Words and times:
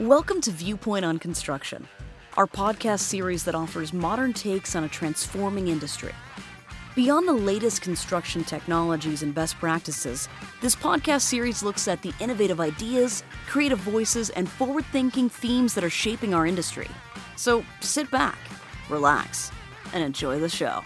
Welcome 0.00 0.40
to 0.40 0.50
Viewpoint 0.50 1.04
on 1.04 1.20
Construction, 1.20 1.86
our 2.36 2.48
podcast 2.48 2.98
series 2.98 3.44
that 3.44 3.54
offers 3.54 3.92
modern 3.92 4.32
takes 4.32 4.74
on 4.74 4.82
a 4.82 4.88
transforming 4.88 5.68
industry. 5.68 6.12
Beyond 6.96 7.28
the 7.28 7.32
latest 7.32 7.80
construction 7.80 8.42
technologies 8.42 9.22
and 9.22 9.32
best 9.32 9.54
practices, 9.54 10.28
this 10.60 10.74
podcast 10.74 11.20
series 11.20 11.62
looks 11.62 11.86
at 11.86 12.02
the 12.02 12.12
innovative 12.18 12.58
ideas, 12.58 13.22
creative 13.46 13.78
voices, 13.78 14.30
and 14.30 14.48
forward 14.48 14.84
thinking 14.86 15.28
themes 15.28 15.74
that 15.74 15.84
are 15.84 15.90
shaping 15.90 16.34
our 16.34 16.44
industry. 16.44 16.88
So 17.36 17.64
sit 17.78 18.10
back, 18.10 18.38
relax, 18.90 19.52
and 19.92 20.02
enjoy 20.02 20.40
the 20.40 20.48
show. 20.48 20.82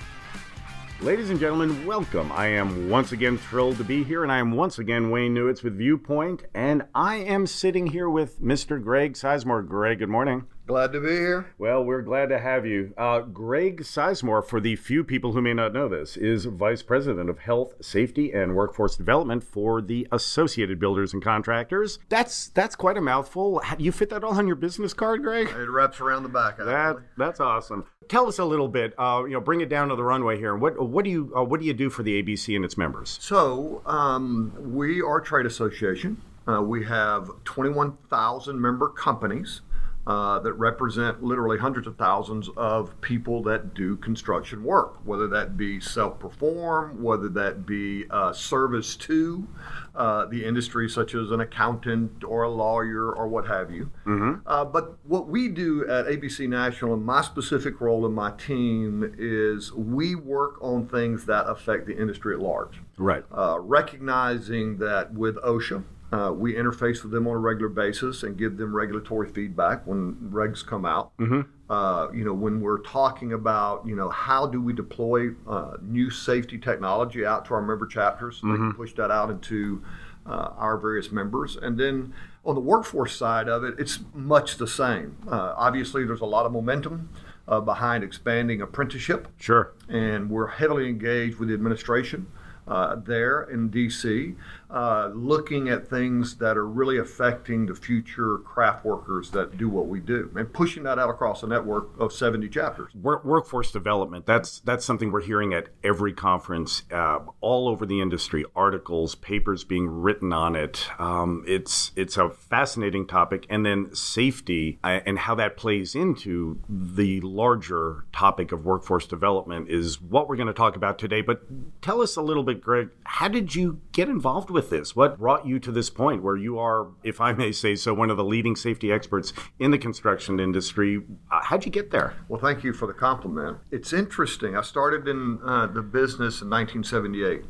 Ladies 1.00 1.30
and 1.30 1.38
gentlemen, 1.38 1.86
welcome. 1.86 2.32
I 2.32 2.46
am 2.48 2.90
once 2.90 3.12
again 3.12 3.38
thrilled 3.38 3.76
to 3.76 3.84
be 3.84 4.02
here, 4.02 4.24
and 4.24 4.32
I 4.32 4.38
am 4.38 4.50
once 4.50 4.80
again 4.80 5.10
Wayne 5.10 5.32
Newitz 5.32 5.62
with 5.62 5.78
Viewpoint, 5.78 6.42
and 6.54 6.82
I 6.92 7.18
am 7.18 7.46
sitting 7.46 7.86
here 7.86 8.10
with 8.10 8.42
Mr. 8.42 8.82
Greg 8.82 9.12
Sizemore. 9.12 9.64
Greg, 9.64 10.00
good 10.00 10.08
morning. 10.08 10.46
Glad 10.68 10.92
to 10.92 11.00
be 11.00 11.08
here. 11.08 11.46
Well, 11.56 11.82
we're 11.82 12.02
glad 12.02 12.28
to 12.28 12.38
have 12.38 12.66
you. 12.66 12.92
Uh, 12.98 13.20
Greg 13.20 13.80
Sizemore, 13.80 14.44
for 14.44 14.60
the 14.60 14.76
few 14.76 15.02
people 15.02 15.32
who 15.32 15.40
may 15.40 15.54
not 15.54 15.72
know 15.72 15.88
this, 15.88 16.14
is 16.14 16.44
Vice 16.44 16.82
President 16.82 17.30
of 17.30 17.38
Health, 17.38 17.72
Safety, 17.80 18.32
and 18.34 18.54
Workforce 18.54 18.94
Development 18.94 19.42
for 19.42 19.80
the 19.80 20.06
Associated 20.12 20.78
Builders 20.78 21.14
and 21.14 21.24
Contractors. 21.24 21.98
That's 22.10 22.48
that's 22.50 22.76
quite 22.76 22.98
a 22.98 23.00
mouthful. 23.00 23.62
You 23.78 23.92
fit 23.92 24.10
that 24.10 24.22
all 24.22 24.34
on 24.34 24.46
your 24.46 24.56
business 24.56 24.92
card, 24.92 25.22
Greg? 25.22 25.48
It 25.48 25.70
wraps 25.70 26.02
around 26.02 26.24
the 26.24 26.28
back. 26.28 26.58
That 26.58 26.98
that's 27.16 27.40
awesome. 27.40 27.86
Tell 28.10 28.26
us 28.28 28.38
a 28.38 28.44
little 28.44 28.68
bit. 28.68 28.92
Uh, 28.98 29.22
you 29.24 29.32
know, 29.32 29.40
bring 29.40 29.62
it 29.62 29.70
down 29.70 29.88
to 29.88 29.96
the 29.96 30.04
runway 30.04 30.36
here. 30.36 30.54
What 30.54 30.78
what 30.86 31.02
do 31.02 31.10
you 31.10 31.32
uh, 31.34 31.44
what 31.44 31.60
do 31.60 31.66
you 31.66 31.72
do 31.72 31.88
for 31.88 32.02
the 32.02 32.22
ABC 32.22 32.54
and 32.54 32.62
its 32.62 32.76
members? 32.76 33.16
So 33.22 33.80
um, 33.86 34.52
we 34.58 35.00
are 35.00 35.16
a 35.16 35.24
trade 35.24 35.46
association. 35.46 36.20
Uh, 36.46 36.60
we 36.62 36.84
have 36.84 37.30
21,000 37.44 38.60
member 38.60 38.88
companies 38.88 39.62
uh, 40.06 40.38
that 40.38 40.54
represent 40.54 41.22
literally 41.22 41.58
hundreds 41.58 41.86
of 41.86 41.96
thousands 41.96 42.48
of 42.56 42.98
people 43.02 43.42
that 43.42 43.74
do 43.74 43.96
construction 43.96 44.64
work, 44.64 44.96
whether 45.04 45.28
that 45.28 45.56
be 45.56 45.78
self 45.80 46.18
perform, 46.18 47.02
whether 47.02 47.28
that 47.28 47.66
be 47.66 48.04
uh, 48.10 48.32
service 48.32 48.96
to 48.96 49.46
uh, 49.94 50.24
the 50.26 50.44
industry, 50.44 50.88
such 50.88 51.14
as 51.14 51.30
an 51.30 51.40
accountant 51.40 52.24
or 52.24 52.44
a 52.44 52.48
lawyer 52.48 53.12
or 53.12 53.28
what 53.28 53.46
have 53.46 53.70
you. 53.70 53.90
Mm-hmm. 54.06 54.40
Uh, 54.46 54.64
but 54.64 54.96
what 55.04 55.28
we 55.28 55.48
do 55.48 55.86
at 55.86 56.06
ABC 56.06 56.48
National, 56.48 56.94
and 56.94 57.04
my 57.04 57.20
specific 57.20 57.78
role 57.80 58.06
in 58.06 58.12
my 58.12 58.30
team, 58.30 59.14
is 59.18 59.72
we 59.74 60.14
work 60.14 60.56
on 60.62 60.86
things 60.88 61.26
that 61.26 61.46
affect 61.46 61.86
the 61.86 61.98
industry 61.98 62.34
at 62.34 62.40
large. 62.40 62.80
Right. 62.96 63.24
Uh, 63.30 63.58
recognizing 63.60 64.78
that 64.78 65.12
with 65.12 65.36
OSHA, 65.36 65.84
uh, 66.10 66.32
we 66.34 66.54
interface 66.54 67.02
with 67.02 67.12
them 67.12 67.26
on 67.26 67.34
a 67.34 67.38
regular 67.38 67.68
basis 67.68 68.22
and 68.22 68.38
give 68.38 68.56
them 68.56 68.74
regulatory 68.74 69.28
feedback 69.28 69.86
when 69.86 70.14
regs 70.32 70.64
come 70.64 70.86
out. 70.86 71.16
Mm-hmm. 71.18 71.42
Uh, 71.70 72.10
you 72.12 72.24
know, 72.24 72.32
when 72.32 72.62
we're 72.62 72.80
talking 72.80 73.34
about, 73.34 73.86
you 73.86 73.94
know, 73.94 74.08
how 74.08 74.46
do 74.46 74.62
we 74.62 74.72
deploy 74.72 75.30
uh, 75.46 75.76
new 75.82 76.08
safety 76.10 76.56
technology 76.56 77.26
out 77.26 77.44
to 77.44 77.54
our 77.54 77.60
member 77.60 77.86
chapters 77.86 78.38
so 78.38 78.46
mm-hmm. 78.46 78.52
they 78.52 78.58
can 78.58 78.72
push 78.72 78.94
that 78.94 79.10
out 79.10 79.28
into 79.28 79.82
uh, 80.24 80.50
our 80.56 80.78
various 80.78 81.12
members. 81.12 81.56
And 81.56 81.78
then 81.78 82.14
on 82.42 82.54
the 82.54 82.60
workforce 82.62 83.14
side 83.14 83.48
of 83.48 83.62
it, 83.62 83.74
it's 83.78 83.98
much 84.14 84.56
the 84.56 84.66
same. 84.66 85.18
Uh, 85.30 85.52
obviously, 85.56 86.06
there's 86.06 86.20
a 86.20 86.26
lot 86.26 86.46
of 86.46 86.52
momentum. 86.52 87.10
Uh, 87.46 87.62
behind 87.62 88.04
expanding 88.04 88.60
apprenticeship. 88.60 89.26
Sure. 89.38 89.72
And 89.88 90.28
we're 90.28 90.48
heavily 90.48 90.86
engaged 90.86 91.38
with 91.38 91.48
the 91.48 91.54
administration 91.54 92.26
uh, 92.68 92.96
there 92.96 93.42
in 93.42 93.70
DC, 93.70 94.36
uh, 94.70 95.10
looking 95.14 95.68
at 95.68 95.88
things 95.88 96.36
that 96.36 96.56
are 96.56 96.66
really 96.66 96.98
affecting 96.98 97.66
the 97.66 97.74
future 97.74 98.38
craft 98.38 98.84
workers 98.84 99.30
that 99.30 99.56
do 99.56 99.68
what 99.68 99.86
we 99.86 99.98
do, 99.98 100.30
and 100.36 100.52
pushing 100.52 100.82
that 100.82 100.98
out 100.98 101.08
across 101.08 101.42
a 101.42 101.46
network 101.46 101.88
of 101.98 102.12
70 102.12 102.48
chapters. 102.48 102.94
Work, 102.94 103.24
workforce 103.24 103.72
development. 103.72 104.26
That's 104.26 104.60
that's 104.60 104.84
something 104.84 105.10
we're 105.10 105.22
hearing 105.22 105.54
at 105.54 105.68
every 105.82 106.12
conference, 106.12 106.82
uh, 106.92 107.20
all 107.40 107.68
over 107.68 107.86
the 107.86 108.00
industry. 108.00 108.44
Articles, 108.54 109.14
papers 109.14 109.64
being 109.64 109.88
written 109.88 110.32
on 110.32 110.54
it. 110.54 110.88
Um, 110.98 111.44
it's 111.46 111.92
it's 111.96 112.18
a 112.18 112.28
fascinating 112.28 113.06
topic, 113.06 113.46
and 113.48 113.64
then 113.64 113.94
safety 113.94 114.78
uh, 114.84 115.00
and 115.06 115.18
how 115.18 115.34
that 115.36 115.56
plays 115.56 115.94
into 115.94 116.60
the 116.68 117.20
larger 117.22 118.04
topic 118.12 118.52
of 118.52 118.66
workforce 118.66 119.06
development 119.06 119.70
is 119.70 120.00
what 120.00 120.28
we're 120.28 120.36
going 120.36 120.48
to 120.48 120.52
talk 120.52 120.76
about 120.76 120.98
today. 120.98 121.22
But 121.22 121.42
tell 121.80 122.02
us 122.02 122.16
a 122.16 122.22
little 122.22 122.42
bit 122.42 122.60
Greg, 122.60 122.90
how 123.04 123.28
did 123.28 123.54
you 123.54 123.80
get 123.92 124.08
involved 124.08 124.50
with 124.50 124.57
this? 124.60 124.94
What 124.94 125.18
brought 125.18 125.46
you 125.46 125.58
to 125.60 125.72
this 125.72 125.90
point 125.90 126.22
where 126.22 126.36
you 126.36 126.58
are, 126.58 126.88
if 127.02 127.20
I 127.20 127.32
may 127.32 127.52
say 127.52 127.74
so, 127.74 127.94
one 127.94 128.10
of 128.10 128.16
the 128.16 128.24
leading 128.24 128.56
safety 128.56 128.92
experts 128.92 129.32
in 129.58 129.70
the 129.70 129.78
construction 129.78 130.40
industry? 130.40 131.02
Uh, 131.30 131.40
how'd 131.42 131.64
you 131.64 131.70
get 131.70 131.90
there? 131.90 132.14
Well, 132.28 132.40
thank 132.40 132.64
you 132.64 132.72
for 132.72 132.86
the 132.86 132.92
compliment. 132.92 133.58
It's 133.70 133.92
interesting. 133.92 134.56
I 134.56 134.62
started 134.62 135.08
in 135.08 135.38
uh, 135.44 135.66
the 135.66 135.82
business 135.82 136.42
in 136.42 136.50
1978 136.50 137.44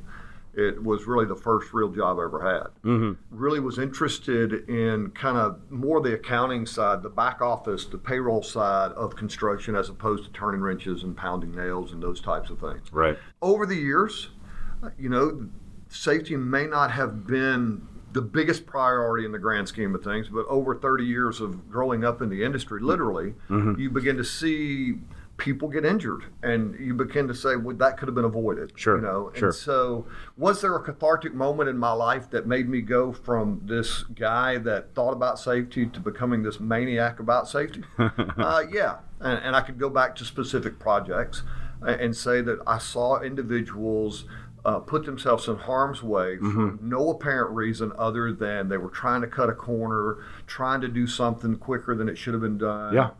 it 0.58 0.82
was 0.82 1.06
really 1.06 1.24
the 1.24 1.36
first 1.36 1.72
real 1.72 1.88
job 1.88 2.18
I 2.18 2.24
ever 2.24 2.40
had. 2.40 2.82
Mm-hmm. 2.82 3.12
Really 3.30 3.60
was 3.60 3.78
interested 3.78 4.68
in 4.68 5.12
kind 5.12 5.36
of 5.36 5.60
more 5.70 6.00
the 6.00 6.14
accounting 6.14 6.66
side, 6.66 7.02
the 7.04 7.08
back 7.08 7.40
office, 7.40 7.84
the 7.84 7.96
payroll 7.96 8.42
side 8.42 8.90
of 8.92 9.14
construction, 9.14 9.76
as 9.76 9.88
opposed 9.88 10.24
to 10.24 10.30
turning 10.32 10.60
wrenches 10.60 11.04
and 11.04 11.16
pounding 11.16 11.54
nails 11.54 11.92
and 11.92 12.02
those 12.02 12.20
types 12.20 12.50
of 12.50 12.58
things. 12.58 12.92
Right. 12.92 13.16
Over 13.40 13.66
the 13.66 13.76
years, 13.76 14.30
you 14.98 15.08
know, 15.08 15.48
safety 15.88 16.36
may 16.36 16.66
not 16.66 16.90
have 16.90 17.26
been 17.26 17.86
the 18.12 18.22
biggest 18.22 18.66
priority 18.66 19.24
in 19.24 19.32
the 19.32 19.38
grand 19.38 19.68
scheme 19.68 19.94
of 19.94 20.02
things, 20.02 20.28
but 20.28 20.46
over 20.46 20.74
30 20.74 21.04
years 21.04 21.40
of 21.40 21.70
growing 21.70 22.04
up 22.04 22.22
in 22.22 22.28
the 22.28 22.42
industry, 22.42 22.80
literally, 22.80 23.34
mm-hmm. 23.48 23.78
you 23.78 23.90
begin 23.90 24.16
to 24.16 24.24
see 24.24 24.98
people 25.38 25.68
get 25.68 25.84
injured 25.84 26.24
and 26.42 26.78
you 26.80 26.92
begin 26.92 27.28
to 27.28 27.34
say 27.34 27.54
well 27.54 27.76
that 27.76 27.96
could 27.96 28.08
have 28.08 28.14
been 28.14 28.24
avoided 28.24 28.72
sure 28.74 28.96
you 28.96 29.02
know 29.02 29.30
sure. 29.34 29.48
and 29.48 29.56
so 29.56 30.04
was 30.36 30.60
there 30.60 30.74
a 30.74 30.82
cathartic 30.82 31.32
moment 31.32 31.68
in 31.68 31.78
my 31.78 31.92
life 31.92 32.28
that 32.28 32.44
made 32.44 32.68
me 32.68 32.80
go 32.80 33.12
from 33.12 33.60
this 33.64 34.02
guy 34.02 34.58
that 34.58 34.92
thought 34.96 35.12
about 35.12 35.38
safety 35.38 35.86
to 35.86 36.00
becoming 36.00 36.42
this 36.42 36.58
maniac 36.58 37.20
about 37.20 37.48
safety 37.48 37.84
uh, 37.98 38.64
yeah 38.72 38.96
and, 39.20 39.38
and, 39.44 39.54
i 39.54 39.60
could 39.60 39.78
go 39.78 39.88
back 39.88 40.16
to 40.16 40.24
specific 40.24 40.76
projects 40.80 41.44
and 41.82 42.16
say 42.16 42.40
that 42.40 42.58
i 42.66 42.76
saw 42.76 43.20
individuals 43.20 44.24
uh, 44.68 44.78
put 44.80 45.06
themselves 45.06 45.48
in 45.48 45.56
harm's 45.56 46.02
way 46.02 46.36
for 46.36 46.44
mm-hmm. 46.44 46.88
no 46.88 47.08
apparent 47.08 47.50
reason 47.54 47.90
other 47.96 48.34
than 48.34 48.68
they 48.68 48.76
were 48.76 48.90
trying 48.90 49.22
to 49.22 49.26
cut 49.26 49.48
a 49.48 49.54
corner, 49.54 50.18
trying 50.46 50.78
to 50.82 50.88
do 50.88 51.06
something 51.06 51.56
quicker 51.56 51.94
than 51.94 52.06
it 52.06 52.18
should 52.18 52.34
have 52.34 52.42
been 52.42 52.58
done. 52.58 52.92
Yeah. 52.92 53.10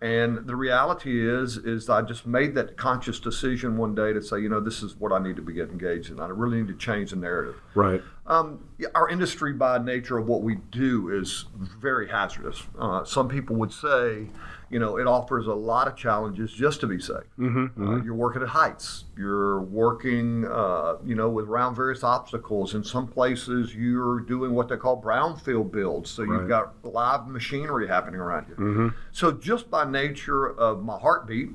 And 0.00 0.46
the 0.46 0.56
reality 0.56 1.26
is, 1.28 1.58
is 1.58 1.90
I 1.90 2.00
just 2.00 2.26
made 2.26 2.54
that 2.54 2.78
conscious 2.78 3.20
decision 3.20 3.76
one 3.76 3.94
day 3.94 4.14
to 4.14 4.22
say, 4.22 4.40
you 4.40 4.48
know, 4.48 4.60
this 4.60 4.82
is 4.82 4.96
what 4.96 5.12
I 5.12 5.18
need 5.18 5.36
to 5.36 5.42
be 5.42 5.52
getting 5.52 5.72
engaged 5.72 6.10
in. 6.10 6.18
I 6.18 6.28
really 6.28 6.58
need 6.58 6.68
to 6.68 6.76
change 6.76 7.10
the 7.10 7.16
narrative. 7.16 7.56
Right. 7.74 8.02
Um, 8.26 8.66
our 8.94 9.08
industry, 9.10 9.52
by 9.52 9.76
nature 9.78 10.16
of 10.16 10.26
what 10.26 10.42
we 10.42 10.56
do, 10.70 11.10
is 11.10 11.46
very 11.80 12.08
hazardous. 12.08 12.62
Uh, 12.78 13.04
some 13.04 13.28
people 13.28 13.56
would 13.56 13.72
say, 13.72 14.28
you 14.68 14.80
know, 14.80 14.98
it 14.98 15.06
offers 15.06 15.46
a 15.46 15.54
lot 15.54 15.86
of 15.86 15.96
challenges 15.96 16.52
just 16.52 16.80
to 16.80 16.86
be 16.86 16.98
safe. 16.98 17.24
Mm-hmm, 17.38 17.64
uh, 17.82 17.86
mm-hmm. 17.86 18.04
you're 18.04 18.14
working 18.14 18.42
at 18.42 18.48
heights. 18.48 19.04
You're 19.16 19.60
working, 19.60 20.44
uh, 20.44 20.96
you 21.04 21.14
know, 21.14 21.28
with 21.28 21.48
around 21.48 21.76
various 21.76 22.02
obstacles. 22.02 22.74
In 22.74 22.82
some 22.82 23.06
places, 23.06 23.74
you're 23.74 24.20
doing 24.20 24.52
what 24.54 24.68
they 24.68 24.76
call 24.76 25.00
brownfield 25.00 25.70
builds. 25.70 26.10
So 26.10 26.24
right. 26.24 26.40
you've 26.40 26.48
got 26.48 26.74
live 26.82 27.28
machinery 27.28 27.86
happening 27.86 28.20
around 28.20 28.48
you. 28.48 28.54
Mm-hmm. 28.56 28.88
So 29.12 29.30
just 29.32 29.70
by 29.70 29.88
nature 29.88 30.58
of 30.58 30.82
my 30.82 30.98
heartbeat, 30.98 31.50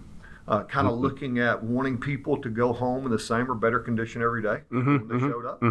uh, 0.47 0.63
kind 0.63 0.87
of 0.87 0.93
mm-hmm. 0.93 1.03
looking 1.03 1.39
at 1.39 1.61
wanting 1.61 1.97
people 1.97 2.37
to 2.41 2.49
go 2.49 2.71
home 2.71 3.05
in 3.05 3.11
the 3.11 3.19
same 3.19 3.51
or 3.51 3.55
better 3.55 3.79
condition 3.79 4.21
every 4.21 4.41
day 4.41 4.61
mm-hmm, 4.71 4.97
when 4.97 5.07
they 5.07 5.15
mm-hmm, 5.15 5.29
showed 5.29 5.45
up. 5.45 5.61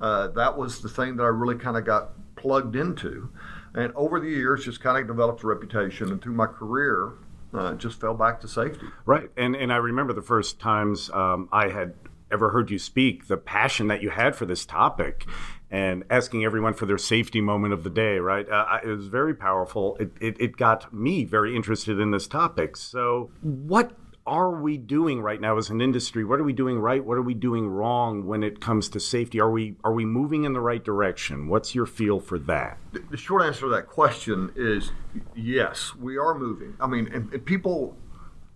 Uh, 0.00 0.28
that 0.28 0.56
was 0.56 0.80
the 0.80 0.88
thing 0.88 1.16
that 1.16 1.22
I 1.22 1.28
really 1.28 1.56
kind 1.56 1.76
of 1.76 1.84
got 1.84 2.10
plugged 2.36 2.74
into. 2.74 3.30
And 3.74 3.92
over 3.94 4.20
the 4.20 4.28
years, 4.28 4.64
just 4.64 4.80
kind 4.80 4.98
of 4.98 5.06
developed 5.06 5.42
a 5.42 5.46
reputation. 5.46 6.10
And 6.10 6.20
through 6.20 6.34
my 6.34 6.46
career, 6.46 7.12
uh, 7.54 7.74
just 7.74 8.00
fell 8.00 8.14
back 8.14 8.40
to 8.40 8.48
safety. 8.48 8.86
Right. 9.06 9.30
And, 9.36 9.54
and 9.54 9.72
I 9.72 9.76
remember 9.76 10.12
the 10.12 10.22
first 10.22 10.58
times 10.58 11.10
um, 11.10 11.48
I 11.52 11.68
had 11.68 11.94
ever 12.30 12.50
heard 12.50 12.70
you 12.70 12.78
speak, 12.78 13.26
the 13.26 13.36
passion 13.36 13.88
that 13.88 14.02
you 14.02 14.10
had 14.10 14.36
for 14.36 14.46
this 14.46 14.64
topic 14.64 15.26
and 15.70 16.04
asking 16.10 16.44
everyone 16.44 16.74
for 16.74 16.86
their 16.86 16.98
safety 16.98 17.40
moment 17.40 17.72
of 17.72 17.84
the 17.84 17.90
day, 17.90 18.18
right? 18.18 18.48
Uh, 18.48 18.78
it 18.82 18.88
was 18.88 19.06
very 19.06 19.34
powerful. 19.34 19.96
It, 19.98 20.12
it, 20.20 20.40
it 20.40 20.56
got 20.56 20.92
me 20.92 21.24
very 21.24 21.54
interested 21.54 22.00
in 22.00 22.10
this 22.10 22.26
topic. 22.26 22.76
So, 22.76 23.30
what 23.40 23.92
are 24.30 24.52
we 24.52 24.76
doing 24.76 25.20
right 25.20 25.40
now 25.40 25.58
as 25.58 25.70
an 25.70 25.80
industry? 25.80 26.24
What 26.24 26.38
are 26.38 26.44
we 26.44 26.52
doing 26.52 26.78
right? 26.78 27.04
What 27.04 27.18
are 27.18 27.22
we 27.22 27.34
doing 27.34 27.68
wrong 27.68 28.26
when 28.26 28.44
it 28.44 28.60
comes 28.60 28.88
to 28.90 29.00
safety? 29.00 29.40
Are 29.40 29.50
we 29.50 29.74
are 29.82 29.92
we 29.92 30.04
moving 30.04 30.44
in 30.44 30.52
the 30.52 30.60
right 30.60 30.82
direction? 30.82 31.48
What's 31.48 31.74
your 31.74 31.84
feel 31.84 32.20
for 32.20 32.38
that? 32.38 32.78
The 33.10 33.16
short 33.16 33.42
answer 33.42 33.62
to 33.62 33.68
that 33.70 33.88
question 33.88 34.52
is 34.54 34.92
yes, 35.34 35.96
we 35.96 36.16
are 36.16 36.38
moving. 36.38 36.76
I 36.80 36.86
mean, 36.86 37.08
and, 37.12 37.32
and 37.32 37.44
people 37.44 37.96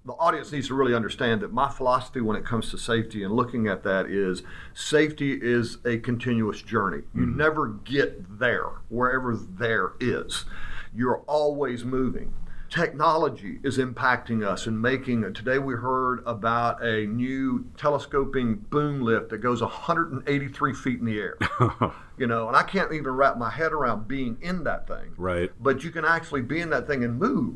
the 0.06 0.12
audience 0.12 0.52
needs 0.52 0.68
to 0.68 0.74
really 0.74 0.94
understand 0.94 1.40
that 1.40 1.52
my 1.52 1.68
philosophy 1.68 2.20
when 2.20 2.36
it 2.36 2.44
comes 2.44 2.70
to 2.70 2.78
safety 2.78 3.24
and 3.24 3.34
looking 3.34 3.66
at 3.66 3.82
that 3.82 4.06
is 4.06 4.42
safety 4.74 5.32
is 5.42 5.78
a 5.84 5.98
continuous 5.98 6.62
journey. 6.62 7.02
You 7.14 7.22
mm-hmm. 7.22 7.36
never 7.36 7.68
get 7.68 8.38
there 8.38 8.68
wherever 8.90 9.34
there 9.34 9.94
is 9.98 10.44
You're 10.94 11.22
always 11.26 11.84
moving. 11.84 12.32
Technology 12.74 13.60
is 13.62 13.78
impacting 13.78 14.44
us 14.44 14.66
and 14.66 14.82
making. 14.82 15.22
It. 15.22 15.36
Today 15.36 15.60
we 15.60 15.74
heard 15.74 16.24
about 16.26 16.82
a 16.82 17.06
new 17.06 17.66
telescoping 17.76 18.56
boom 18.68 19.00
lift 19.00 19.28
that 19.28 19.38
goes 19.38 19.62
183 19.62 20.74
feet 20.74 20.98
in 20.98 21.06
the 21.06 21.20
air. 21.20 21.38
you 22.18 22.26
know, 22.26 22.48
and 22.48 22.56
I 22.56 22.64
can't 22.64 22.92
even 22.92 23.12
wrap 23.12 23.38
my 23.38 23.50
head 23.50 23.72
around 23.72 24.08
being 24.08 24.38
in 24.40 24.64
that 24.64 24.88
thing. 24.88 25.14
Right. 25.16 25.52
But 25.60 25.84
you 25.84 25.92
can 25.92 26.04
actually 26.04 26.42
be 26.42 26.58
in 26.58 26.70
that 26.70 26.88
thing 26.88 27.04
and 27.04 27.16
move 27.16 27.54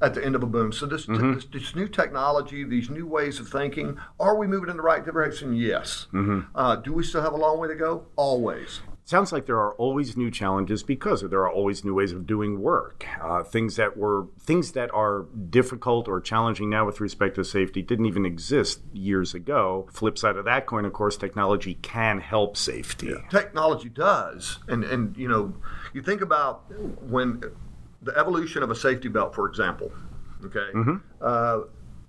at 0.00 0.14
the 0.14 0.24
end 0.24 0.36
of 0.36 0.44
a 0.44 0.46
boom. 0.46 0.70
So 0.70 0.86
this, 0.86 1.06
mm-hmm. 1.06 1.34
this, 1.34 1.46
this, 1.46 1.74
new 1.74 1.88
technology, 1.88 2.62
these 2.62 2.88
new 2.88 3.08
ways 3.08 3.40
of 3.40 3.48
thinking, 3.48 3.98
are 4.20 4.36
we 4.36 4.46
moving 4.46 4.70
in 4.70 4.76
the 4.76 4.84
right 4.84 5.04
direction? 5.04 5.52
Yes. 5.52 6.06
Mm-hmm. 6.12 6.42
Uh, 6.54 6.76
do 6.76 6.92
we 6.92 7.02
still 7.02 7.22
have 7.22 7.32
a 7.32 7.36
long 7.36 7.58
way 7.58 7.66
to 7.66 7.74
go? 7.74 8.06
Always 8.14 8.82
sounds 9.10 9.32
like 9.32 9.46
there 9.46 9.58
are 9.58 9.74
always 9.74 10.16
new 10.16 10.30
challenges 10.30 10.84
because 10.84 11.20
there 11.22 11.40
are 11.40 11.50
always 11.50 11.84
new 11.84 11.92
ways 11.92 12.12
of 12.12 12.26
doing 12.26 12.60
work. 12.60 13.04
Uh, 13.20 13.42
things 13.42 13.74
that 13.74 13.96
were 13.96 14.28
things 14.38 14.72
that 14.72 14.88
are 14.94 15.26
difficult 15.50 16.06
or 16.06 16.20
challenging 16.20 16.70
now 16.70 16.86
with 16.86 17.00
respect 17.00 17.34
to 17.34 17.44
safety 17.44 17.82
didn't 17.82 18.06
even 18.06 18.24
exist 18.24 18.80
years 18.92 19.34
ago. 19.34 19.88
Flip 19.92 20.16
side 20.16 20.36
of 20.36 20.44
that 20.44 20.66
coin, 20.66 20.84
of 20.84 20.92
course, 20.92 21.16
technology 21.16 21.74
can 21.82 22.20
help 22.20 22.56
safety. 22.56 23.08
Yeah. 23.08 23.28
Technology 23.28 23.88
does, 23.88 24.60
and 24.68 24.84
and 24.84 25.16
you 25.16 25.28
know, 25.28 25.54
you 25.92 26.02
think 26.02 26.20
about 26.20 26.64
when 27.02 27.42
the 28.00 28.16
evolution 28.16 28.62
of 28.62 28.70
a 28.70 28.76
safety 28.76 29.08
belt, 29.08 29.34
for 29.34 29.48
example. 29.48 29.90
Okay. 30.44 30.70
Mm-hmm. 30.72 30.96
Uh, 31.20 31.60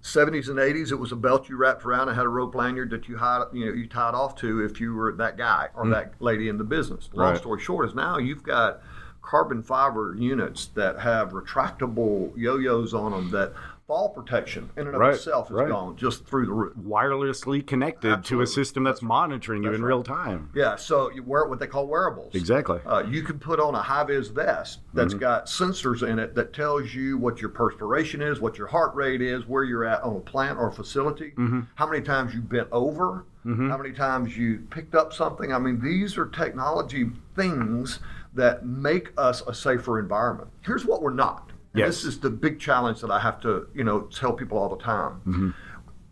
70s 0.02 0.50
and 0.50 0.58
80s, 0.58 0.92
it 0.92 0.96
was 0.96 1.12
a 1.12 1.16
belt 1.16 1.48
you 1.48 1.58
wrapped 1.58 1.86
around 1.86 2.08
and 2.08 2.18
had 2.18 2.26
a 2.26 2.30
rope 2.30 2.56
lanyard 2.56 2.90
that 2.90 3.08
you 3.08 3.18
had, 3.18 3.44
you 3.54 3.66
know, 3.66 3.74
you 3.74 3.88
tied 3.88 4.16
off 4.16 4.36
to 4.38 4.64
if 4.64 4.80
you 4.80 4.96
were 4.96 5.12
that 5.14 5.38
guy 5.38 5.70
or 5.76 5.86
mm. 5.86 5.92
that 5.92 6.14
lady 6.20 6.50
in 6.50 6.58
the 6.58 6.64
business. 6.64 7.10
Long 7.14 7.32
right. 7.32 7.38
story 7.38 7.62
short 7.62 7.88
is 7.88 7.96
now 7.96 8.18
you've 8.18 8.44
got 8.44 8.82
carbon 9.22 9.62
fiber 9.62 10.16
units 10.18 10.68
that 10.68 11.00
have 11.00 11.32
retractable 11.32 12.36
yo-yos 12.36 12.94
on 12.94 13.12
them 13.12 13.30
that 13.32 13.54
fall 13.88 14.10
protection 14.10 14.70
in 14.78 14.88
and 14.88 14.96
of 14.96 15.02
right, 15.02 15.14
itself 15.16 15.48
is 15.48 15.52
right. 15.52 15.68
gone 15.68 15.96
just 15.98 16.26
through 16.26 16.46
the 16.46 16.54
roof. 16.54 16.74
Wirelessly 16.78 17.66
connected 17.66 18.12
Absolutely. 18.12 18.46
to 18.46 18.50
a 18.50 18.54
system 18.54 18.84
that's, 18.84 19.00
that's 19.00 19.04
monitoring 19.04 19.64
you 19.64 19.74
in 19.74 19.82
right. 19.82 19.88
real 19.88 20.04
time. 20.04 20.50
Yeah, 20.56 20.76
so 20.76 21.12
you 21.12 21.24
wear 21.24 21.46
what 21.46 21.60
they 21.60 21.68
call 21.68 21.88
wearables. 21.88 22.34
Exactly. 22.36 22.80
Uh, 22.86 23.04
you 23.08 23.24
can 23.24 23.40
put 23.40 23.60
on 23.60 23.76
a 23.76 23.82
high 23.82 24.04
vis 24.04 24.28
vest 24.30 24.80
that's 24.94 25.14
mm-hmm. 25.14 25.20
got 25.20 25.46
sensors 25.48 26.08
in 26.08 26.20
it 26.20 26.36
that 26.36 26.54
tells 26.54 26.94
you 26.94 27.18
what 27.18 27.42
your 27.42 27.50
perspiration 27.50 28.22
is, 28.22 28.40
what 28.40 28.58
your 28.58 28.68
heart 28.68 28.96
rate 28.96 29.22
is, 29.22 29.48
where 29.48 29.64
you're 29.64 29.86
at 29.86 30.02
on 30.04 30.16
a 30.16 30.20
plant 30.20 30.58
or 30.58 30.72
facility, 30.72 31.32
mm-hmm. 31.32 31.62
how 31.76 31.88
many 31.88 32.02
times 32.02 32.34
you 32.34 32.42
bent 32.42 32.68
over, 32.72 33.26
mm-hmm. 33.46 33.70
how 33.70 33.78
many 33.78 33.94
times 33.94 34.38
you 34.38 34.66
picked 34.70 34.96
up 34.96 35.14
something. 35.14 35.54
I 35.54 35.60
mean, 35.60 35.82
these 35.82 36.18
are 36.18 36.28
technology 36.28 37.10
things 37.36 38.00
that 38.34 38.66
make 38.66 39.10
us 39.18 39.42
a 39.48 39.54
safer 39.54 40.00
environment. 40.00 40.50
Here's 40.62 40.86
what 40.86 41.02
we're 41.02 41.14
not 41.14 41.51
Yes. 41.74 41.88
This 41.88 42.06
is 42.06 42.20
the 42.20 42.30
big 42.30 42.60
challenge 42.60 43.02
that 43.02 43.12
I 43.12 43.20
have 43.20 43.40
to, 43.42 43.68
you 43.74 43.84
know, 43.84 44.02
tell 44.02 44.34
people 44.34 44.58
all 44.58 44.70
the 44.70 44.84
time. 44.84 45.22
Mm-hmm. 45.26 45.50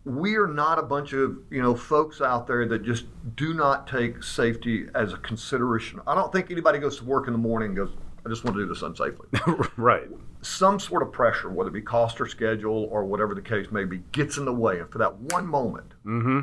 We 0.04 0.36
are 0.36 0.46
not 0.46 0.78
a 0.78 0.82
bunch 0.82 1.12
of, 1.12 1.36
you 1.50 1.60
know, 1.60 1.74
folks 1.74 2.22
out 2.22 2.46
there 2.46 2.66
that 2.66 2.82
just 2.82 3.04
do 3.36 3.52
not 3.52 3.86
take 3.86 4.22
safety 4.22 4.86
as 4.94 5.12
a 5.12 5.18
consideration. 5.18 6.00
I 6.06 6.14
don't 6.14 6.32
think 6.32 6.50
anybody 6.50 6.78
goes 6.78 6.98
to 6.98 7.04
work 7.04 7.26
in 7.26 7.34
the 7.34 7.38
morning 7.38 7.68
and 7.68 7.76
goes, 7.76 7.90
I 8.24 8.28
just 8.30 8.44
want 8.44 8.56
to 8.56 8.62
do 8.62 8.68
this 8.68 8.82
unsafely. 8.82 9.70
right. 9.76 10.08
Some 10.40 10.80
sort 10.80 11.02
of 11.02 11.12
pressure, 11.12 11.50
whether 11.50 11.68
it 11.68 11.74
be 11.74 11.82
cost 11.82 12.20
or 12.20 12.26
schedule 12.26 12.88
or 12.90 13.04
whatever 13.04 13.34
the 13.34 13.42
case 13.42 13.70
may 13.70 13.84
be, 13.84 13.98
gets 14.12 14.38
in 14.38 14.46
the 14.46 14.52
way. 14.52 14.80
And 14.80 14.90
for 14.90 14.98
that 14.98 15.14
one 15.14 15.46
moment, 15.46 15.92
mm-hmm 16.06 16.40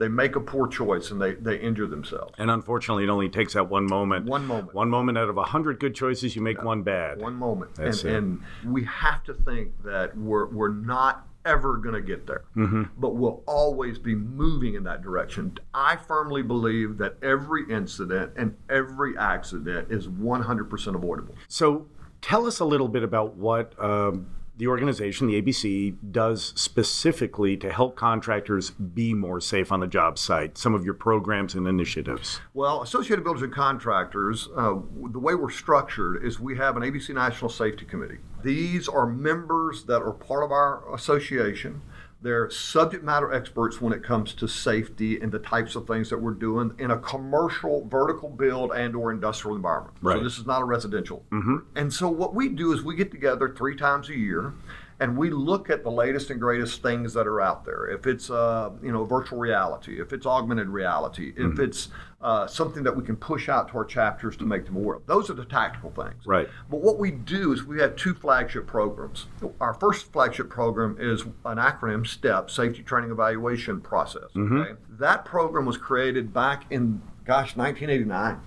they 0.00 0.08
make 0.08 0.34
a 0.34 0.40
poor 0.40 0.66
choice 0.66 1.10
and 1.10 1.20
they, 1.20 1.34
they 1.34 1.60
injure 1.60 1.86
themselves. 1.86 2.32
And 2.38 2.50
unfortunately, 2.50 3.04
it 3.04 3.10
only 3.10 3.28
takes 3.28 3.52
that 3.52 3.68
one 3.68 3.84
moment. 3.84 4.24
One 4.24 4.46
moment. 4.46 4.74
One 4.74 4.88
moment 4.88 5.18
out 5.18 5.28
of 5.28 5.36
a 5.36 5.44
hundred 5.44 5.78
good 5.78 5.94
choices, 5.94 6.34
you 6.34 6.40
make 6.40 6.56
yeah. 6.56 6.64
one 6.64 6.82
bad. 6.82 7.20
One 7.20 7.34
moment. 7.34 7.78
and, 7.78 8.04
and 8.04 8.40
we 8.64 8.84
have 8.84 9.22
to 9.24 9.34
think 9.34 9.70
that 9.84 10.16
we're, 10.16 10.46
we're 10.46 10.72
not 10.72 11.26
ever 11.44 11.76
going 11.76 11.94
to 11.94 12.00
get 12.00 12.26
there, 12.26 12.44
mm-hmm. 12.56 12.84
but 12.96 13.14
we'll 13.14 13.42
always 13.46 13.98
be 13.98 14.14
moving 14.14 14.74
in 14.74 14.84
that 14.84 15.02
direction. 15.02 15.58
I 15.74 15.96
firmly 15.96 16.42
believe 16.42 16.96
that 16.98 17.16
every 17.22 17.70
incident 17.70 18.32
and 18.36 18.56
every 18.70 19.18
accident 19.18 19.92
is 19.92 20.08
100% 20.08 20.94
avoidable. 20.94 21.34
So 21.46 21.88
tell 22.22 22.46
us 22.46 22.60
a 22.60 22.64
little 22.64 22.88
bit 22.88 23.02
about 23.02 23.36
what. 23.36 23.78
Um, 23.78 24.28
the 24.60 24.66
organization, 24.66 25.26
the 25.26 25.40
ABC, 25.40 25.96
does 26.12 26.52
specifically 26.54 27.56
to 27.56 27.72
help 27.72 27.96
contractors 27.96 28.70
be 28.70 29.14
more 29.14 29.40
safe 29.40 29.72
on 29.72 29.80
the 29.80 29.86
job 29.86 30.18
site? 30.18 30.58
Some 30.58 30.74
of 30.74 30.84
your 30.84 30.92
programs 30.92 31.54
and 31.54 31.66
initiatives. 31.66 32.42
Well, 32.52 32.82
Associated 32.82 33.24
Builders 33.24 33.42
and 33.42 33.54
Contractors, 33.54 34.48
uh, 34.54 34.74
the 35.12 35.18
way 35.18 35.34
we're 35.34 35.50
structured 35.50 36.22
is 36.22 36.38
we 36.38 36.58
have 36.58 36.76
an 36.76 36.82
ABC 36.82 37.14
National 37.14 37.48
Safety 37.48 37.86
Committee. 37.86 38.18
These 38.42 38.86
are 38.86 39.06
members 39.06 39.84
that 39.84 40.02
are 40.02 40.12
part 40.12 40.44
of 40.44 40.52
our 40.52 40.94
association. 40.94 41.80
They're 42.22 42.50
subject 42.50 43.02
matter 43.02 43.32
experts 43.32 43.80
when 43.80 43.94
it 43.94 44.02
comes 44.02 44.34
to 44.34 44.46
safety 44.46 45.18
and 45.18 45.32
the 45.32 45.38
types 45.38 45.74
of 45.74 45.86
things 45.86 46.10
that 46.10 46.18
we're 46.18 46.34
doing 46.34 46.74
in 46.78 46.90
a 46.90 46.98
commercial, 46.98 47.86
vertical 47.86 48.28
build 48.28 48.72
and 48.72 48.94
or 48.94 49.10
industrial 49.10 49.56
environment. 49.56 49.96
Right. 50.02 50.18
So 50.18 50.24
this 50.24 50.38
is 50.38 50.44
not 50.44 50.60
a 50.60 50.64
residential. 50.66 51.24
Mm-hmm. 51.30 51.56
And 51.76 51.92
so 51.92 52.08
what 52.08 52.34
we 52.34 52.50
do 52.50 52.72
is 52.74 52.82
we 52.82 52.94
get 52.94 53.10
together 53.10 53.54
three 53.56 53.74
times 53.74 54.10
a 54.10 54.16
year 54.16 54.52
and 55.00 55.16
we 55.16 55.30
look 55.30 55.70
at 55.70 55.82
the 55.82 55.90
latest 55.90 56.30
and 56.30 56.38
greatest 56.38 56.82
things 56.82 57.14
that 57.14 57.26
are 57.26 57.40
out 57.40 57.64
there. 57.64 57.86
If 57.88 58.06
it's 58.06 58.30
uh, 58.30 58.70
you 58.82 58.92
know 58.92 59.04
virtual 59.04 59.38
reality, 59.38 60.00
if 60.00 60.12
it's 60.12 60.26
augmented 60.26 60.68
reality, 60.68 61.32
mm-hmm. 61.32 61.52
if 61.52 61.58
it's 61.58 61.88
uh, 62.20 62.46
something 62.46 62.82
that 62.82 62.94
we 62.94 63.02
can 63.02 63.16
push 63.16 63.48
out 63.48 63.68
to 63.68 63.78
our 63.78 63.84
chapters 63.84 64.36
to 64.36 64.44
make 64.44 64.66
them 64.66 64.76
aware 64.76 64.96
of. 64.96 65.06
Those 65.06 65.30
are 65.30 65.34
the 65.34 65.46
tactical 65.46 65.90
things. 65.90 66.26
Right. 66.26 66.48
But 66.70 66.82
what 66.82 66.98
we 66.98 67.10
do 67.10 67.52
is 67.54 67.64
we 67.64 67.80
have 67.80 67.96
two 67.96 68.12
flagship 68.12 68.66
programs. 68.66 69.26
Our 69.58 69.72
first 69.72 70.12
flagship 70.12 70.50
program 70.50 70.98
is 71.00 71.22
an 71.22 71.56
acronym 71.56 72.06
STEP, 72.06 72.50
Safety 72.50 72.82
Training 72.82 73.10
Evaluation 73.10 73.80
Process. 73.80 74.30
Mm-hmm. 74.34 74.56
Okay. 74.58 74.72
That 74.98 75.24
program 75.24 75.64
was 75.64 75.78
created 75.78 76.34
back 76.34 76.66
in 76.70 77.00
gosh 77.24 77.56
1989, 77.56 78.38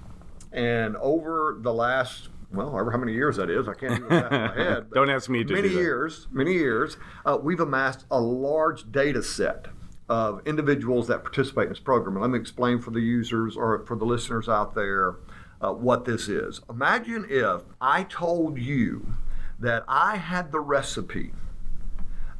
and 0.51 0.95
over 0.97 1.57
the 1.59 1.73
last 1.73 2.29
well, 2.53 2.71
however 2.71 2.91
how 2.91 2.97
many 2.97 3.13
years 3.13 3.37
that 3.37 3.49
is, 3.49 3.67
I 3.67 3.73
can't 3.73 3.93
even 3.97 4.09
that 4.09 4.31
in 4.31 4.41
my 4.41 4.53
head. 4.63 4.91
Don't 4.93 5.09
ask 5.09 5.29
me 5.29 5.43
to 5.43 5.53
many 5.53 5.69
do 5.69 5.75
years, 5.75 6.27
many 6.31 6.53
years, 6.53 6.97
uh, 7.25 7.37
we've 7.41 7.59
amassed 7.59 8.05
a 8.11 8.19
large 8.19 8.91
data 8.91 9.23
set 9.23 9.67
of 10.09 10.41
individuals 10.45 11.07
that 11.07 11.23
participate 11.23 11.63
in 11.63 11.69
this 11.69 11.79
program. 11.79 12.15
And 12.15 12.21
let 12.21 12.31
me 12.31 12.39
explain 12.39 12.79
for 12.79 12.91
the 12.91 12.99
users 12.99 13.57
or 13.57 13.85
for 13.85 13.95
the 13.95 14.05
listeners 14.05 14.47
out 14.47 14.75
there 14.75 15.15
uh, 15.61 15.71
what 15.71 16.05
this 16.05 16.27
is. 16.27 16.61
Imagine 16.69 17.25
if 17.29 17.61
I 17.81 18.03
told 18.03 18.59
you 18.59 19.13
that 19.59 19.83
I 19.87 20.17
had 20.17 20.51
the 20.51 20.59
recipe 20.59 21.31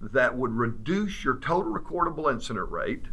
that 0.02 0.38
would 0.38 0.52
reduce 0.52 1.24
your 1.24 1.38
total 1.38 1.72
recordable 1.72 2.32
incident 2.32 2.70
rate 2.70 3.06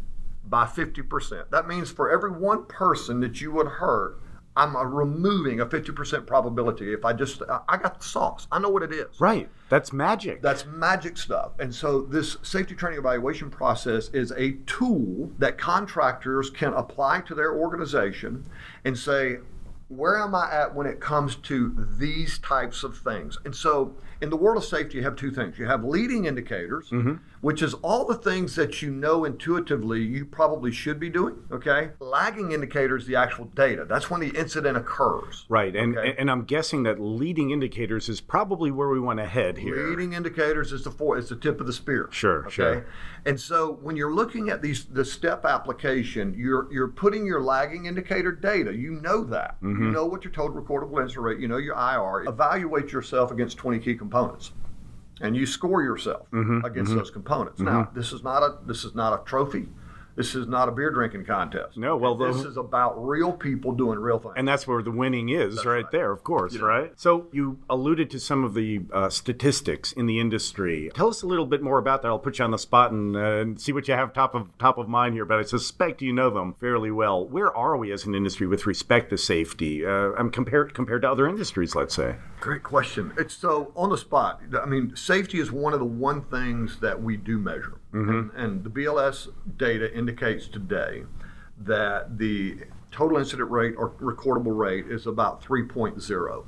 by 0.43 0.65
50%. 0.65 1.49
That 1.49 1.67
means 1.67 1.89
for 1.89 2.11
every 2.11 2.31
one 2.31 2.65
person 2.65 3.21
that 3.21 3.39
you 3.39 3.51
would 3.53 3.67
hurt, 3.67 4.19
I'm 4.55 4.75
removing 4.75 5.61
a 5.61 5.65
50% 5.65 6.27
probability 6.27 6.93
if 6.93 7.05
I 7.05 7.13
just, 7.13 7.41
I 7.69 7.77
got 7.77 7.99
the 7.99 8.05
sauce. 8.05 8.47
I 8.51 8.59
know 8.59 8.69
what 8.69 8.83
it 8.83 8.91
is. 8.91 9.19
Right. 9.21 9.49
That's 9.69 9.93
magic. 9.93 10.41
That's 10.41 10.65
magic 10.65 11.17
stuff. 11.17 11.51
And 11.59 11.73
so 11.73 12.01
this 12.01 12.37
safety 12.41 12.75
training 12.75 12.99
evaluation 12.99 13.49
process 13.49 14.09
is 14.09 14.31
a 14.33 14.53
tool 14.65 15.31
that 15.39 15.57
contractors 15.57 16.49
can 16.49 16.73
apply 16.73 17.21
to 17.21 17.35
their 17.35 17.55
organization 17.55 18.45
and 18.83 18.97
say, 18.97 19.37
where 19.87 20.17
am 20.17 20.35
I 20.35 20.49
at 20.51 20.75
when 20.75 20.87
it 20.87 20.99
comes 20.99 21.35
to 21.37 21.87
these 21.97 22.37
types 22.39 22.83
of 22.83 22.97
things? 22.97 23.37
And 23.45 23.55
so 23.55 23.93
in 24.21 24.29
the 24.29 24.37
world 24.37 24.57
of 24.57 24.63
safety, 24.63 24.97
you 24.97 25.03
have 25.03 25.15
two 25.15 25.31
things. 25.31 25.57
You 25.57 25.65
have 25.65 25.83
leading 25.83 26.25
indicators, 26.25 26.91
mm-hmm. 26.91 27.15
which 27.41 27.63
is 27.63 27.73
all 27.75 28.05
the 28.05 28.15
things 28.15 28.55
that 28.55 28.81
you 28.81 28.91
know 28.91 29.25
intuitively 29.25 30.01
you 30.03 30.25
probably 30.25 30.71
should 30.71 30.99
be 30.99 31.09
doing. 31.09 31.37
Okay. 31.51 31.89
Lagging 31.99 32.51
indicators, 32.51 33.07
the 33.07 33.15
actual 33.15 33.45
data. 33.45 33.83
That's 33.83 34.11
when 34.11 34.21
the 34.21 34.29
incident 34.29 34.77
occurs. 34.77 35.45
Right. 35.49 35.75
And 35.75 35.97
okay? 35.97 36.15
and 36.19 36.29
I'm 36.29 36.43
guessing 36.43 36.83
that 36.83 36.99
leading 36.99 37.49
indicators 37.49 38.09
is 38.09 38.21
probably 38.21 38.69
where 38.69 38.89
we 38.89 38.99
want 38.99 39.17
to 39.19 39.25
head 39.25 39.57
here. 39.57 39.89
Leading 39.89 40.13
indicators 40.13 40.71
is 40.71 40.83
the 40.83 40.91
for, 40.91 41.17
it's 41.17 41.29
the 41.29 41.35
tip 41.35 41.59
of 41.59 41.65
the 41.65 41.73
spear. 41.73 42.07
Sure. 42.11 42.45
Okay? 42.45 42.53
Sure. 42.53 42.85
And 43.25 43.39
so 43.39 43.79
when 43.81 43.95
you're 43.95 44.13
looking 44.13 44.49
at 44.49 44.61
these 44.61 44.85
the 44.85 45.03
step 45.03 45.45
application, 45.45 46.35
you're 46.37 46.71
you're 46.71 46.89
putting 46.89 47.25
your 47.25 47.41
lagging 47.41 47.87
indicator 47.87 48.31
data. 48.31 48.75
You 48.75 48.91
know 48.91 49.23
that. 49.23 49.55
Mm-hmm. 49.63 49.83
You 49.83 49.91
know 49.91 50.05
what 50.05 50.23
your 50.23 50.33
total 50.33 50.61
recordable 50.61 51.01
incident 51.01 51.25
rate. 51.25 51.39
You 51.39 51.47
know 51.47 51.57
your 51.57 51.75
IR. 51.75 52.29
Evaluate 52.29 52.91
yourself 52.91 53.31
against 53.31 53.57
20 53.57 53.79
key 53.79 53.95
components 53.95 54.10
components 54.11 54.51
and 55.21 55.35
you 55.35 55.45
score 55.45 55.81
yourself 55.83 56.29
mm-hmm, 56.31 56.65
against 56.65 56.89
mm-hmm, 56.89 56.99
those 56.99 57.11
components. 57.11 57.61
Mm-hmm. 57.61 57.71
Now, 57.71 57.89
this 57.93 58.11
is 58.11 58.23
not 58.23 58.43
a 58.43 58.57
this 58.65 58.83
is 58.83 58.95
not 58.95 59.13
a 59.13 59.23
trophy. 59.23 59.67
This 60.13 60.35
is 60.35 60.45
not 60.45 60.67
a 60.67 60.73
beer 60.73 60.91
drinking 60.91 61.23
contest. 61.23 61.77
No, 61.77 61.95
well, 61.95 62.15
this 62.15 62.43
is 62.43 62.57
about 62.57 63.01
real 63.01 63.31
people 63.31 63.71
doing 63.71 63.97
real 63.97 64.19
things, 64.19 64.33
and 64.35 64.45
that's 64.45 64.67
where 64.67 64.83
the 64.83 64.91
winning 64.91 65.29
is, 65.29 65.65
right, 65.65 65.83
right, 65.83 65.91
there, 65.91 66.11
of 66.11 66.21
course, 66.25 66.53
you 66.53 66.59
know. 66.59 66.65
right. 66.65 66.91
So 66.99 67.27
you 67.31 67.59
alluded 67.69 68.09
to 68.11 68.19
some 68.19 68.43
of 68.43 68.53
the 68.53 68.81
uh, 68.91 69.09
statistics 69.09 69.93
in 69.93 70.07
the 70.07 70.19
industry. 70.19 70.91
Tell 70.93 71.07
us 71.07 71.21
a 71.21 71.27
little 71.27 71.45
bit 71.45 71.61
more 71.61 71.77
about 71.77 72.01
that. 72.01 72.09
I'll 72.09 72.19
put 72.19 72.39
you 72.39 72.45
on 72.45 72.51
the 72.51 72.57
spot 72.57 72.91
and, 72.91 73.15
uh, 73.15 73.19
and 73.19 73.61
see 73.61 73.71
what 73.71 73.87
you 73.87 73.93
have 73.93 74.11
top 74.11 74.35
of 74.35 74.49
top 74.59 74.77
of 74.77 74.89
mind 74.89 75.13
here, 75.13 75.23
but 75.23 75.39
I 75.39 75.43
suspect 75.43 76.01
you 76.01 76.11
know 76.11 76.29
them 76.29 76.55
fairly 76.59 76.91
well. 76.91 77.25
Where 77.25 77.55
are 77.55 77.77
we 77.77 77.93
as 77.93 78.03
an 78.03 78.13
industry 78.13 78.47
with 78.47 78.67
respect 78.67 79.11
to 79.11 79.17
safety? 79.17 79.85
Uh, 79.85 80.11
I'm 80.17 80.29
compared 80.29 80.73
compared 80.73 81.03
to 81.03 81.09
other 81.09 81.25
industries, 81.25 81.73
let's 81.73 81.95
say. 81.95 82.17
Great 82.41 82.63
question. 82.63 83.13
It's 83.19 83.35
so 83.35 83.71
on 83.75 83.91
the 83.91 83.97
spot. 83.97 84.41
I 84.59 84.65
mean, 84.65 84.95
safety 84.95 85.39
is 85.39 85.51
one 85.51 85.73
of 85.73 85.79
the 85.79 85.85
one 85.85 86.23
things 86.23 86.79
that 86.79 87.01
we 87.01 87.15
do 87.15 87.37
measure, 87.37 87.79
mm-hmm. 87.93 88.09
and, 88.09 88.31
and 88.33 88.63
the 88.63 88.69
BLS 88.69 89.27
data 89.57 89.95
indicates 89.95 90.47
today 90.47 91.03
that 91.59 92.17
the 92.17 92.61
total 92.91 93.19
incident 93.19 93.51
rate 93.51 93.75
or 93.77 93.91
recordable 93.91 94.57
rate 94.57 94.87
is 94.87 95.05
about 95.05 95.43
3.0. 95.43 96.45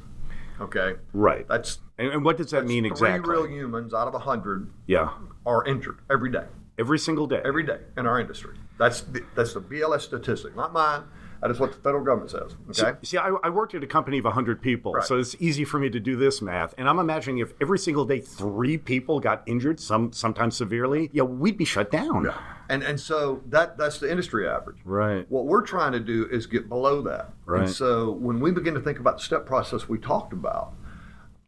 Okay, 0.59 0.95
Right. 1.13 1.47
that's 1.47 1.77
And, 1.99 2.09
and 2.09 2.25
what 2.25 2.37
does 2.37 2.49
that 2.51 2.65
mean 2.65 2.85
exactly? 2.85 3.25
three 3.25 3.35
real 3.35 3.47
humans 3.47 3.93
out 3.93 4.07
of 4.07 4.15
a 4.15 4.19
hundred 4.19 4.71
yeah. 4.87 5.11
are 5.45 5.63
injured 5.65 5.99
every 6.09 6.31
day. 6.31 6.45
Every 6.79 6.97
single 6.97 7.27
day. 7.27 7.41
every 7.45 7.63
day 7.63 7.77
in 7.97 8.07
our 8.07 8.19
industry. 8.19 8.57
That's 8.79 9.01
the, 9.01 9.23
that's 9.35 9.53
the 9.53 9.61
BLS 9.61 10.01
statistic, 10.01 10.55
not 10.55 10.73
mine. 10.73 11.03
That 11.43 11.51
is 11.51 11.59
what 11.59 11.73
the 11.73 11.77
federal 11.79 12.05
government 12.05 12.31
says. 12.31 12.55
Okay. 12.81 12.97
See, 13.03 13.17
I, 13.17 13.27
I 13.43 13.49
worked 13.49 13.75
at 13.75 13.83
a 13.83 13.87
company 13.87 14.17
of 14.17 14.23
100 14.23 14.61
people, 14.61 14.93
Right. 14.93 15.03
so 15.03 15.19
it's 15.19 15.35
easy 15.41 15.65
for 15.65 15.77
me 15.77 15.89
to 15.89 15.99
do 15.99 16.15
this 16.15 16.41
math. 16.41 16.73
And 16.77 16.87
I'm 16.87 16.99
imagining 16.99 17.39
if 17.39 17.51
every 17.59 17.77
single 17.77 18.05
day 18.05 18.21
three 18.21 18.77
people 18.77 19.19
got 19.19 19.43
injured, 19.45 19.81
some 19.81 20.13
sometimes 20.13 20.55
severely, 20.55 21.09
yeah, 21.11 21.23
we'd 21.23 21.57
be 21.57 21.65
shut 21.65 21.91
down. 21.91 22.33
And 22.69 22.81
and 22.81 22.97
so 22.97 23.41
that 23.49 23.77
that's 23.77 23.99
the 23.99 24.09
industry 24.09 24.47
average. 24.47 24.77
Right. 24.85 25.29
What 25.29 25.45
we're 25.45 25.63
trying 25.63 25.91
to 25.91 25.99
do 25.99 26.29
is 26.31 26.45
get 26.45 26.69
below 26.69 27.01
that. 27.01 27.33
Right. 27.45 27.63
And 27.63 27.69
so 27.69 28.11
when 28.11 28.39
we 28.39 28.51
begin 28.51 28.73
to 28.75 28.79
think 28.79 28.99
about 28.99 29.17
the 29.17 29.23
step 29.23 29.45
process 29.45 29.89
we 29.89 29.97
talked 29.97 30.31
about, 30.31 30.71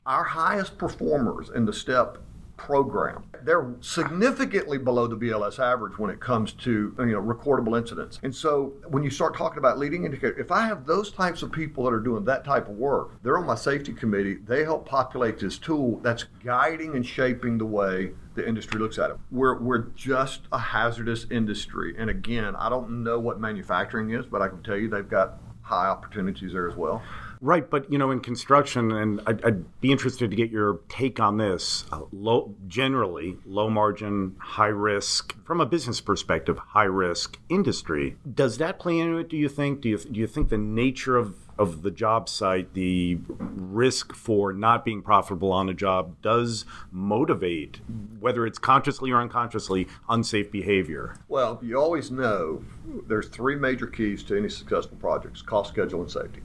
our 0.06 0.26
highest 0.26 0.78
performers 0.78 1.50
in 1.50 1.64
the 1.64 1.74
step 1.74 2.18
program, 2.58 3.24
they're 3.44 3.74
significantly 3.82 4.78
below 4.78 5.08
the 5.08 5.16
BLS 5.16 5.60
average 5.60 5.98
when 5.98 6.10
it 6.10 6.20
comes 6.20 6.54
to 6.54 6.96
you 7.00 7.06
know 7.06 7.22
recordable 7.22 7.78
incidents. 7.78 8.20
And 8.24 8.34
so 8.34 8.74
when 8.88 9.04
you 9.04 9.10
start 9.10 9.36
talking 9.36 9.58
about 9.58 9.78
leading 9.78 10.06
indicator, 10.06 10.40
if 10.40 10.52
I 10.52 10.66
have 10.66 10.86
those 10.86 11.12
types 11.12 11.42
of 11.44 11.52
people 11.52 11.84
that 11.86 11.94
are 11.94 12.00
doing 12.00 12.26
that 12.26 12.44
type 12.44 12.68
of 12.68 12.76
work, 12.76 13.22
they're 13.24 13.38
on 13.38 13.46
my 13.46 13.56
safety 13.56 13.94
committee. 13.94 14.36
They 14.36 14.64
help 14.64 14.88
populate 14.88 15.40
this 15.40 15.58
tool 15.58 16.00
that's 16.00 16.26
guiding 16.44 16.96
and 16.96 17.06
shaping 17.06 17.58
the 17.58 17.66
way 17.66 18.12
the 18.36 18.48
industry 18.48 18.80
looks 18.80 19.00
at 19.00 19.10
it. 19.10 19.18
We're, 19.32 19.58
we're 19.60 19.88
just 19.96 20.42
a 20.52 20.60
hazardous 20.60 21.26
industry. 21.32 21.96
And 21.98 22.10
again, 22.10 22.56
I 22.56 22.70
don't 22.70 23.04
know 23.04 23.20
what 23.20 23.40
manufacturing 23.40 24.12
is, 24.12 24.26
but 24.26 24.42
I 24.42 24.50
can 24.50 24.62
tell 24.62 24.78
you 24.78 24.90
they've 24.90 25.08
got 25.08 25.40
high 25.62 25.88
opportunities 25.88 26.54
there 26.54 26.70
as 26.70 26.76
well. 26.76 27.02
Right, 27.46 27.70
but 27.70 27.92
you 27.92 28.00
know, 28.00 28.10
in 28.10 28.22
construction, 28.22 28.92
and 28.92 29.22
I'd, 29.28 29.46
I'd 29.46 29.80
be 29.80 29.92
interested 29.92 30.32
to 30.32 30.36
get 30.36 30.50
your 30.50 30.80
take 30.90 31.20
on 31.20 31.38
this. 31.38 31.86
Uh, 31.92 32.02
low, 32.12 32.56
generally, 32.68 33.38
low 33.46 33.70
margin, 33.70 34.36
high 34.40 34.66
risk, 34.66 35.36
from 35.46 35.62
a 35.62 35.66
business 35.68 36.02
perspective, 36.02 36.58
high 36.58 36.86
risk 36.86 37.38
industry. 37.48 38.18
Does 38.34 38.58
that 38.58 38.80
play 38.80 38.98
into 38.98 39.20
it? 39.20 39.30
Do 39.30 39.38
you 39.38 39.48
think? 39.48 39.82
Do 39.82 39.90
you 39.90 40.00
do 40.00 40.20
you 40.20 40.26
think 40.26 40.50
the 40.50 40.58
nature 40.58 41.18
of 41.18 41.36
of 41.60 41.84
the 41.84 41.92
job 41.92 42.30
site, 42.30 42.74
the 42.74 43.20
risk 43.30 44.16
for 44.16 44.52
not 44.52 44.84
being 44.84 45.04
profitable 45.04 45.52
on 45.52 45.70
a 45.70 45.74
job, 45.76 46.16
does 46.24 46.66
motivate, 46.92 47.80
whether 48.20 48.48
it's 48.48 48.58
consciously 48.58 49.12
or 49.12 49.22
unconsciously, 49.22 49.88
unsafe 50.10 50.52
behavior? 50.52 51.16
Well, 51.28 51.60
you 51.62 51.80
always 51.80 52.10
know 52.10 52.66
there's 53.08 53.30
three 53.30 53.56
major 53.56 53.86
keys 53.86 54.24
to 54.24 54.36
any 54.36 54.50
successful 54.50 54.98
projects 54.98 55.44
cost, 55.44 55.72
schedule, 55.72 56.02
and 56.02 56.10
safety. 56.10 56.42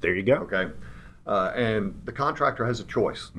There 0.00 0.14
you 0.14 0.22
go. 0.22 0.34
Okay. 0.34 0.70
Uh, 1.26 1.52
and 1.54 2.00
the 2.04 2.12
contractor 2.12 2.66
has 2.66 2.80
a 2.80 2.84
choice 2.84 3.30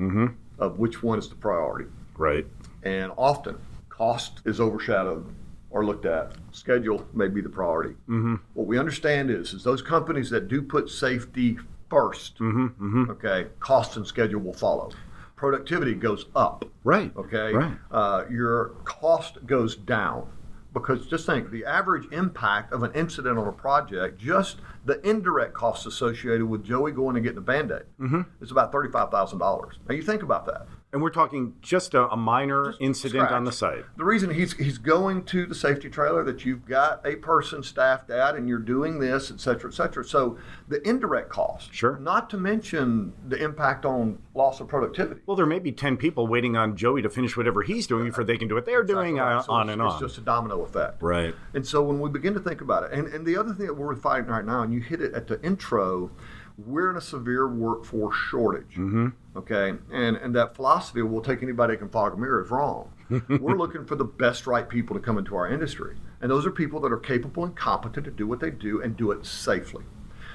of 0.58 0.78
which 0.78 1.02
one 1.02 1.18
is 1.18 1.28
the 1.28 1.34
priority. 1.34 1.90
Right. 2.16 2.46
And 2.84 3.12
often, 3.16 3.58
cost 3.88 4.40
is 4.44 4.60
overshadowed 4.60 5.34
or 5.70 5.84
looked 5.84 6.06
at. 6.06 6.32
Schedule 6.52 7.06
may 7.12 7.28
be 7.28 7.40
the 7.40 7.48
priority. 7.48 7.94
Mm-hmm. 8.08 8.36
What 8.54 8.66
we 8.66 8.78
understand 8.78 9.30
is, 9.30 9.52
is 9.52 9.64
those 9.64 9.82
companies 9.82 10.30
that 10.30 10.48
do 10.48 10.62
put 10.62 10.88
safety 10.88 11.58
1st 11.90 13.10
okay, 13.10 13.46
cost 13.60 13.96
and 13.96 14.06
schedule 14.06 14.40
will 14.40 14.54
follow. 14.54 14.90
Productivity 15.36 15.94
goes 15.94 16.26
up. 16.34 16.64
Right. 16.84 17.12
Okay. 17.16 17.52
Right. 17.52 17.76
Uh, 17.90 18.24
your 18.30 18.68
cost 18.84 19.44
goes 19.46 19.76
down 19.76 20.26
because 20.72 21.06
just 21.06 21.26
think 21.26 21.50
the 21.50 21.64
average 21.64 22.10
impact 22.12 22.72
of 22.72 22.82
an 22.82 22.92
incident 22.94 23.38
on 23.38 23.46
a 23.46 23.52
project, 23.52 24.18
just 24.18 24.58
the 24.84 25.00
indirect 25.08 25.54
costs 25.54 25.86
associated 25.86 26.46
with 26.46 26.64
Joey 26.64 26.92
going 26.92 27.16
and 27.16 27.24
getting 27.24 27.38
a 27.38 27.42
band 27.42 27.70
aid, 27.70 27.82
Mm-hmm. 28.00 28.22
is 28.40 28.50
about 28.50 28.72
thirty-five 28.72 29.10
thousand 29.10 29.38
dollars. 29.38 29.78
Now 29.88 29.94
you 29.94 30.02
think 30.02 30.22
about 30.22 30.46
that. 30.46 30.66
And 30.92 31.00
we're 31.00 31.08
talking 31.08 31.54
just 31.62 31.94
a, 31.94 32.06
a 32.10 32.16
minor 32.18 32.74
incident 32.78 33.30
on 33.30 33.44
the 33.44 33.52
site. 33.52 33.84
The 33.96 34.04
reason 34.04 34.28
he's 34.28 34.52
he's 34.52 34.76
going 34.76 35.24
to 35.24 35.46
the 35.46 35.54
safety 35.54 35.88
trailer 35.88 36.22
that 36.24 36.44
you've 36.44 36.66
got 36.66 37.00
a 37.06 37.16
person 37.16 37.62
staffed 37.62 38.10
at 38.10 38.34
and 38.34 38.46
you're 38.46 38.58
doing 38.58 38.98
this, 38.98 39.30
et 39.30 39.40
cetera, 39.40 39.70
et 39.70 39.74
cetera. 39.74 40.04
So 40.04 40.36
the 40.68 40.86
indirect 40.86 41.30
cost, 41.30 41.72
Sure. 41.72 41.96
not 41.98 42.28
to 42.30 42.36
mention 42.36 43.14
the 43.26 43.42
impact 43.42 43.86
on 43.86 44.18
loss 44.34 44.60
of 44.60 44.68
productivity. 44.68 45.22
Well, 45.24 45.36
there 45.36 45.46
may 45.46 45.60
be 45.60 45.72
10 45.72 45.96
people 45.96 46.26
waiting 46.26 46.56
on 46.58 46.76
Joey 46.76 47.00
to 47.00 47.08
finish 47.08 47.38
whatever 47.38 47.62
he's 47.62 47.86
doing 47.86 48.04
before 48.04 48.24
they 48.24 48.36
can 48.36 48.48
do 48.48 48.54
what 48.54 48.66
they're 48.66 48.84
doing, 48.84 49.16
Exactly 49.16 49.20
right. 49.20 49.36
uh, 49.38 49.42
So 49.42 49.52
on 49.52 49.70
it's, 49.70 49.80
and 49.80 49.90
it's 49.90 49.98
just 50.00 50.18
a 50.18 50.20
domino 50.20 50.60
effect. 50.62 51.02
Right. 51.02 51.34
And 51.54 51.66
so 51.66 51.82
when 51.82 52.00
we 52.00 52.10
begin 52.10 52.34
to 52.34 52.40
think 52.40 52.60
about 52.60 52.82
it, 52.84 52.92
and, 52.92 53.08
and 53.08 53.24
the 53.24 53.38
other 53.38 53.54
thing 53.54 53.66
that 53.66 53.74
we're 53.74 53.96
fighting 53.96 54.28
right 54.28 54.44
now, 54.44 54.60
and 54.62 54.74
you 54.74 54.80
hit 54.80 55.00
it 55.00 55.14
at 55.14 55.26
the 55.26 55.40
intro, 55.42 56.10
we're 56.58 56.90
in 56.90 56.96
a 56.96 57.00
severe 57.00 57.48
workforce 57.48 58.16
shortage. 58.16 58.74
Mm-hmm. 58.76 59.08
Okay, 59.36 59.74
and 59.92 60.16
and 60.16 60.34
that 60.34 60.54
philosophy, 60.54 61.02
we'll 61.02 61.22
take 61.22 61.42
anybody 61.42 61.74
that 61.74 61.78
can 61.78 61.88
fog 61.88 62.14
a 62.14 62.16
mirror, 62.16 62.44
is 62.44 62.50
wrong. 62.50 62.92
we're 63.40 63.56
looking 63.56 63.84
for 63.84 63.96
the 63.96 64.04
best 64.04 64.46
right 64.46 64.68
people 64.68 64.94
to 64.94 65.00
come 65.00 65.18
into 65.18 65.36
our 65.36 65.50
industry, 65.50 65.96
and 66.20 66.30
those 66.30 66.46
are 66.46 66.50
people 66.50 66.80
that 66.80 66.92
are 66.92 66.98
capable 66.98 67.44
and 67.44 67.56
competent 67.56 68.04
to 68.04 68.10
do 68.10 68.26
what 68.26 68.40
they 68.40 68.50
do 68.50 68.82
and 68.82 68.96
do 68.96 69.10
it 69.10 69.24
safely. 69.26 69.84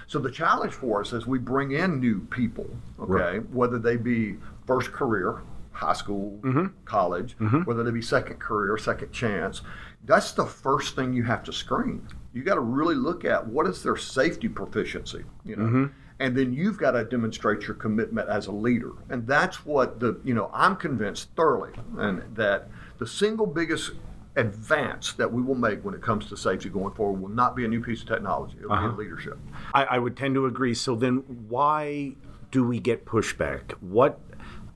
So 0.08 0.20
the 0.20 0.32
challenge 0.32 0.74
for 0.74 1.02
us 1.02 1.12
as 1.12 1.28
we 1.28 1.38
bring 1.38 1.72
in 1.72 2.00
new 2.00 2.22
people, 2.22 2.68
okay, 3.00 3.12
Right. 3.12 3.50
whether 3.50 3.78
they 3.78 3.98
be 3.98 4.38
first 4.66 4.92
career, 4.94 5.42
high 5.72 5.94
school, 5.94 6.40
mm-hmm. 6.42 6.68
college, 6.86 7.38
mm-hmm. 7.38 7.62
whether 7.64 7.84
they 7.84 7.92
be 7.92 8.02
second 8.02 8.40
career, 8.40 8.78
second 8.78 9.12
chance, 9.12 9.62
that's 10.06 10.32
the 10.32 10.46
first 10.46 10.96
thing 10.96 11.14
you 11.14 11.24
have 11.24 11.44
to 11.44 11.54
screen. 11.54 12.08
You 12.34 12.44
got 12.44 12.56
to 12.56 12.62
really 12.62 12.96
look 12.96 13.26
at 13.26 13.46
what 13.48 13.68
is 13.68 13.84
their 13.84 13.98
safety 13.98 14.48
proficiency, 14.48 15.24
you 15.44 15.56
know. 15.56 15.66
Mm-hmm. 15.66 15.86
And 16.20 16.36
then 16.36 16.54
you've 16.54 16.78
got 16.78 16.92
to 16.92 17.04
demonstrate 17.04 17.68
your 17.68 17.76
commitment 17.76 18.28
as 18.30 18.48
a 18.48 18.52
leader. 18.52 18.92
And 19.10 19.28
that's 19.28 19.66
what 19.66 20.00
the, 20.00 20.20
you 20.24 20.34
know, 20.34 20.50
I'm 20.54 20.76
convinced 20.76 21.30
thoroughly 21.36 21.72
and 21.98 22.24
that 22.36 22.70
the 22.98 23.06
single 23.06 23.46
biggest 23.46 23.92
advance 24.36 25.14
that 25.14 25.32
we 25.32 25.42
will 25.42 25.56
make 25.56 25.84
when 25.84 25.94
it 25.94 26.02
comes 26.02 26.28
to 26.28 26.38
safety 26.38 26.70
going 26.70 26.94
forward 26.94 27.22
will 27.22 27.30
not 27.30 27.56
be 27.56 27.66
a 27.66 27.68
new 27.68 27.82
piece 27.82 28.02
of 28.02 28.08
technology. 28.08 28.56
It'll 28.58 28.70
be 28.70 28.76
uh-huh. 28.76 28.96
leadership. 28.98 29.40
I, 29.74 29.84
I 29.86 30.00
would 30.00 30.16
tend 30.16 30.36
to 30.36 30.46
agree. 30.46 30.74
So 30.74 30.96
then, 30.96 31.18
why 31.50 32.16
do 32.52 32.64
we 32.64 32.80
get 32.80 33.06
pushback? 33.06 33.72
What 33.82 34.20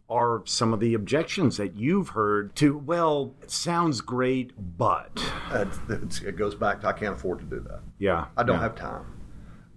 are 0.09 0.41
some 0.45 0.73
of 0.73 0.79
the 0.81 0.93
objections 0.93 1.57
that 1.57 1.75
you've 1.75 2.09
heard 2.09 2.53
to, 2.57 2.77
well, 2.77 3.33
it 3.41 3.49
sounds 3.49 4.01
great, 4.01 4.51
but. 4.77 5.23
It's, 5.51 5.79
it's, 5.87 6.21
it 6.21 6.35
goes 6.35 6.53
back 6.53 6.81
to 6.81 6.87
I 6.87 6.93
can't 6.93 7.15
afford 7.15 7.39
to 7.39 7.45
do 7.45 7.61
that. 7.61 7.79
Yeah. 7.97 8.25
I 8.35 8.43
don't 8.43 8.57
yeah. 8.57 8.63
have 8.63 8.75
time. 8.75 9.05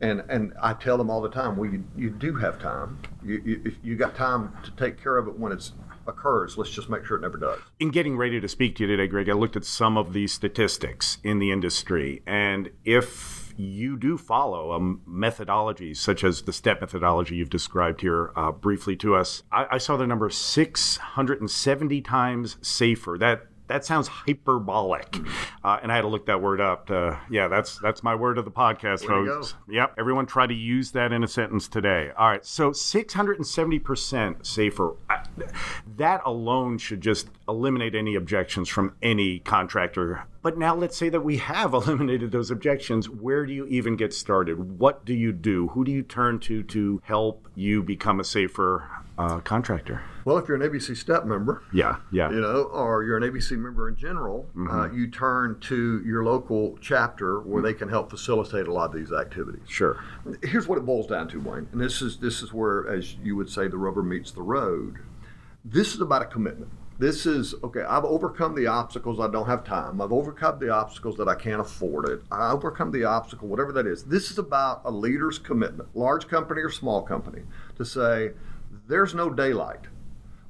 And 0.04 0.22
and 0.28 0.52
I 0.60 0.74
tell 0.74 0.98
them 0.98 1.08
all 1.08 1.22
the 1.22 1.30
time, 1.30 1.56
well, 1.56 1.70
you, 1.70 1.84
you 1.96 2.10
do 2.10 2.34
have 2.34 2.60
time. 2.60 2.98
You, 3.24 3.42
you, 3.44 3.76
you 3.82 3.96
got 3.96 4.14
time 4.14 4.52
to 4.62 4.70
take 4.72 5.02
care 5.02 5.16
of 5.16 5.26
it 5.28 5.38
when 5.38 5.50
it 5.50 5.70
occurs. 6.06 6.58
Let's 6.58 6.70
just 6.70 6.90
make 6.90 7.06
sure 7.06 7.16
it 7.16 7.22
never 7.22 7.38
does. 7.38 7.58
In 7.80 7.90
getting 7.90 8.18
ready 8.18 8.38
to 8.38 8.48
speak 8.48 8.76
to 8.76 8.82
you 8.82 8.86
today, 8.88 9.06
Greg, 9.06 9.30
I 9.30 9.32
looked 9.32 9.56
at 9.56 9.64
some 9.64 9.96
of 9.96 10.12
the 10.12 10.26
statistics 10.26 11.16
in 11.24 11.38
the 11.38 11.50
industry. 11.50 12.22
And 12.26 12.70
if 12.84 13.54
you 13.56 13.96
do 13.96 14.18
follow 14.18 14.72
a 14.72 15.08
methodology 15.08 15.94
such 15.94 16.22
as 16.22 16.42
the 16.42 16.52
STEP 16.52 16.82
methodology 16.82 17.36
you've 17.36 17.48
described 17.48 18.02
here 18.02 18.30
uh, 18.36 18.52
briefly 18.52 18.96
to 18.96 19.14
us, 19.14 19.42
I, 19.50 19.66
I 19.72 19.78
saw 19.78 19.96
the 19.96 20.06
number 20.06 20.28
670 20.28 22.00
times 22.02 22.56
safer. 22.60 23.16
That 23.18 23.46
that 23.66 23.84
sounds 23.84 24.08
hyperbolic, 24.08 25.16
uh, 25.64 25.78
and 25.82 25.90
I 25.90 25.94
had 25.96 26.02
to 26.02 26.08
look 26.08 26.26
that 26.26 26.42
word 26.42 26.60
up. 26.60 26.88
To, 26.88 27.18
yeah, 27.30 27.48
that's 27.48 27.78
that's 27.78 28.02
my 28.02 28.14
word 28.14 28.36
of 28.38 28.44
the 28.44 28.50
podcast, 28.50 29.02
Way 29.02 29.06
folks. 29.08 29.54
Yep, 29.68 29.94
everyone 29.98 30.26
try 30.26 30.46
to 30.46 30.54
use 30.54 30.90
that 30.92 31.12
in 31.12 31.24
a 31.24 31.28
sentence 31.28 31.66
today. 31.68 32.10
All 32.16 32.28
right, 32.28 32.44
so 32.44 32.72
670% 32.72 34.44
safer. 34.46 34.94
I- 35.08 35.24
That 35.96 36.22
alone 36.24 36.78
should 36.78 37.00
just 37.00 37.28
eliminate 37.48 37.94
any 37.94 38.14
objections 38.14 38.68
from 38.68 38.94
any 39.02 39.38
contractor. 39.38 40.24
But 40.42 40.58
now 40.58 40.74
let's 40.74 40.96
say 40.96 41.08
that 41.08 41.20
we 41.22 41.38
have 41.38 41.74
eliminated 41.74 42.32
those 42.32 42.50
objections. 42.50 43.08
Where 43.08 43.46
do 43.46 43.52
you 43.52 43.66
even 43.66 43.96
get 43.96 44.12
started? 44.12 44.78
What 44.78 45.04
do 45.04 45.14
you 45.14 45.32
do? 45.32 45.68
Who 45.68 45.84
do 45.84 45.92
you 45.92 46.02
turn 46.02 46.38
to 46.40 46.62
to 46.64 47.00
help 47.04 47.48
you 47.54 47.82
become 47.82 48.20
a 48.20 48.24
safer 48.24 48.88
uh, 49.18 49.38
contractor? 49.40 50.02
Well, 50.24 50.38
if 50.38 50.48
you're 50.48 50.56
an 50.60 50.62
ABC 50.62 50.96
STEP 50.96 51.26
member, 51.26 51.62
Yeah, 51.70 51.96
yeah. 52.10 52.30
you 52.30 52.40
know, 52.40 52.62
or 52.64 53.04
you're 53.04 53.18
an 53.18 53.22
ABC 53.22 53.58
member 53.58 53.90
in 53.90 53.96
general, 53.96 54.48
uh, 54.70 54.90
you 54.90 55.08
turn 55.08 55.60
to 55.60 56.02
your 56.04 56.24
local 56.24 56.78
chapter 56.80 57.40
where 57.40 57.62
they 57.62 57.74
can 57.74 57.90
help 57.90 58.08
facilitate 58.08 58.66
a 58.66 58.72
lot 58.72 58.86
of 58.86 58.96
these 58.96 59.12
activities. 59.12 59.60
Sure. 59.68 60.02
Here's 60.42 60.66
what 60.66 60.78
it 60.78 60.86
boils 60.86 61.06
down 61.06 61.28
to, 61.28 61.40
Wayne, 61.40 61.68
and 61.72 61.80
this 61.80 62.00
is 62.00 62.16
this 62.16 62.42
is 62.42 62.54
where, 62.54 62.88
as 62.88 63.16
you 63.16 63.36
would 63.36 63.50
say, 63.50 63.68
the 63.68 63.76
rubber 63.76 64.02
meets 64.02 64.30
the 64.30 64.40
road. 64.40 64.96
This 65.62 65.94
is 65.94 66.00
about 66.00 66.22
a 66.22 66.26
commitment. 66.26 66.70
This 66.98 67.26
is 67.26 67.54
okay. 67.64 67.80
I've 67.80 68.04
overcome 68.04 68.54
the 68.54 68.68
obstacles. 68.68 69.18
I 69.18 69.28
don't 69.28 69.46
have 69.46 69.64
time. 69.64 70.00
I've 70.00 70.12
overcome 70.12 70.60
the 70.60 70.70
obstacles 70.70 71.16
that 71.16 71.28
I 71.28 71.34
can't 71.34 71.60
afford 71.60 72.08
it. 72.08 72.22
I 72.30 72.52
overcome 72.52 72.92
the 72.92 73.04
obstacle, 73.04 73.48
whatever 73.48 73.72
that 73.72 73.86
is. 73.86 74.04
This 74.04 74.30
is 74.30 74.38
about 74.38 74.82
a 74.84 74.90
leader's 74.90 75.38
commitment, 75.38 75.88
large 75.96 76.28
company 76.28 76.62
or 76.62 76.70
small 76.70 77.02
company, 77.02 77.42
to 77.76 77.84
say 77.84 78.30
there's 78.86 79.14
no 79.14 79.28
daylight 79.28 79.80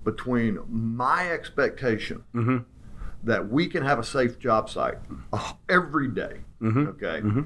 between 0.04 0.58
my 0.68 1.30
expectation 1.30 2.22
mm-hmm. 2.34 2.58
that 3.22 3.48
we 3.48 3.66
can 3.66 3.82
have 3.82 3.98
a 3.98 4.04
safe 4.04 4.38
job 4.38 4.68
site 4.68 4.98
uh, 5.32 5.52
every 5.70 6.08
day, 6.08 6.40
mm-hmm. 6.60 6.88
Okay. 6.88 7.20
Mm-hmm. 7.22 7.42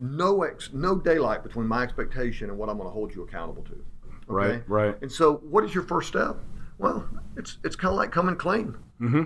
No 0.00 0.42
ex, 0.42 0.70
no 0.72 0.98
daylight 0.98 1.42
between 1.42 1.66
my 1.66 1.82
expectation 1.82 2.48
and 2.48 2.58
what 2.58 2.68
I'm 2.70 2.78
going 2.78 2.88
to 2.88 2.92
hold 2.92 3.14
you 3.14 3.22
accountable 3.22 3.62
to. 3.64 3.72
Okay? 3.72 3.82
Right, 4.26 4.62
right. 4.68 5.02
And 5.02 5.12
so, 5.12 5.36
what 5.36 5.64
is 5.64 5.74
your 5.74 5.84
first 5.84 6.08
step? 6.08 6.36
Well, 6.78 7.08
it's 7.36 7.58
it's 7.64 7.76
kind 7.76 7.92
of 7.92 7.96
like 7.96 8.12
coming 8.12 8.36
clean. 8.36 8.76
Mm-hmm. 9.00 9.22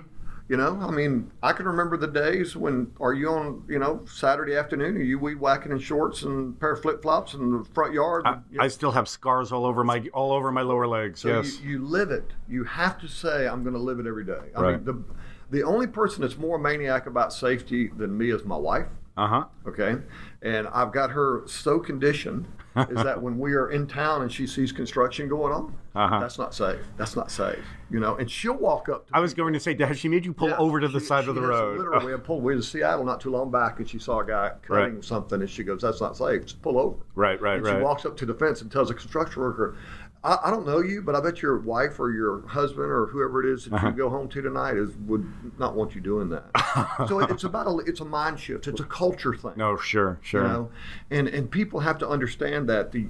You 0.48 0.56
know, 0.56 0.78
I 0.80 0.90
mean, 0.90 1.30
I 1.42 1.52
can 1.52 1.66
remember 1.66 1.98
the 1.98 2.06
days 2.06 2.56
when 2.56 2.90
are 3.02 3.12
you 3.12 3.28
on, 3.28 3.64
you 3.68 3.78
know, 3.78 4.06
Saturday 4.06 4.56
afternoon? 4.56 4.96
Are 4.96 5.02
you 5.02 5.18
weed 5.18 5.34
whacking 5.34 5.72
in 5.72 5.78
shorts 5.78 6.22
and 6.22 6.56
a 6.56 6.58
pair 6.58 6.72
of 6.72 6.80
flip 6.80 7.02
flops 7.02 7.34
in 7.34 7.52
the 7.52 7.64
front 7.74 7.92
yard? 7.92 8.22
I, 8.24 8.38
I 8.58 8.68
still 8.68 8.92
have 8.92 9.10
scars 9.10 9.52
all 9.52 9.66
over 9.66 9.84
my 9.84 10.08
all 10.14 10.32
over 10.32 10.50
my 10.50 10.62
lower 10.62 10.86
legs. 10.86 11.20
So 11.20 11.28
yes. 11.28 11.60
you, 11.60 11.70
you 11.72 11.84
live 11.84 12.10
it. 12.10 12.32
You 12.48 12.64
have 12.64 12.98
to 13.00 13.08
say, 13.08 13.46
I'm 13.46 13.62
going 13.62 13.74
to 13.74 13.80
live 13.80 14.00
it 14.00 14.06
every 14.06 14.24
day. 14.24 14.40
I 14.56 14.60
Right. 14.62 14.76
mean, 14.76 14.84
the, 14.84 15.04
the 15.50 15.62
only 15.64 15.86
person 15.86 16.22
that's 16.22 16.38
more 16.38 16.58
maniac 16.58 17.06
about 17.06 17.34
safety 17.34 17.88
than 17.88 18.16
me 18.16 18.30
is 18.30 18.44
my 18.46 18.56
wife. 18.56 18.86
Uh 19.18 19.26
huh. 19.26 19.44
Okay. 19.66 19.96
And 20.40 20.66
I've 20.68 20.92
got 20.92 21.10
her 21.10 21.42
so 21.46 21.78
conditioned 21.78 22.48
is 22.90 23.02
that 23.02 23.20
when 23.20 23.38
we 23.38 23.54
are 23.54 23.70
in 23.70 23.86
town 23.86 24.22
and 24.22 24.30
she 24.32 24.46
sees 24.46 24.72
construction 24.72 25.28
going 25.28 25.52
on, 25.52 25.74
Uh-huh. 25.94 26.20
that's 26.20 26.38
not 26.38 26.54
safe. 26.54 26.78
That's 26.96 27.16
not 27.16 27.30
safe. 27.30 27.58
You 27.90 28.00
know, 28.00 28.16
and 28.16 28.30
she'll 28.30 28.54
walk 28.56 28.88
up 28.88 29.06
to 29.08 29.16
I 29.16 29.20
was 29.20 29.32
going 29.34 29.52
to 29.54 29.60
say, 29.60 29.74
has 29.82 29.98
she 29.98 30.08
made 30.08 30.24
you 30.26 30.32
pull 30.34 30.50
yeah, 30.50 30.56
over 30.58 30.78
to 30.80 30.88
the 30.88 31.00
she- 31.00 31.06
side 31.06 31.24
she 31.24 31.30
of 31.30 31.36
the 31.36 31.42
road? 31.42 31.78
Literally, 31.78 32.12
we 32.14 32.18
pulled. 32.20 32.42
We 32.42 32.52
were 32.52 32.56
in 32.58 32.62
Seattle 32.62 33.04
not 33.04 33.20
too 33.20 33.30
long 33.30 33.50
back, 33.50 33.78
and 33.78 33.88
she 33.88 33.98
saw 33.98 34.20
a 34.20 34.26
guy 34.26 34.52
cutting 34.62 34.94
Right. 34.96 35.04
something, 35.04 35.40
and 35.40 35.48
she 35.48 35.64
goes, 35.64 35.80
"That's 35.82 36.00
not 36.00 36.16
safe. 36.16 36.42
Just 36.44 36.60
pull 36.62 36.78
over." 36.78 36.96
Right, 37.14 37.40
right, 37.40 37.56
and 37.56 37.64
right. 37.64 37.76
She 37.78 37.82
walks 37.82 38.04
up 38.04 38.16
to 38.18 38.26
the 38.26 38.34
fence 38.34 38.60
and 38.62 38.70
tells 38.70 38.88
the 38.88 38.94
construction 38.94 39.40
worker, 39.42 39.76
I, 40.24 40.38
"I 40.46 40.50
don't 40.50 40.66
know 40.66 40.80
you, 40.80 41.00
but 41.02 41.14
I 41.14 41.20
bet 41.20 41.40
your 41.42 41.58
wife 41.58 42.00
or 42.00 42.10
your 42.10 42.46
husband 42.48 42.90
or 42.90 43.06
whoever 43.06 43.42
it 43.44 43.52
is 43.52 43.64
that 43.66 43.74
Uh-huh. 43.74 43.86
you 43.88 43.92
go 43.94 44.08
home 44.10 44.28
to 44.28 44.42
tonight 44.42 44.76
is 44.76 44.90
would 45.06 45.26
not 45.58 45.74
want 45.76 45.94
you 45.94 46.00
doing 46.00 46.28
that." 46.30 46.50
so 47.08 47.20
it- 47.20 47.30
it's 47.30 47.44
about 47.44 47.66
a 47.66 47.76
it's 47.86 48.00
a 48.00 48.04
mind 48.04 48.38
shift. 48.40 48.66
It's 48.66 48.80
a 48.80 48.84
culture 48.84 49.34
thing. 49.34 49.52
no, 49.56 49.76
sure, 49.76 50.18
sure. 50.22 50.42
You 50.42 50.48
know, 50.48 50.70
and 51.10 51.28
and 51.28 51.50
people 51.50 51.80
have 51.80 51.98
to 51.98 52.08
understand 52.08 52.68
that 52.68 52.92
the. 52.92 53.06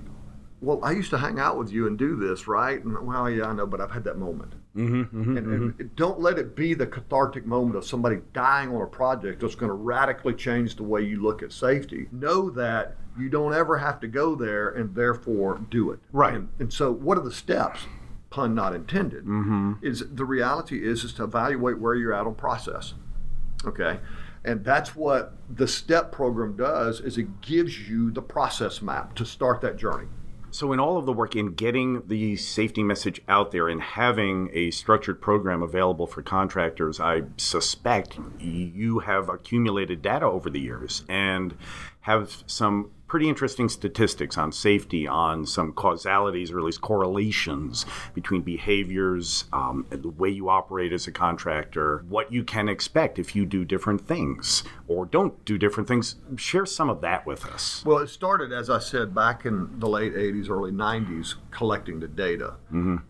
Well, 0.61 0.81
I 0.83 0.91
used 0.91 1.11
to 1.11 1.19
hang 1.19 1.39
out 1.39 1.57
with 1.57 1.71
you 1.71 1.87
and 1.87 1.97
do 1.97 2.17
this, 2.17 2.49
right? 2.49 2.83
And 2.85 2.99
well, 3.07 3.31
yeah, 3.31 3.45
I 3.47 3.53
know, 3.53 3.65
but 3.65 3.81
I've 3.81 3.93
had 3.93 4.03
that 4.05 4.19
moment. 4.19 4.55
Mm-hmm, 4.77 5.37
and, 5.37 5.47
and 5.79 5.95
don't 5.97 6.19
let 6.21 6.37
it 6.37 6.57
be 6.57 6.75
the 6.75 6.87
cathartic 6.87 7.47
moment 7.47 7.77
of 7.77 7.85
somebody 7.85 8.19
dying 8.33 8.75
on 8.75 8.83
a 8.83 8.87
project 8.87 9.41
that's 9.41 9.55
going 9.55 9.69
to 9.71 9.75
radically 9.75 10.35
change 10.35 10.75
the 10.75 10.83
way 10.83 11.03
you 11.03 11.23
look 11.23 11.45
at 11.45 11.53
safety. 11.53 12.09
Know 12.11 12.51
that 12.51 12.97
you 13.19 13.29
don't 13.29 13.55
ever 13.55 13.79
have 13.79 14.01
to 14.01 14.09
go 14.09 14.35
there 14.35 14.69
and 14.69 14.95
therefore 14.95 15.61
do 15.71 15.91
it. 15.91 16.01
Right. 16.13 16.35
And, 16.35 16.49
and 16.59 16.73
so, 16.73 16.93
what 16.93 17.19
are 17.19 17.25
the 17.25 17.33
steps? 17.33 17.81
Pun 18.31 18.55
not 18.55 18.75
intended. 18.75 19.25
Mm-hmm. 19.25 19.75
Is 19.83 20.05
the 20.11 20.25
reality 20.25 20.87
is 20.87 21.03
is 21.03 21.15
to 21.15 21.25
evaluate 21.25 21.79
where 21.79 21.95
you're 21.95 22.13
at 22.13 22.27
on 22.27 22.35
process. 22.35 22.95
Okay. 23.65 23.99
And 24.45 24.65
that's 24.65 24.95
what 24.95 25.35
the 25.51 25.67
STEP 25.67 26.13
program 26.13 26.57
does 26.57 27.01
is 27.01 27.19
it 27.19 27.41
gives 27.41 27.89
you 27.89 28.11
the 28.11 28.23
process 28.23 28.81
map 28.81 29.15
to 29.17 29.25
start 29.25 29.61
that 29.63 29.77
journey. 29.77 30.07
So, 30.51 30.73
in 30.73 30.81
all 30.81 30.97
of 30.97 31.05
the 31.05 31.13
work 31.13 31.37
in 31.37 31.53
getting 31.53 32.07
the 32.07 32.37
safety 32.37 32.83
message 32.83 33.21
out 33.29 33.53
there 33.53 33.69
and 33.69 33.83
having 33.83 34.49
a 34.55 34.71
structured 34.71 35.21
program 35.21 35.63
available 35.63 36.07
for 36.07 36.23
contractors, 36.23 36.99
I 36.99 37.25
suspect 37.37 38.19
you 38.39 39.01
have 39.01 39.29
accumulated 39.29 40.01
data 40.01 40.25
over 40.25 40.49
the 40.49 40.61
years 40.61 41.05
and 41.09 41.55
have 42.01 42.45
some 42.47 42.91
pretty 43.09 43.29
interesting 43.29 43.69
statistics 43.69 44.37
on 44.39 44.53
safety, 44.53 45.09
on 45.09 45.47
some 45.47 45.73
causalities 45.73 46.53
or 46.53 46.59
at 46.59 46.65
least 46.65 46.81
correlations 46.81 47.87
between 48.15 48.43
behaviors, 48.43 49.47
um, 49.53 49.87
the 49.91 50.11
way 50.11 50.29
you 50.29 50.49
operate 50.49 50.93
as 50.93 51.07
a 51.07 51.13
contractor, 51.13 52.05
what 52.09 52.31
you 52.33 52.45
can 52.45 52.69
expect 52.69 53.19
if 53.19 53.35
you 53.35 53.47
do 53.47 53.65
different 53.65 54.07
things 54.07 54.63
or 54.87 55.07
don't 55.07 55.45
do 55.45 55.57
different 55.59 55.89
things. 55.89 56.17
Share 56.37 56.67
some 56.67 56.91
of 56.91 57.01
that 57.01 57.27
with 57.27 57.47
us. 57.47 57.83
Well, 57.85 57.99
it 57.99 58.09
started, 58.09 58.53
as 58.53 58.69
I 58.71 58.79
said, 58.79 59.15
back 59.15 59.47
in 59.47 59.81
the 59.81 59.89
late 59.89 60.15
80s, 60.15 60.51
early 60.51 60.73
90s, 60.73 61.35
collecting 61.51 62.01
the 62.01 62.09
data. 62.09 62.55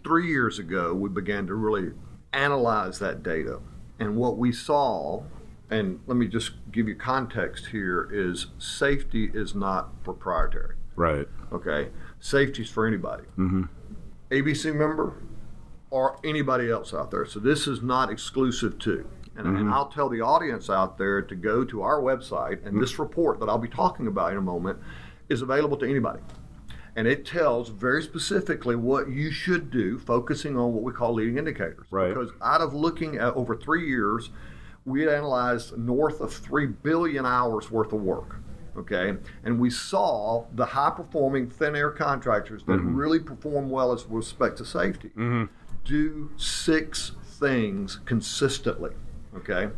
Three 0.05 0.29
years 0.29 0.59
ago, 0.59 0.95
we 0.95 1.09
began 1.09 1.47
to 1.49 1.55
really 1.55 1.93
analyze 2.33 2.99
that 3.01 3.23
data. 3.23 3.61
And 3.99 4.17
what 4.17 4.39
we 4.39 4.53
saw, 4.53 5.25
and 5.71 6.01
let 6.07 6.17
me 6.17 6.27
just 6.27 6.53
give 6.73 6.89
you 6.89 6.95
context 6.95 7.67
here, 7.67 8.09
is 8.13 8.47
safety 8.59 9.31
is 9.33 9.55
not 9.55 10.03
proprietary. 10.03 10.77
Right. 10.97 11.29
Okay? 11.53 11.91
Safety 12.19 12.63
is 12.63 12.71
for 12.71 12.87
anybody. 12.87 13.25
Mm-hmm. 13.37 13.65
ABC 14.31 14.75
member 14.75 15.15
or 15.91 16.19
anybody 16.25 16.71
else 16.71 16.93
out 16.93 17.11
there. 17.11 17.25
So 17.27 17.39
this 17.39 17.67
is 17.67 17.83
not 17.83 18.11
exclusive 18.11 18.79
to. 18.81 19.09
And, 19.37 19.47
and 19.47 19.57
mm-hmm. 19.57 19.73
I'll 19.73 19.89
tell 19.89 20.09
the 20.09 20.21
audience 20.21 20.69
out 20.69 20.99
there 20.99 21.23
to 21.23 21.35
go 21.37 21.65
to 21.65 21.83
our 21.83 22.01
website, 22.01 22.65
and 22.65 22.73
mm-hmm. 22.73 22.81
this 22.81 22.99
report 22.99 23.39
that 23.39 23.49
I'll 23.49 23.57
be 23.57 23.69
talking 23.69 24.09
about 24.09 24.33
in 24.33 24.39
a 24.39 24.43
moment 24.43 24.81
is 25.29 25.43
available 25.43 25.77
to 25.77 25.89
anybody. 25.89 26.21
And 26.97 27.07
it 27.07 27.25
tells 27.25 27.69
very 27.69 28.03
specifically 28.03 28.75
what 28.75 29.09
you 29.09 29.31
should 29.31 29.71
do, 29.71 29.99
focusing 30.01 30.59
on 30.59 30.73
what 30.73 30.83
we 30.83 30.93
call 30.93 31.15
leading 31.15 31.39
indicators. 31.39 31.87
Right. 31.91 32.09
Because 32.09 32.31
out 32.43 32.61
of 32.61 32.75
looking 32.75 33.17
at 33.17 33.35
over 33.35 33.57
three 33.57 33.87
years, 33.89 34.31
we 34.89 35.03
had 35.03 35.13
analyzed 35.13 35.77
north 35.77 36.21
of 36.21 36.33
3 36.33 36.67
billion 36.67 37.27
hours 37.27 37.71
worth 37.71 37.93
of 37.93 38.03
work. 38.03 38.37
Okay. 38.77 39.17
And 39.45 39.59
we 39.59 39.71
saw 39.71 40.47
the 40.55 40.65
high 40.65 40.91
performing 40.91 41.51
thin 41.51 41.75
air 41.75 41.91
contractors 41.91 42.63
that 42.65 42.79
mm-hmm. 42.79 42.95
really 42.95 43.19
perform 43.19 43.71
well 43.71 43.93
as 43.93 44.05
with 44.05 44.13
respect 44.13 44.59
to 44.59 44.65
safety 44.65 45.09
mm-hmm. 45.09 45.45
do 45.85 46.31
six 46.37 47.13
things 47.25 48.01
consistently. 48.05 48.93
Okay. 49.37 49.69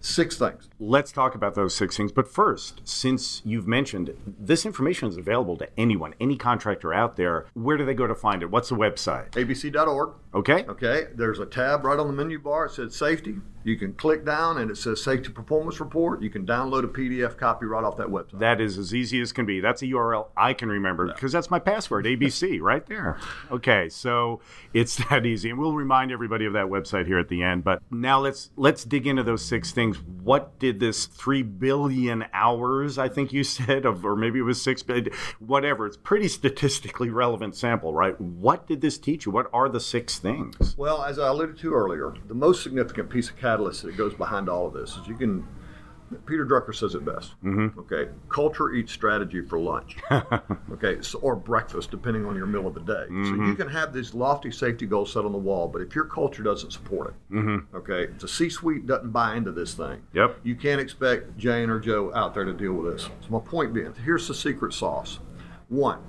Six 0.00 0.36
things. 0.36 0.68
Let's 0.80 1.10
talk 1.10 1.34
about 1.34 1.54
those 1.54 1.74
six 1.74 1.96
things. 1.96 2.12
But 2.12 2.28
first, 2.28 2.82
since 2.84 3.42
you've 3.44 3.66
mentioned 3.66 4.16
this 4.26 4.64
information 4.64 5.08
is 5.08 5.16
available 5.16 5.56
to 5.56 5.68
anyone, 5.76 6.14
any 6.20 6.36
contractor 6.36 6.94
out 6.94 7.16
there, 7.16 7.46
where 7.54 7.76
do 7.76 7.84
they 7.84 7.94
go 7.94 8.06
to 8.06 8.14
find 8.14 8.42
it? 8.42 8.50
What's 8.50 8.68
the 8.68 8.76
website? 8.76 9.30
abc.org. 9.30 10.10
Okay. 10.34 10.64
Okay, 10.68 11.06
there's 11.14 11.38
a 11.38 11.46
tab 11.46 11.84
right 11.84 11.98
on 11.98 12.06
the 12.06 12.12
menu 12.12 12.38
bar. 12.38 12.66
It 12.66 12.72
says 12.72 12.94
safety. 12.94 13.36
You 13.64 13.76
can 13.76 13.92
click 13.94 14.24
down 14.24 14.58
and 14.58 14.70
it 14.70 14.76
says 14.76 15.02
safety 15.02 15.30
performance 15.30 15.80
report. 15.80 16.22
You 16.22 16.30
can 16.30 16.46
download 16.46 16.84
a 16.84 16.88
PDF 16.88 17.36
copy 17.36 17.66
right 17.66 17.82
off 17.82 17.96
that 17.96 18.06
website. 18.08 18.38
That 18.38 18.60
is 18.60 18.78
as 18.78 18.94
easy 18.94 19.20
as 19.20 19.32
can 19.32 19.46
be. 19.46 19.60
That's 19.60 19.82
a 19.82 19.86
URL 19.86 20.28
I 20.36 20.52
can 20.52 20.68
remember 20.68 21.06
because 21.06 21.32
that's 21.32 21.50
my 21.50 21.58
password, 21.58 22.04
ABC, 22.04 22.60
right 22.62 22.86
there. 22.86 23.18
Okay, 23.50 23.88
so 23.88 24.40
it's 24.72 24.96
that 25.08 25.26
easy, 25.26 25.50
and 25.50 25.58
we'll 25.58 25.74
remind 25.74 26.12
everybody 26.12 26.44
of 26.44 26.52
that 26.52 26.66
website 26.66 27.06
here 27.06 27.18
at 27.18 27.28
the 27.28 27.42
end. 27.42 27.64
But 27.64 27.82
now 27.90 28.20
let's 28.20 28.50
let's 28.56 28.84
dig 28.84 29.06
into 29.06 29.22
those 29.22 29.44
six 29.44 29.72
things. 29.72 29.98
What 30.22 30.58
did 30.58 30.67
this 30.72 31.06
three 31.06 31.42
billion 31.42 32.24
hours, 32.32 32.98
I 32.98 33.08
think 33.08 33.32
you 33.32 33.44
said, 33.44 33.84
of, 33.84 34.04
or 34.04 34.16
maybe 34.16 34.38
it 34.38 34.42
was 34.42 34.60
six 34.60 34.82
billion, 34.82 35.10
whatever? 35.38 35.86
It's 35.86 35.96
pretty 35.96 36.28
statistically 36.28 37.10
relevant 37.10 37.56
sample, 37.56 37.92
right? 37.92 38.20
What 38.20 38.66
did 38.66 38.80
this 38.80 38.98
teach 38.98 39.26
you? 39.26 39.32
What 39.32 39.48
are 39.52 39.68
the 39.68 39.80
six 39.80 40.18
things? 40.18 40.76
Well, 40.76 41.02
as 41.02 41.18
I 41.18 41.28
alluded 41.28 41.58
to 41.58 41.74
earlier, 41.74 42.14
the 42.26 42.34
most 42.34 42.62
significant 42.62 43.10
piece 43.10 43.30
of 43.30 43.36
catalyst 43.36 43.82
that 43.82 43.96
goes 43.96 44.14
behind 44.14 44.48
all 44.48 44.66
of 44.66 44.74
this 44.74 44.96
is 44.96 45.06
you 45.06 45.16
can. 45.16 45.46
Peter 46.26 46.46
Drucker 46.46 46.74
says 46.74 46.94
it 46.94 47.04
best. 47.04 47.34
Mm-hmm. 47.44 47.78
Okay, 47.80 48.08
culture 48.28 48.72
eats 48.72 48.92
strategy 48.92 49.42
for 49.42 49.58
lunch. 49.58 49.96
okay, 50.72 51.00
so, 51.02 51.18
or 51.20 51.36
breakfast, 51.36 51.90
depending 51.90 52.24
on 52.26 52.36
your 52.36 52.46
meal 52.46 52.66
of 52.66 52.74
the 52.74 52.80
day. 52.80 53.06
So 53.08 53.34
you 53.44 53.54
can 53.54 53.68
have 53.68 53.92
these 53.92 54.14
lofty 54.14 54.50
safety 54.50 54.86
goals 54.86 55.12
set 55.12 55.24
on 55.24 55.32
the 55.32 55.38
wall, 55.38 55.68
but 55.68 55.82
if 55.82 55.94
your 55.94 56.04
culture 56.04 56.42
doesn't 56.42 56.72
support 56.72 57.08
it, 57.08 57.34
mm-hmm. 57.34 57.76
okay, 57.76 58.06
the 58.18 58.28
C-suite 58.28 58.86
doesn't 58.86 59.10
buy 59.10 59.36
into 59.36 59.52
this 59.52 59.74
thing. 59.74 60.02
Yep. 60.14 60.40
You 60.42 60.54
can't 60.54 60.80
expect 60.80 61.36
Jane 61.36 61.70
or 61.70 61.80
Joe 61.80 62.12
out 62.14 62.34
there 62.34 62.44
to 62.44 62.52
deal 62.52 62.72
with 62.72 62.92
this. 62.92 63.04
So 63.04 63.28
my 63.30 63.40
point 63.40 63.74
being, 63.74 63.92
here's 64.04 64.28
the 64.28 64.34
secret 64.34 64.72
sauce. 64.72 65.18
One, 65.68 66.00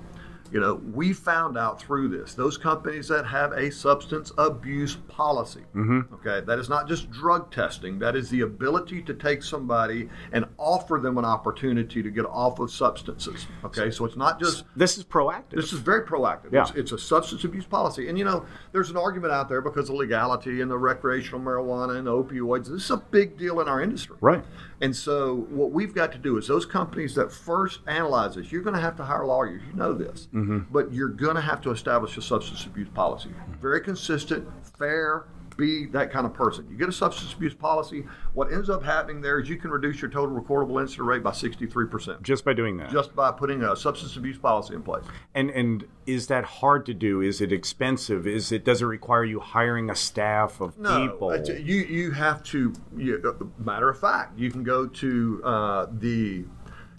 you 0.52 0.60
know, 0.60 0.74
we 0.92 1.12
found 1.12 1.56
out 1.56 1.80
through 1.80 2.08
this 2.08 2.34
those 2.34 2.56
companies 2.58 3.08
that 3.08 3.24
have 3.26 3.52
a 3.52 3.70
substance 3.70 4.32
abuse 4.38 4.96
policy. 5.08 5.62
Mm-hmm. 5.74 6.14
Okay, 6.14 6.44
that 6.46 6.58
is 6.58 6.68
not 6.68 6.88
just 6.88 7.10
drug 7.10 7.52
testing. 7.52 7.98
That 7.98 8.16
is 8.16 8.30
the 8.30 8.40
ability 8.42 9.02
to 9.02 9.14
take 9.14 9.42
somebody 9.42 10.08
and 10.32 10.44
offer 10.58 10.98
them 10.98 11.18
an 11.18 11.24
opportunity 11.24 12.02
to 12.02 12.10
get 12.10 12.26
off 12.26 12.58
of 12.58 12.70
substances. 12.70 13.46
Okay, 13.64 13.90
so 13.90 14.04
it's 14.04 14.16
not 14.16 14.40
just 14.40 14.64
This 14.76 14.98
is 14.98 15.04
proactive. 15.04 15.56
this 15.56 15.72
is 15.72 15.80
very 15.80 16.02
proactive. 16.06 16.52
Yeah. 16.52 16.62
It's, 16.62 16.70
it's 16.72 16.92
a 16.92 16.98
substance 16.98 17.44
abuse 17.44 17.66
policy. 17.66 18.08
And, 18.08 18.18
you 18.18 18.24
know, 18.24 18.44
there's 18.72 18.90
an 18.90 18.96
argument 18.96 19.32
out 19.32 19.48
there 19.48 19.60
because 19.60 19.88
of 19.88 19.96
legality 19.96 20.60
and 20.60 20.70
the 20.70 20.78
recreational 20.78 21.40
marijuana 21.40 21.96
and 21.96 22.06
the 22.06 22.12
opioids. 22.12 22.68
This 22.68 22.84
is 22.84 22.90
a 22.90 22.96
big 22.96 23.36
deal 23.36 23.60
in 23.60 23.68
our 23.68 23.80
industry. 23.80 24.16
Right. 24.20 24.44
And 24.82 24.96
so, 24.96 25.46
what 25.50 25.72
we've 25.72 25.94
got 25.94 26.10
to 26.12 26.18
do 26.18 26.38
is 26.38 26.46
those 26.46 26.64
companies 26.64 27.14
that 27.14 27.30
first 27.30 27.80
analyze 27.86 28.36
this, 28.36 28.50
you're 28.50 28.62
going 28.62 28.76
to 28.76 28.80
have 28.80 28.96
to 28.96 29.04
hire 29.04 29.26
lawyers. 29.26 29.62
You 29.66 29.74
know 29.74 29.92
this. 29.92 30.28
Mm-hmm. 30.32 30.72
But 30.72 30.92
you're 30.92 31.08
going 31.08 31.34
to 31.34 31.42
have 31.42 31.60
to 31.62 31.70
establish 31.70 32.16
a 32.16 32.22
substance 32.22 32.64
abuse 32.64 32.88
policy. 32.94 33.30
Very 33.60 33.82
consistent, 33.82 34.48
fair, 34.78 35.26
be 35.56 35.86
that 35.86 36.10
kind 36.10 36.26
of 36.26 36.34
person. 36.34 36.66
You 36.70 36.76
get 36.76 36.88
a 36.88 36.92
substance 36.92 37.32
abuse 37.32 37.54
policy. 37.54 38.04
What 38.34 38.52
ends 38.52 38.70
up 38.70 38.82
happening 38.84 39.20
there 39.20 39.38
is 39.40 39.48
you 39.48 39.56
can 39.56 39.70
reduce 39.70 40.00
your 40.00 40.10
total 40.10 40.38
recordable 40.40 40.80
incident 40.80 41.08
rate 41.08 41.22
by 41.22 41.30
63% 41.32 42.22
Just 42.22 42.44
by 42.44 42.52
doing 42.52 42.76
that. 42.78 42.90
just 42.90 43.14
by 43.14 43.30
putting 43.32 43.62
a 43.62 43.74
substance 43.76 44.16
abuse 44.16 44.38
policy 44.38 44.74
in 44.74 44.82
place. 44.82 45.04
And 45.34 45.50
and 45.50 45.84
is 46.06 46.26
that 46.28 46.44
hard 46.44 46.86
to 46.86 46.94
do? 46.94 47.20
Is 47.20 47.40
it 47.40 47.52
expensive? 47.52 48.26
Is 48.26 48.50
it 48.52 48.64
does 48.64 48.82
it 48.82 48.86
require 48.86 49.24
you 49.24 49.40
hiring 49.40 49.90
a 49.90 49.94
staff 49.94 50.60
of 50.60 50.76
people? 50.76 51.30
it's- 51.32 51.60
you 51.60 51.76
you 51.76 52.10
have 52.12 52.42
to. 52.44 52.72
You, 52.96 53.20
uh, 53.40 53.44
matter 53.62 53.88
of 53.88 53.98
fact, 53.98 54.38
you 54.38 54.50
can 54.50 54.62
go 54.62 54.86
to 54.86 55.40
uh, 55.44 55.86
the 55.90 56.44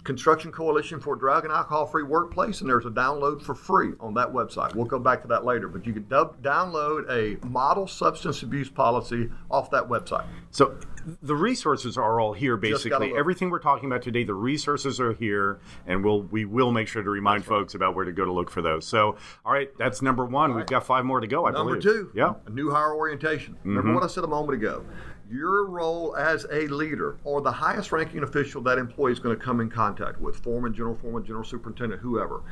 Construction 0.04 0.50
Coalition 0.50 0.98
for 1.00 1.14
Drug 1.16 1.44
and 1.44 1.52
Alcohol 1.52 1.86
Free 1.86 2.02
Workplace, 2.02 2.60
and 2.60 2.68
there's 2.68 2.86
a 2.86 2.90
download 2.90 3.40
for 3.42 3.54
free 3.54 3.92
on 4.00 4.14
that 4.14 4.28
website. 4.32 4.74
We'll 4.74 4.84
go 4.86 4.98
back 4.98 5.22
to 5.22 5.28
that 5.28 5.44
later, 5.44 5.68
but 5.68 5.86
you 5.86 5.92
can 5.92 6.02
do- 6.04 6.34
download 6.42 7.08
a 7.10 7.44
model 7.46 7.86
substance 7.86 8.42
abuse 8.42 8.68
policy 8.68 9.30
off 9.50 9.70
that 9.70 9.88
website. 9.88 10.24
So 10.50 10.76
the 11.22 11.34
resources 11.36 11.96
are 11.96 12.20
all 12.20 12.32
here 12.32 12.56
basically. 12.56 13.12
Everything 13.16 13.50
we're 13.50 13.58
talking 13.58 13.86
about 13.90 14.02
today, 14.02 14.24
the 14.24 14.34
resources 14.34 15.00
are 15.00 15.12
here 15.12 15.60
and 15.86 16.04
we'll 16.04 16.22
we 16.22 16.44
will 16.44 16.70
make 16.72 16.88
sure 16.88 17.02
to 17.02 17.10
remind 17.10 17.44
folks 17.44 17.74
about 17.74 17.94
where 17.94 18.04
to 18.04 18.12
go 18.12 18.24
to 18.24 18.32
look 18.32 18.50
for 18.50 18.62
those. 18.62 18.86
So 18.86 19.16
all 19.44 19.52
right, 19.52 19.70
that's 19.78 20.02
number 20.02 20.24
1. 20.24 20.54
We've 20.54 20.66
got 20.66 20.84
5 20.84 21.04
more 21.04 21.20
to 21.20 21.26
go, 21.26 21.46
I 21.46 21.50
Number 21.52 21.76
believe. 21.76 21.82
two, 21.82 22.10
Yeah. 22.14 22.24
Mm-hmm. 22.26 22.46
a 22.48 22.50
new 22.50 22.70
hire 22.70 22.94
orientation. 22.94 23.56
Remember 23.64 23.94
what 23.94 24.02
I 24.02 24.08
said 24.08 24.24
a 24.24 24.28
moment 24.28 24.54
ago. 24.58 24.84
Your 25.32 25.66
role 25.66 26.14
as 26.14 26.46
a 26.52 26.66
leader 26.66 27.16
or 27.24 27.40
the 27.40 27.50
highest 27.50 27.90
ranking 27.90 28.22
official 28.22 28.60
that 28.62 28.76
employee 28.76 29.12
is 29.12 29.18
going 29.18 29.34
to 29.34 29.42
come 29.42 29.60
in 29.60 29.70
contact 29.70 30.20
with, 30.20 30.36
foreman, 30.36 30.74
general 30.74 30.94
foreman, 30.94 31.24
general 31.24 31.44
superintendent, 31.44 32.02
whoever, 32.02 32.42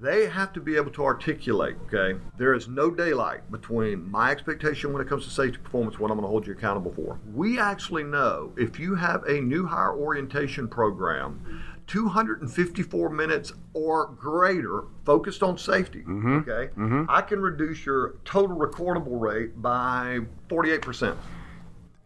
they 0.00 0.26
have 0.28 0.52
to 0.52 0.60
be 0.60 0.76
able 0.76 0.92
to 0.92 1.04
articulate, 1.04 1.76
okay, 1.86 2.16
there 2.36 2.54
is 2.54 2.68
no 2.68 2.92
daylight 2.92 3.50
between 3.50 4.08
my 4.08 4.30
expectation 4.30 4.92
when 4.92 5.02
it 5.02 5.08
comes 5.08 5.24
to 5.24 5.30
safety 5.30 5.58
performance, 5.58 5.98
what 5.98 6.12
I'm 6.12 6.16
going 6.16 6.26
to 6.26 6.30
hold 6.30 6.46
you 6.46 6.52
accountable 6.52 6.92
for. 6.92 7.18
We 7.34 7.58
actually 7.58 8.04
know 8.04 8.52
if 8.56 8.78
you 8.78 8.94
have 8.94 9.24
a 9.24 9.40
new 9.40 9.66
hire 9.66 9.96
orientation 9.96 10.68
program, 10.68 11.64
254 11.88 13.08
minutes 13.10 13.52
or 13.72 14.08
greater 14.08 14.84
focused 15.04 15.42
on 15.42 15.58
safety. 15.58 16.00
Mm-hmm. 16.00 16.36
Okay, 16.38 16.72
mm-hmm. 16.74 17.04
I 17.08 17.22
can 17.22 17.40
reduce 17.40 17.84
your 17.84 18.16
total 18.24 18.56
recordable 18.56 19.18
rate 19.18 19.60
by 19.60 20.20
48%. 20.48 21.16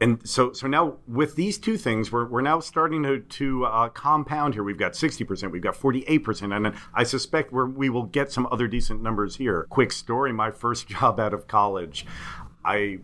And 0.03 0.29
so, 0.29 0.53
so 0.53 0.67
now 0.67 0.97
with 1.07 1.37
these 1.37 1.59
two 1.59 1.77
things, 1.77 2.11
we're, 2.11 2.27
we're 2.27 2.43
now 2.43 2.59
starting 2.59 3.05
to, 3.05 3.21
to 3.21 3.67
uh, 3.67 3.89
compound 3.91 4.55
here. 4.55 4.65
We've 4.65 4.77
got 4.77 4.95
60%, 4.95 5.53
we've 5.53 5.63
got 5.63 5.77
48%, 5.77 6.57
and 6.57 6.75
I 6.93 7.05
suspect 7.05 7.53
we're, 7.53 7.67
we 7.67 7.89
will 7.89 8.03
get 8.03 8.33
some 8.33 8.49
other 8.51 8.67
decent 8.67 9.01
numbers 9.01 9.37
here. 9.37 9.65
Quick 9.71 9.93
story 9.93 10.33
my 10.33 10.51
first 10.51 10.89
job 10.89 11.21
out 11.21 11.33
of 11.33 11.47
college. 11.47 12.05
I 12.65 12.99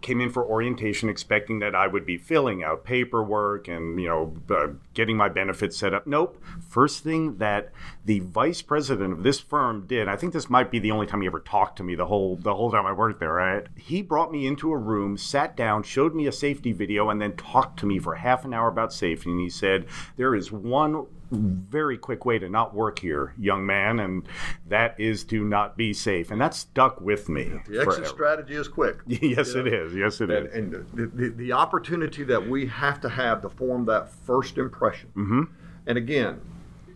came 0.00 0.20
in 0.20 0.30
for 0.30 0.44
orientation 0.44 1.08
expecting 1.08 1.60
that 1.60 1.74
I 1.74 1.86
would 1.86 2.04
be 2.04 2.16
filling 2.16 2.64
out 2.64 2.84
paperwork 2.84 3.68
and 3.68 4.00
you 4.00 4.08
know 4.08 4.36
uh, 4.50 4.74
getting 4.94 5.16
my 5.16 5.28
benefits 5.28 5.76
set 5.76 5.94
up. 5.94 6.06
Nope. 6.06 6.42
First 6.68 7.04
thing 7.04 7.36
that 7.38 7.72
the 8.04 8.20
vice 8.20 8.62
president 8.62 9.12
of 9.12 9.22
this 9.22 9.38
firm 9.38 9.86
did, 9.86 10.08
I 10.08 10.16
think 10.16 10.32
this 10.32 10.50
might 10.50 10.70
be 10.70 10.78
the 10.78 10.90
only 10.90 11.06
time 11.06 11.20
he 11.20 11.26
ever 11.26 11.40
talked 11.40 11.76
to 11.78 11.84
me 11.84 11.94
the 11.94 12.06
whole 12.06 12.36
the 12.36 12.54
whole 12.54 12.70
time 12.70 12.86
I 12.86 12.92
worked 12.92 13.20
there. 13.20 13.34
Right? 13.34 13.66
He 13.76 14.02
brought 14.02 14.32
me 14.32 14.46
into 14.46 14.72
a 14.72 14.76
room, 14.76 15.16
sat 15.16 15.56
down, 15.56 15.82
showed 15.84 16.14
me 16.14 16.26
a 16.26 16.32
safety 16.32 16.72
video, 16.72 17.10
and 17.10 17.20
then 17.20 17.36
talked 17.36 17.78
to 17.80 17.86
me 17.86 17.98
for 17.98 18.16
half 18.16 18.44
an 18.44 18.52
hour 18.52 18.68
about 18.68 18.92
safety. 18.92 19.30
And 19.30 19.40
he 19.40 19.50
said, 19.50 19.86
"There 20.16 20.34
is 20.34 20.50
one 20.50 21.06
very 21.30 21.96
quick 21.96 22.24
way 22.24 22.38
to 22.38 22.48
not 22.48 22.74
work 22.74 22.98
here, 22.98 23.34
young 23.38 23.64
man, 23.64 23.98
and 24.00 24.26
that 24.68 24.98
is 24.98 25.24
to 25.24 25.44
not 25.44 25.76
be 25.76 25.92
safe." 25.92 26.30
And 26.30 26.40
that 26.40 26.54
stuck 26.54 27.00
with 27.00 27.28
me. 27.28 27.44
The 27.66 27.80
exit 27.80 27.84
forever. 27.84 28.04
strategy 28.04 28.54
is 28.54 28.68
quick. 28.68 28.98
yes, 29.06 29.54
it 29.54 29.66
is. 29.66 29.94
Yes, 29.94 30.20
it 30.20 30.30
And, 30.30 30.46
is. 30.48 30.54
and 30.54 30.72
the, 30.92 31.06
the, 31.06 31.28
the 31.30 31.52
opportunity 31.52 32.24
that 32.24 32.48
we 32.48 32.66
have 32.66 33.00
to 33.00 33.08
have 33.08 33.42
to 33.42 33.48
form 33.48 33.84
that 33.86 34.10
first 34.10 34.58
impression. 34.58 35.10
Mm-hmm. 35.16 35.42
And 35.86 35.98
again, 35.98 36.40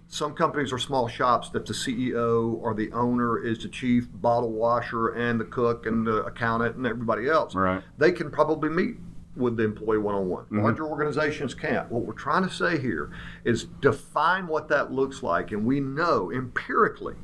some 0.06 0.34
companies 0.34 0.72
are 0.72 0.78
small 0.78 1.08
shops 1.08 1.48
that 1.50 1.66
the 1.66 1.72
CEO 1.72 2.54
or 2.60 2.74
the 2.74 2.92
owner 2.92 3.38
is 3.44 3.58
the 3.60 3.68
chief 3.68 4.06
bottle 4.12 4.52
washer 4.52 5.08
and 5.08 5.40
the 5.40 5.44
cook 5.44 5.86
and 5.86 6.06
the 6.06 6.24
accountant 6.24 6.76
and 6.76 6.86
everybody 6.86 7.28
else. 7.28 7.54
Right. 7.54 7.82
They 7.98 8.12
can 8.12 8.30
probably 8.30 8.68
meet 8.68 8.96
with 9.36 9.56
the 9.56 9.64
employee 9.64 9.98
one 9.98 10.14
on 10.14 10.28
one. 10.28 10.46
Larger 10.50 10.86
organizations 10.86 11.54
can't. 11.54 11.90
What 11.90 12.04
we're 12.04 12.12
trying 12.12 12.42
to 12.44 12.50
say 12.54 12.78
here 12.78 13.10
is 13.44 13.64
define 13.80 14.46
what 14.46 14.68
that 14.68 14.92
looks 14.92 15.22
like. 15.22 15.52
And 15.52 15.64
we 15.64 15.80
know 15.80 16.30
empirically, 16.30 17.16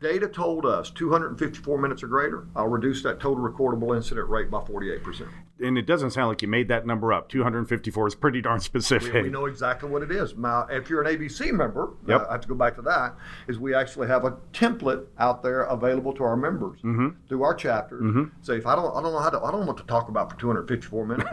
data 0.00 0.28
told 0.28 0.66
us 0.66 0.90
254 0.90 1.78
minutes 1.78 2.02
or 2.02 2.08
greater, 2.08 2.46
I'll 2.54 2.68
reduce 2.68 3.02
that 3.02 3.20
total 3.20 3.42
recordable 3.42 3.96
incident 3.96 4.28
rate 4.28 4.50
by 4.50 4.58
48%. 4.60 5.28
And 5.60 5.78
it 5.78 5.86
doesn't 5.86 6.10
sound 6.10 6.28
like 6.28 6.42
you 6.42 6.48
made 6.48 6.68
that 6.68 6.86
number 6.86 7.12
up. 7.12 7.28
254 7.28 8.06
is 8.08 8.14
pretty 8.14 8.42
darn 8.42 8.60
specific. 8.60 9.12
We 9.24 9.30
know 9.30 9.46
exactly 9.46 9.88
what 9.88 10.02
it 10.02 10.10
is. 10.10 10.36
Now, 10.36 10.66
if 10.70 10.90
you're 10.90 11.02
an 11.02 11.16
ABC 11.16 11.50
member, 11.52 11.90
Yep. 12.06 12.20
uh, 12.20 12.26
I 12.28 12.32
have 12.32 12.40
to 12.42 12.48
go 12.48 12.54
back 12.54 12.74
to 12.76 12.82
that, 12.82 13.14
is 13.48 13.58
we 13.58 13.74
actually 13.74 14.08
have 14.08 14.24
a 14.24 14.32
template 14.52 15.06
out 15.18 15.42
there 15.42 15.62
available 15.62 16.12
to 16.14 16.24
our 16.24 16.36
members 16.36 16.80
Mm-hmm. 16.82 17.08
through 17.28 17.42
our 17.42 17.54
chapters. 17.54 18.26
Say, 18.42 18.56
if 18.58 18.66
I 18.66 18.76
don't, 18.76 18.94
I 18.96 19.00
don't 19.02 19.12
know 19.12 19.18
how 19.20 19.30
to, 19.30 19.40
I 19.40 19.50
don't 19.50 19.60
know 19.60 19.66
what 19.66 19.76
to 19.78 19.84
talk 19.84 20.08
about 20.08 20.30
for 20.30 20.38
254 20.38 21.06
minutes. 21.06 21.30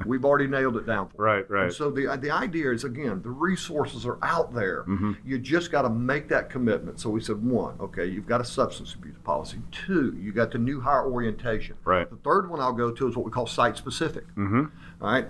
We've 0.06 0.24
already 0.24 0.46
nailed 0.48 0.76
it 0.76 0.86
down 0.86 1.08
for. 1.08 1.22
Right, 1.22 1.48
right. 1.50 1.64
And 1.64 1.72
so 1.72 1.90
the 1.90 2.16
the 2.20 2.30
idea 2.30 2.70
is 2.72 2.84
again, 2.84 3.22
the 3.22 3.30
resources 3.30 4.04
are 4.06 4.18
out 4.22 4.52
there. 4.54 4.82
Mm-hmm. 4.84 5.12
You 5.24 5.38
just 5.38 5.70
got 5.72 5.82
to 5.82 5.90
make 5.90 6.28
that 6.28 6.50
commitment. 6.50 7.00
So 7.00 7.10
we 7.10 7.20
said, 7.20 7.42
one, 7.42 7.76
okay, 7.80 8.06
you've 8.06 8.26
got 8.26 8.40
a 8.40 8.44
substance 8.44 8.94
abuse 8.94 9.16
policy. 9.24 9.58
Two, 9.72 10.16
you 10.20 10.32
got 10.32 10.50
the 10.50 10.58
new 10.58 10.80
hire 10.80 11.06
orientation. 11.10 11.76
Right. 11.84 12.08
The 12.08 12.16
third 12.16 12.50
one 12.50 12.60
I'll 12.60 12.72
go 12.72 12.90
to 12.90 13.08
is 13.08 13.16
what 13.16 13.24
we 13.24 13.30
call 13.32 13.45
site 13.46 13.76
specific. 13.76 14.26
Mm-hmm. 14.34 14.64
All 15.00 15.10
right. 15.10 15.26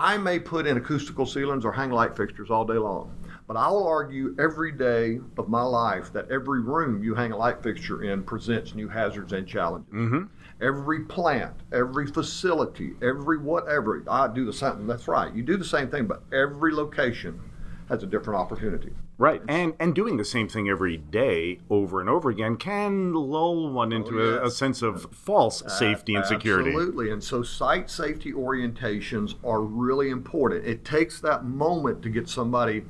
I 0.00 0.16
may 0.16 0.38
put 0.38 0.66
in 0.66 0.76
acoustical 0.76 1.26
ceilings 1.26 1.64
or 1.64 1.72
hang 1.72 1.90
light 1.90 2.16
fixtures 2.16 2.50
all 2.50 2.64
day 2.64 2.74
long, 2.74 3.12
but 3.48 3.56
I 3.56 3.68
will 3.68 3.84
argue 3.84 4.36
every 4.38 4.70
day 4.70 5.18
of 5.36 5.48
my 5.48 5.62
life 5.62 6.12
that 6.12 6.30
every 6.30 6.60
room 6.60 7.02
you 7.02 7.16
hang 7.16 7.32
a 7.32 7.36
light 7.36 7.64
fixture 7.64 8.04
in 8.04 8.22
presents 8.22 8.76
new 8.76 8.88
hazards 8.88 9.32
and 9.32 9.44
challenges. 9.44 9.92
Mm-hmm. 9.92 10.26
Every 10.62 11.04
plant, 11.06 11.54
every 11.72 12.06
facility, 12.06 12.94
every 13.02 13.38
whatever, 13.38 14.04
I 14.08 14.28
do 14.28 14.44
the 14.44 14.52
same. 14.52 14.86
That's 14.86 15.08
right. 15.08 15.34
You 15.34 15.42
do 15.42 15.56
the 15.56 15.64
same 15.64 15.88
thing, 15.88 16.06
but 16.06 16.22
every 16.32 16.72
location 16.72 17.40
has 17.88 18.04
a 18.04 18.06
different 18.06 18.38
opportunity. 18.38 18.92
Right, 19.20 19.42
and 19.48 19.74
and 19.80 19.96
doing 19.96 20.16
the 20.16 20.24
same 20.24 20.48
thing 20.48 20.68
every 20.68 20.96
day 20.96 21.58
over 21.68 22.00
and 22.00 22.08
over 22.08 22.30
again 22.30 22.56
can 22.56 23.12
lull 23.12 23.68
one 23.68 23.92
into 23.92 24.20
a, 24.22 24.46
a 24.46 24.50
sense 24.50 24.80
of 24.80 25.12
false 25.12 25.60
safety 25.76 26.14
and 26.14 26.24
security. 26.24 26.70
Absolutely. 26.70 27.10
And 27.10 27.22
so 27.22 27.42
site 27.42 27.90
safety 27.90 28.32
orientations 28.32 29.34
are 29.44 29.60
really 29.60 30.10
important. 30.10 30.64
It 30.66 30.84
takes 30.84 31.20
that 31.22 31.44
moment 31.44 32.00
to 32.02 32.08
get 32.10 32.28
somebody 32.28 32.84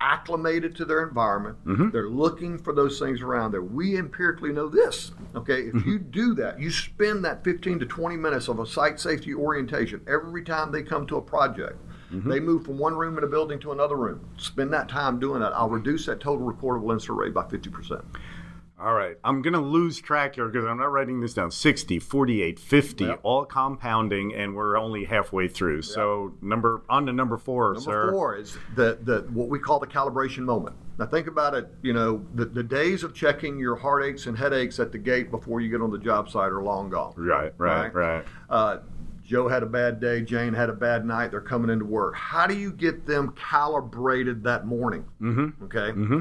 acclimated 0.00 0.74
to 0.76 0.84
their 0.84 1.06
environment. 1.06 1.56
Mm-hmm. 1.64 1.90
They're 1.90 2.08
looking 2.08 2.58
for 2.58 2.72
those 2.72 2.98
things 2.98 3.20
around 3.22 3.52
there. 3.52 3.62
We 3.62 3.96
empirically 3.96 4.52
know 4.52 4.68
this. 4.68 5.12
Okay, 5.34 5.62
if 5.68 5.74
Mm-hmm. 5.74 5.90
you 5.90 5.98
do 5.98 6.34
that, 6.34 6.58
you 6.60 6.70
spend 6.70 7.24
that 7.24 7.44
15 7.44 7.78
to 7.80 7.86
20 7.86 8.16
minutes 8.16 8.48
of 8.48 8.58
a 8.58 8.66
site 8.66 8.98
safety 9.00 9.34
orientation 9.34 10.00
every 10.08 10.44
time 10.44 10.72
they 10.72 10.82
come 10.82 11.06
to 11.08 11.16
a 11.16 11.22
project. 11.22 11.76
Mm-hmm. 12.14 12.30
They 12.30 12.40
move 12.40 12.64
from 12.64 12.78
one 12.78 12.94
room 12.94 13.18
in 13.18 13.24
a 13.24 13.28
building 13.28 13.58
to 13.60 13.72
another 13.72 13.96
room. 13.96 14.28
Spend 14.36 14.72
that 14.72 14.88
time 14.88 15.18
doing 15.20 15.40
that. 15.40 15.52
I'll 15.54 15.68
reduce 15.68 16.06
that 16.06 16.20
total 16.20 16.46
recordable 16.50 16.92
incident 16.92 17.18
rate 17.18 17.34
by 17.34 17.42
50%. 17.44 18.04
All 18.76 18.92
right, 18.92 19.16
I'm 19.22 19.40
going 19.40 19.54
to 19.54 19.60
lose 19.60 20.00
track 20.00 20.34
here 20.34 20.48
because 20.48 20.66
I'm 20.66 20.78
not 20.78 20.90
writing 20.90 21.20
this 21.20 21.32
down. 21.32 21.50
60, 21.52 22.00
48, 22.00 22.58
50, 22.58 23.04
Yep. 23.04 23.20
all 23.22 23.44
compounding, 23.44 24.34
and 24.34 24.54
we're 24.54 24.76
only 24.76 25.04
halfway 25.04 25.46
through. 25.48 25.82
So 25.82 26.34
number 26.42 26.82
on 26.90 27.06
to 27.06 27.12
number 27.12 27.36
four, 27.38 27.74
Number 27.74 27.80
sir. 27.80 28.10
four 28.12 28.36
is 28.36 28.58
the, 28.74 28.98
the 29.02 29.20
what 29.32 29.48
we 29.48 29.60
call 29.60 29.78
the 29.78 29.86
calibration 29.86 30.40
moment. 30.40 30.74
Now 30.98 31.06
think 31.06 31.28
about 31.28 31.54
it. 31.54 31.68
You 31.82 31.92
know, 31.92 32.26
the, 32.34 32.44
the 32.46 32.62
days 32.64 33.04
of 33.04 33.14
checking 33.14 33.58
your 33.58 33.76
heartaches 33.76 34.26
and 34.26 34.36
headaches 34.36 34.78
at 34.80 34.90
the 34.92 34.98
gate 34.98 35.30
before 35.30 35.60
you 35.60 35.70
get 35.70 35.80
on 35.80 35.90
the 35.90 35.98
job 35.98 36.28
site 36.28 36.50
are 36.52 36.62
long 36.62 36.90
gone. 36.90 37.14
Right, 37.16 37.52
right, 37.56 37.94
Right. 37.94 37.94
right. 37.94 38.24
Uh, 38.50 38.78
Joe 39.24 39.48
had 39.48 39.62
a 39.62 39.66
bad 39.66 40.00
day. 40.00 40.20
Jane 40.20 40.52
had 40.52 40.68
a 40.68 40.74
bad 40.74 41.06
night. 41.06 41.30
They're 41.30 41.40
coming 41.40 41.70
into 41.70 41.86
work. 41.86 42.14
How 42.14 42.46
do 42.46 42.54
you 42.54 42.70
get 42.70 43.06
them 43.06 43.34
calibrated 43.36 44.44
that 44.44 44.66
morning? 44.66 45.04
Mm-hmm. 45.20 45.64
Okay. 45.64 45.92
Mm-hmm. 45.92 46.20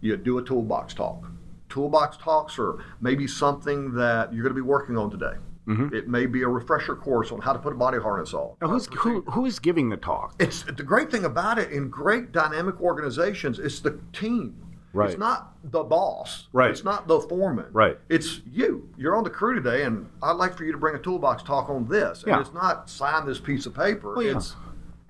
You 0.00 0.16
do 0.16 0.38
a 0.38 0.42
toolbox 0.42 0.94
talk. 0.94 1.24
Toolbox 1.70 2.18
talks 2.18 2.58
are 2.58 2.84
maybe 3.00 3.26
something 3.26 3.94
that 3.94 4.32
you're 4.32 4.42
going 4.42 4.54
to 4.54 4.60
be 4.60 4.60
working 4.60 4.98
on 4.98 5.10
today. 5.10 5.34
Mm-hmm. 5.66 5.94
It 5.94 6.08
may 6.08 6.26
be 6.26 6.42
a 6.42 6.48
refresher 6.48 6.96
course 6.96 7.30
on 7.30 7.40
how 7.40 7.52
to 7.52 7.58
put 7.58 7.72
a 7.72 7.76
body 7.76 7.98
harness 7.98 8.34
on. 8.34 8.56
Now, 8.60 8.68
who's, 8.68 8.86
who, 8.86 9.22
who 9.22 9.46
is 9.46 9.58
giving 9.58 9.88
the 9.88 9.96
talk? 9.96 10.34
It's 10.40 10.64
the 10.64 10.82
great 10.82 11.10
thing 11.10 11.24
about 11.24 11.58
it 11.58 11.70
in 11.70 11.88
great 11.88 12.32
dynamic 12.32 12.80
organizations. 12.80 13.58
It's 13.58 13.80
the 13.80 13.98
team. 14.12 14.61
Right. 14.92 15.10
It's 15.10 15.18
not 15.18 15.54
the 15.64 15.82
boss. 15.82 16.48
Right. 16.52 16.70
It's 16.70 16.84
not 16.84 17.08
the 17.08 17.20
foreman. 17.20 17.66
Right. 17.72 17.98
It's 18.08 18.42
you. 18.50 18.88
You're 18.96 19.16
on 19.16 19.24
the 19.24 19.30
crew 19.30 19.54
today, 19.54 19.84
and 19.84 20.08
I'd 20.22 20.32
like 20.32 20.56
for 20.56 20.64
you 20.64 20.72
to 20.72 20.78
bring 20.78 20.94
a 20.94 20.98
toolbox 20.98 21.42
talk 21.42 21.70
on 21.70 21.88
this. 21.88 22.24
Yeah. 22.26 22.34
And 22.34 22.42
it's 22.42 22.54
not 22.54 22.90
sign 22.90 23.26
this 23.26 23.38
piece 23.38 23.66
of 23.66 23.74
paper. 23.74 24.14
Well, 24.14 24.22
yeah. 24.22 24.36
It's 24.36 24.54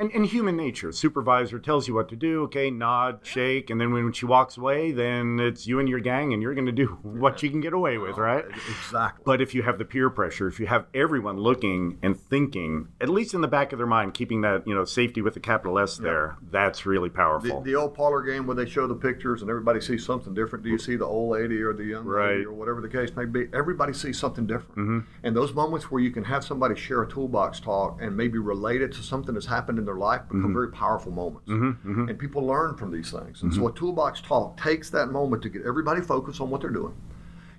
And, 0.02 0.10
and 0.14 0.26
human 0.26 0.56
nature. 0.56 0.90
Supervisor 0.90 1.60
tells 1.60 1.86
you 1.86 1.94
what 1.94 2.08
to 2.08 2.16
do. 2.16 2.42
Okay, 2.42 2.72
nod, 2.72 3.20
shake, 3.22 3.70
and 3.70 3.80
then 3.80 3.92
when 3.92 4.12
she 4.12 4.26
walks 4.26 4.56
away, 4.56 4.90
then 4.90 5.38
it's 5.38 5.68
you 5.68 5.78
and 5.78 5.88
your 5.88 6.00
gang, 6.00 6.32
and 6.32 6.42
you're 6.42 6.54
going 6.54 6.66
to 6.66 6.72
do 6.72 6.86
what 7.02 7.40
you 7.40 7.48
can 7.50 7.60
get 7.60 7.72
away 7.72 7.98
with, 7.98 8.18
oh, 8.18 8.22
right? 8.22 8.44
Exactly. 8.68 9.22
But 9.24 9.40
if 9.40 9.54
you 9.54 9.62
have 9.62 9.78
the 9.78 9.84
peer 9.84 10.10
pressure, 10.10 10.48
if 10.48 10.58
you 10.58 10.66
have 10.66 10.86
everyone 10.92 11.36
looking 11.36 12.00
and 12.02 12.18
thinking, 12.18 12.88
at 13.00 13.10
least 13.10 13.32
in 13.32 13.42
the 13.42 13.48
back 13.48 13.72
of 13.72 13.78
their 13.78 13.86
mind, 13.86 14.14
keeping 14.14 14.40
that 14.40 14.66
you 14.66 14.74
know 14.74 14.84
safety 14.84 15.22
with 15.22 15.34
the 15.34 15.40
capital 15.40 15.78
S 15.78 15.98
there, 15.98 16.36
that's 16.50 16.84
really 16.84 17.08
powerful. 17.08 17.60
the 17.60 17.76
old 17.76 17.94
parlor 17.94 18.22
game 18.22 18.44
where 18.44 18.56
they 18.56 18.68
show 18.68 18.88
the 18.88 18.96
pictures 18.96 19.40
and 19.40 19.48
everybody 19.48 19.80
sees 19.80 20.04
something 20.04 20.34
different. 20.34 20.64
Do 20.64 20.70
you 20.70 20.78
see 20.78 20.96
the 20.96 21.06
old 21.06 21.30
lady 21.30 21.62
or 21.62 21.72
the 21.72 21.84
young 21.84 22.08
lady 22.08 22.44
or 22.44 22.52
whatever 22.52 22.80
the 22.80 22.88
case 22.88 23.14
may 23.14 23.24
be? 23.24 23.46
Everybody 23.54 23.92
sees 23.92 24.18
something 24.18 24.48
different. 24.48 24.76
Mm-hmm. 24.76 24.98
And 25.22 25.36
those 25.36 25.54
moments 25.54 25.92
where 25.92 26.02
you 26.02 26.10
can 26.10 26.24
have 26.24 26.44
somebody 26.44 26.74
share 26.74 27.02
a 27.02 27.08
toolbox 27.08 27.60
talk 27.60 28.02
and 28.02 28.16
maybe 28.16 28.38
relate 28.38 28.82
it 28.82 28.90
to 28.94 29.02
something 29.02 29.34
that's 29.34 29.46
happened 29.46 29.78
in 29.78 29.84
their 29.84 29.91
life 29.98 30.22
become 30.22 30.42
mm-hmm. 30.42 30.52
very 30.52 30.70
powerful 30.70 31.12
moments. 31.12 31.48
Mm-hmm. 31.48 31.90
Mm-hmm. 31.90 32.08
And 32.08 32.18
people 32.18 32.44
learn 32.44 32.76
from 32.76 32.92
these 32.92 33.10
things. 33.10 33.42
And 33.42 33.52
so 33.52 33.68
a 33.68 33.72
toolbox 33.72 34.20
talk 34.20 34.60
takes 34.60 34.90
that 34.90 35.06
moment 35.06 35.42
to 35.42 35.48
get 35.48 35.62
everybody 35.66 36.00
focused 36.00 36.40
on 36.40 36.50
what 36.50 36.60
they're 36.60 36.70
doing. 36.70 36.94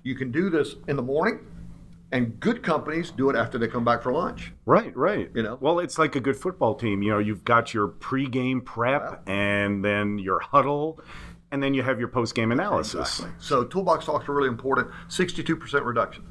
You 0.02 0.14
can 0.14 0.30
do 0.30 0.50
this 0.50 0.76
in 0.86 0.96
the 0.96 1.02
morning, 1.02 1.40
and 2.12 2.38
good 2.38 2.62
companies 2.62 3.10
do 3.10 3.30
it 3.30 3.36
after 3.36 3.58
they 3.58 3.68
come 3.68 3.84
back 3.84 4.02
for 4.02 4.12
lunch. 4.12 4.52
Right, 4.66 4.94
right. 4.96 5.30
You 5.34 5.42
know? 5.42 5.58
well, 5.60 5.78
it's 5.78 5.98
like 5.98 6.14
a 6.14 6.20
good 6.20 6.36
football 6.36 6.74
team. 6.74 7.02
You 7.02 7.12
know, 7.12 7.18
you've 7.18 7.44
got 7.44 7.72
your 7.72 7.88
pregame 7.88 8.64
prep, 8.64 9.26
and 9.28 9.84
then 9.84 10.18
your 10.18 10.40
huddle, 10.40 11.00
and 11.50 11.62
then 11.62 11.72
you 11.72 11.82
have 11.82 11.98
your 11.98 12.08
postgame 12.08 12.52
analysis. 12.52 13.22
So 13.38 13.64
toolbox 13.64 14.04
talks 14.04 14.28
are 14.28 14.34
really 14.34 14.48
important. 14.48 14.90
62% 15.08 15.84
reduction 15.84 16.26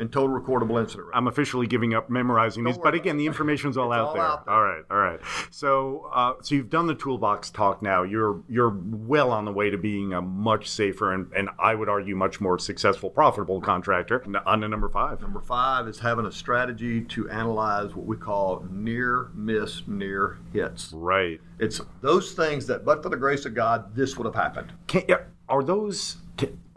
in 0.00 0.08
total 0.08 0.38
recordable 0.38 0.80
incident 0.80 1.08
rate. 1.08 1.16
I'm 1.16 1.26
officially 1.26 1.66
giving 1.66 1.94
up 1.94 2.08
memorizing 2.08 2.64
these, 2.64 2.76
Don't 2.76 2.84
but 2.84 2.92
worry 2.92 3.00
again, 3.00 3.16
the 3.16 3.26
information's 3.26 3.76
all, 3.76 3.92
out, 3.92 4.08
all 4.08 4.14
there. 4.14 4.22
out 4.22 4.46
there. 4.46 4.54
All 4.54 4.62
right, 4.62 4.84
all 4.90 4.98
right. 4.98 5.20
So, 5.50 6.08
uh, 6.12 6.34
so 6.42 6.54
you've 6.54 6.70
done 6.70 6.86
the 6.86 6.94
toolbox 6.94 7.50
talk 7.50 7.82
now. 7.82 8.02
You're 8.02 8.42
you're 8.48 8.76
well 8.80 9.30
on 9.30 9.44
the 9.44 9.52
way 9.52 9.70
to 9.70 9.78
being 9.78 10.12
a 10.12 10.22
much 10.22 10.68
safer 10.68 11.12
and, 11.12 11.32
and 11.32 11.48
I 11.58 11.74
would 11.74 11.88
argue 11.88 12.14
much 12.14 12.40
more 12.40 12.58
successful, 12.58 13.10
profitable 13.10 13.60
contractor. 13.60 14.24
On 14.46 14.60
to 14.60 14.68
number 14.68 14.88
five. 14.88 15.20
Number 15.20 15.40
five 15.40 15.88
is 15.88 15.98
having 15.98 16.26
a 16.26 16.32
strategy 16.32 17.02
to 17.02 17.28
analyze 17.30 17.94
what 17.94 18.06
we 18.06 18.16
call 18.16 18.64
near 18.70 19.30
miss, 19.34 19.82
near 19.86 20.38
hits. 20.52 20.92
Right. 20.92 21.40
It's 21.58 21.80
those 22.00 22.32
things 22.32 22.66
that, 22.66 22.84
but 22.84 23.02
for 23.02 23.08
the 23.08 23.16
grace 23.16 23.44
of 23.46 23.54
God, 23.54 23.94
this 23.94 24.16
would 24.16 24.26
have 24.26 24.34
happened. 24.34 24.72
Can, 24.86 25.02
yeah, 25.08 25.18
are 25.48 25.62
those 25.62 26.18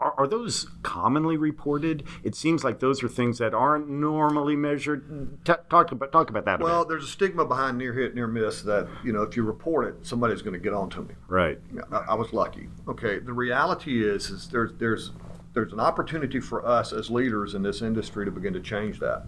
are, 0.00 0.14
are 0.18 0.26
those 0.26 0.68
commonly 0.82 1.36
reported? 1.36 2.04
It 2.22 2.34
seems 2.34 2.64
like 2.64 2.80
those 2.80 3.02
are 3.02 3.08
things 3.08 3.38
that 3.38 3.54
aren't 3.54 3.88
normally 3.88 4.56
measured. 4.56 5.44
T- 5.44 5.52
talk 5.70 5.92
about 5.92 6.12
talk 6.12 6.30
about 6.30 6.44
that. 6.44 6.60
a 6.60 6.64
Well, 6.64 6.84
there's 6.84 7.04
a 7.04 7.08
stigma 7.08 7.44
behind 7.44 7.78
near 7.78 7.92
hit, 7.92 8.14
near 8.14 8.26
miss 8.26 8.62
that, 8.62 8.88
you 9.04 9.12
know, 9.12 9.22
if 9.22 9.36
you 9.36 9.44
report 9.44 9.86
it, 9.86 10.06
somebody's 10.06 10.42
going 10.42 10.54
to 10.54 10.58
get 10.58 10.74
on 10.74 10.90
to 10.90 11.02
me. 11.02 11.14
right. 11.28 11.58
I, 11.90 11.96
I 11.96 12.14
was 12.14 12.32
lucky. 12.32 12.68
Okay, 12.88 13.18
the 13.18 13.32
reality 13.32 14.06
is, 14.06 14.30
is 14.30 14.48
there's 14.48 14.72
there's 14.78 15.12
there's 15.54 15.72
an 15.72 15.80
opportunity 15.80 16.40
for 16.40 16.66
us 16.66 16.92
as 16.92 17.10
leaders 17.10 17.54
in 17.54 17.62
this 17.62 17.82
industry 17.82 18.24
to 18.24 18.30
begin 18.30 18.52
to 18.54 18.60
change 18.60 18.98
that. 19.00 19.24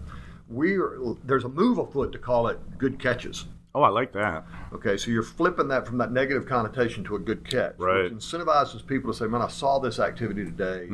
We 0.47 0.77
are, 0.77 0.97
there's 1.23 1.43
a 1.43 1.49
move 1.49 1.77
afoot 1.77 2.11
to 2.11 2.19
call 2.19 2.47
it 2.47 2.59
good 2.77 2.99
catches. 2.99 3.45
Oh, 3.75 3.81
I 3.83 3.89
like 3.89 4.13
that. 4.13 4.45
Okay, 4.71 4.95
so 4.95 5.11
you're 5.11 5.21
flipping 5.21 5.67
that 5.67 5.85
from 5.85 5.97
that 5.97 6.09
negative 6.13 6.45
connotation 6.47 7.03
to 7.03 7.17
a 7.17 7.19
good 7.19 7.47
catch, 7.47 7.75
Right. 7.77 8.03
which 8.05 8.13
incentivizes 8.13 8.87
people 8.87 9.11
to 9.11 9.17
say, 9.17 9.27
"Man, 9.27 9.41
I 9.41 9.49
saw 9.49 9.79
this 9.79 9.99
activity 9.99 10.45
today. 10.45 10.87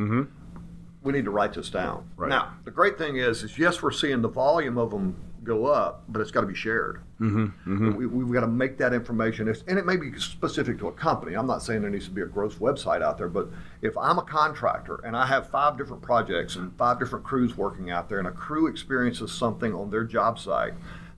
We 1.03 1.11
need 1.13 1.25
to 1.25 1.31
write 1.31 1.53
this 1.53 1.69
down." 1.69 2.05
Right. 2.17 2.29
Now, 2.29 2.53
the 2.65 2.71
great 2.71 2.97
thing 2.97 3.17
is, 3.17 3.43
is 3.43 3.59
yes, 3.59 3.83
we're 3.83 3.91
seeing 3.91 4.23
the 4.23 4.29
volume 4.29 4.79
of 4.79 4.89
them 4.89 5.15
go 5.43 5.65
up, 5.67 6.03
but 6.09 6.21
it's 6.21 6.31
got 6.31 6.41
to 6.41 6.47
be 6.47 6.55
shared. 6.55 7.01
Mm-hmm, 7.19 7.95
We, 7.97 8.05
we've 8.07 8.33
got 8.33 8.41
to 8.41 8.47
make 8.47 8.77
that 8.79 8.93
information, 8.93 9.47
and 9.67 9.77
it 9.79 9.85
may 9.85 9.97
be 9.97 10.17
specific 10.19 10.79
to 10.79 10.87
a 10.87 10.91
company. 10.91 11.35
I'm 11.35 11.47
not 11.47 11.61
saying 11.63 11.81
there 11.81 11.89
needs 11.91 12.05
to 12.05 12.11
be 12.11 12.21
a 12.21 12.27
gross 12.27 12.55
website 12.55 13.01
out 13.03 13.17
there, 13.19 13.27
but 13.29 13.49
if 13.83 13.95
I'm 13.97 14.17
a 14.17 14.23
contractor 14.23 14.99
and 15.03 15.15
I 15.15 15.25
have 15.27 15.49
five 15.49 15.77
different 15.77 16.01
projects 16.03 16.55
and 16.55 16.73
five 16.77 16.97
different 16.99 17.25
crews 17.25 17.55
working 17.57 17.91
out 17.91 18.09
there, 18.09 18.17
and 18.19 18.27
a 18.27 18.31
crew 18.31 18.65
experiences 18.67 19.31
something 19.31 19.73
on 19.73 19.89
their 19.91 20.03
job 20.03 20.37
site, 20.39 20.73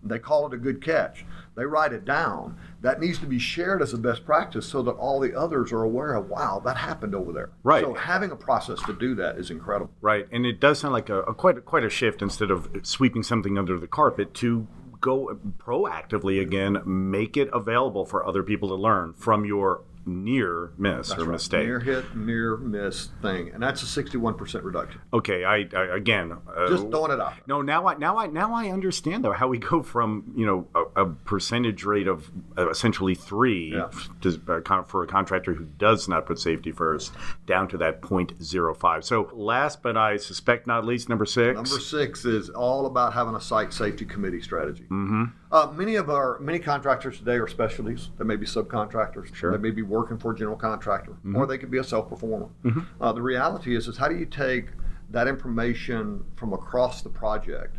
they 0.06 0.20
call 0.20 0.46
it 0.48 0.54
a 0.54 0.58
good 0.58 0.82
catch. 0.82 1.26
They 1.56 1.66
write 1.66 1.94
it 1.94 2.06
down. 2.06 2.58
That 2.82 3.00
needs 3.00 3.20
to 3.20 3.26
be 3.26 3.40
shared 3.40 3.82
as 3.82 3.94
a 3.94 3.98
best 3.98 4.26
practice 4.26 4.66
so 4.66 4.82
that 4.84 4.94
all 4.94 5.20
the 5.20 5.38
others 5.38 5.72
are 5.72 5.84
aware 5.84 6.16
of, 6.16 6.30
wow, 6.30 6.62
that 6.66 6.78
happened 6.78 7.14
over 7.14 7.32
there. 7.32 7.52
Right. 7.64 7.84
So 7.84 7.94
having 7.94 8.32
a 8.32 8.36
process 8.36 8.82
to 8.84 8.94
do 8.94 9.16
that 9.16 9.38
is 9.38 9.52
incredible. 9.52 9.94
Right, 10.02 10.28
and 10.32 10.46
it 10.46 10.60
does 10.60 10.80
sound 10.80 10.94
like 10.94 11.10
a, 11.10 11.22
a 11.22 11.34
quite 11.34 11.64
quite 11.66 11.84
a 11.84 11.90
shift 11.90 12.22
instead 12.22 12.52
of 12.52 12.70
sweeping 12.84 13.24
something 13.24 13.58
under 13.58 13.80
the 13.80 13.88
carpet 13.88 14.34
to 14.36 14.68
go 15.04 15.38
proactively 15.58 16.42
again, 16.42 16.82
make 16.86 17.36
it 17.36 17.50
available 17.54 18.06
for 18.06 18.26
other 18.26 18.42
people 18.42 18.70
to 18.70 18.76
learn 18.76 19.14
from 19.14 19.46
your 19.46 19.82
near 20.06 20.72
miss 20.78 21.12
or 21.14 21.26
mistake. 21.26 21.66
Near 21.66 21.80
hit, 21.80 22.16
near 22.16 22.58
miss 22.58 23.10
thing, 23.22 23.52
and 23.54 23.62
that's 23.62 23.82
a 23.84 24.04
61% 24.04 24.64
reduction. 24.64 25.02
Okay, 25.14 25.44
I, 25.44 25.68
I 25.76 25.96
again 25.96 26.32
uh, 26.32 26.68
Just 26.70 26.90
throwing 26.90 27.12
it 27.12 27.20
out. 27.20 27.34
No, 27.48 27.62
now 27.62 27.88
I 27.88 27.96
now 27.96 28.18
I 28.18 28.28
now 28.28 28.54
I 28.54 28.70
understand 28.70 29.24
though 29.24 29.32
how 29.32 29.48
we 29.48 29.58
go 29.58 29.82
from 29.84 30.34
you 30.36 30.46
know 30.46 30.68
a, 30.96 31.04
a 31.04 31.06
percentage 31.10 31.84
rate 31.84 32.08
of 32.08 32.32
uh, 32.58 32.70
essentially 32.70 33.16
three 33.16 33.74
Yeah. 33.74 33.90
to, 34.22 34.42
uh, 34.48 34.84
for 34.84 35.04
a 35.04 35.08
contractor 35.08 35.54
who 35.54 35.66
does 35.66 36.08
not 36.08 36.26
put 36.26 36.40
safety 36.40 36.72
first 36.72 37.14
down 37.46 37.68
to 37.70 37.78
that 37.78 38.02
0.05. 38.02 39.04
So 39.04 39.30
last 39.34 39.82
but 39.82 39.98
I 39.98 40.18
suspect 40.18 40.68
not 40.68 40.86
least, 40.86 41.10
number 41.10 41.26
six. 41.26 41.56
Number 41.56 41.70
six 41.80 42.26
is 42.26 42.50
all 42.50 42.86
about 42.86 43.14
having 43.14 43.36
a 43.36 43.42
site 43.42 43.74
safety 43.74 44.06
committee 44.06 44.42
strategy. 44.42 44.84
Mm-hmm. 44.84 45.24
Uh, 45.54 45.72
many 45.72 45.96
of 45.98 46.10
our 46.10 46.40
many 46.40 46.58
contractors 46.58 47.20
today 47.20 47.36
are 47.36 47.48
specialties. 47.48 48.10
They 48.18 48.26
may 48.26 48.36
be 48.38 48.46
subcontractors. 48.48 49.36
Sure. 49.36 49.52
They 49.52 49.60
may 49.60 49.70
be 49.70 49.84
working 49.84 50.18
for 50.18 50.32
a 50.32 50.36
general 50.36 50.58
contractor, 50.58 51.14
or 51.36 51.46
they 51.46 51.60
could 51.60 51.70
be 51.70 51.78
a 51.78 51.84
self 51.84 52.10
performer. 52.10 52.48
Uh, 53.00 53.14
the 53.14 53.22
reality 53.22 53.76
is, 53.76 53.88
is 53.88 53.96
how 53.96 54.08
do 54.08 54.16
you 54.16 54.26
take 54.26 54.70
that 55.12 55.28
information 55.28 56.26
from 56.38 56.54
across 56.54 57.04
the 57.04 57.10
project, 57.10 57.78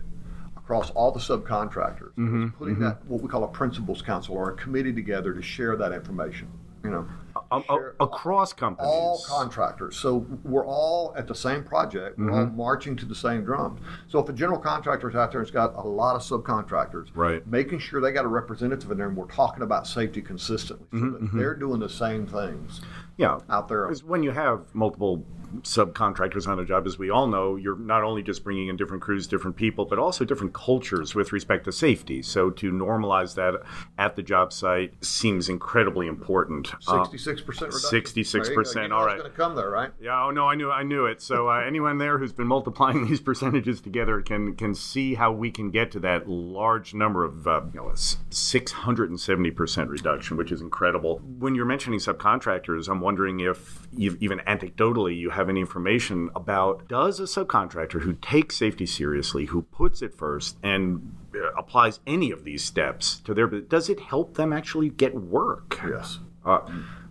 across 0.57 0.91
all 0.91 1.11
the 1.11 1.19
subcontractors, 1.19 2.13
it's 2.47 2.57
putting 2.57 2.79
that 2.79 3.05
what 3.07 3.21
we 3.21 3.29
call 3.29 3.43
a 3.43 3.49
principals 3.49 4.03
council 4.03 4.37
or 4.37 4.51
a 4.51 4.57
committee 4.57 4.93
together 4.93 5.35
to 5.35 5.43
share 5.43 5.75
that 5.77 5.91
information. 5.93 6.47
You 6.85 6.91
know, 6.91 7.09
a, 7.51 7.63
a, 7.69 7.93
across 8.01 8.53
companies. 8.53 8.91
All 8.91 9.23
contractors. 9.27 9.97
So 9.97 10.27
we're 10.45 10.67
all 10.67 11.15
at 11.17 11.27
the 11.27 11.35
same 11.35 11.65
project. 11.65 12.19
We're 12.19 12.27
mm-hmm. 12.27 12.35
all 12.35 12.47
marching 12.47 12.97
to 12.97 13.07
the 13.07 13.15
same 13.15 13.45
drum. 13.45 13.81
So 14.09 14.19
if 14.19 14.29
a 14.29 14.33
general 14.33 14.59
contractor's 14.59 15.15
out 15.15 15.33
there 15.33 15.41
and 15.41 15.47
has 15.47 15.53
got 15.53 15.75
a 15.75 15.87
lot 15.87 16.17
of 16.17 16.23
subcontractors, 16.23 17.09
right, 17.15 17.47
making 17.47 17.81
sure 17.81 18.01
they 18.01 18.13
got 18.13 18.25
a 18.25 18.29
representative 18.29 18.91
in 18.91 18.99
there, 18.99 19.09
and 19.09 19.17
we're 19.17 19.27
talking 19.27 19.63
about 19.63 19.87
safety 19.87 20.23
consistently, 20.23 20.87
so 20.91 20.97
mm-hmm, 20.97 21.25
mm-hmm. 21.25 21.39
they're 21.39 21.55
doing 21.55 21.81
the 21.81 21.89
same 21.89 22.27
things. 22.27 22.81
Yeah, 23.17 23.39
out 23.49 23.69
there. 23.69 23.87
Because 23.87 24.03
when 24.03 24.23
you 24.23 24.33
have 24.33 24.75
multiple 24.75 25.25
subcontractors 25.63 26.49
on 26.49 26.59
a 26.59 26.65
job, 26.65 26.87
as 26.87 26.99
we 26.99 27.11
all 27.11 27.27
know, 27.27 27.57
you're 27.57 27.79
not 27.79 28.03
only 28.03 28.23
just 28.23 28.43
bringing 28.43 28.69
in 28.69 28.77
different 28.77 29.03
crews, 29.03 29.27
different 29.27 29.57
people, 29.57 29.85
but 29.85 29.99
also 29.99 30.25
different 30.25 30.53
cultures 30.53 31.15
with 31.15 31.33
respect 31.33 31.65
to 31.65 31.73
safety. 31.73 32.23
So 32.23 32.51
to 32.51 32.73
normalize 32.73 33.35
that 33.37 33.63
at 33.99 34.17
the 34.17 34.23
job 34.23 34.53
site 34.53 35.05
seems 35.05 35.49
incredibly 35.49 36.07
important. 36.07 36.73
Um, 36.89 37.05
60, 37.05 37.19
percent 37.43 37.69
reduction. 37.69 37.91
Sixty-six 37.91 38.51
percent. 38.51 38.93
All 38.93 39.05
right. 39.05 39.19
Going 39.19 39.31
to 39.31 39.37
come 39.37 39.55
there, 39.55 39.71
right? 39.71 39.91
Yeah. 40.01 40.25
Oh 40.25 40.31
no, 40.31 40.49
I 40.49 40.55
knew, 40.55 40.71
I 40.71 40.83
knew 40.83 41.07
it. 41.07 41.21
So 41.21 41.49
uh, 41.49 41.63
anyone 41.67 41.99
there 41.99 42.19
who's 42.19 42.33
been 42.33 42.47
multiplying 42.47 43.07
these 43.09 43.21
percentages 43.21 43.81
together 43.81 44.21
can 44.21 44.55
can 44.57 44.75
see 44.75 45.15
how 45.15 45.33
we 45.33 45.51
can 45.51 45.71
get 45.71 45.91
to 45.93 46.01
that 46.01 46.29
large 46.29 46.95
number 46.95 47.25
of 47.25 47.47
uh, 47.47 47.63
you 47.73 47.81
know 47.81 47.93
six 48.31 48.73
hundred 48.73 49.11
and 49.11 49.21
seventy 49.21 49.51
percent 49.51 49.91
reduction, 49.91 50.37
which 50.37 50.53
is 50.53 50.61
incredible. 50.61 51.19
When 51.39 51.55
you're 51.55 51.65
mentioning 51.65 51.99
subcontractors, 51.99 52.89
I'm 52.89 53.01
wondering 53.01 53.41
if 53.41 53.87
even 53.97 54.39
anecdotally 54.41 55.17
you 55.17 55.31
have 55.31 55.49
any 55.49 55.61
information 55.61 56.31
about 56.35 56.89
does 56.89 57.21
a 57.21 57.25
subcontractor 57.25 58.03
who 58.03 58.15
takes 58.15 58.57
safety 58.57 58.87
seriously, 58.87 59.47
who 59.47 59.63
puts 59.63 60.03
it 60.03 60.15
first, 60.15 60.57
and 60.63 61.15
uh, 61.35 61.53
applies 61.57 62.01
any 62.07 62.31
of 62.31 62.45
these 62.45 62.65
steps 62.65 63.21
to 63.21 63.35
their 63.35 63.47
does 63.47 63.89
it 63.89 64.01
help 64.01 64.35
them 64.35 64.53
actually 64.53 64.89
get 64.89 65.15
work 65.15 65.81
yes 65.89 66.19
uh, 66.45 66.61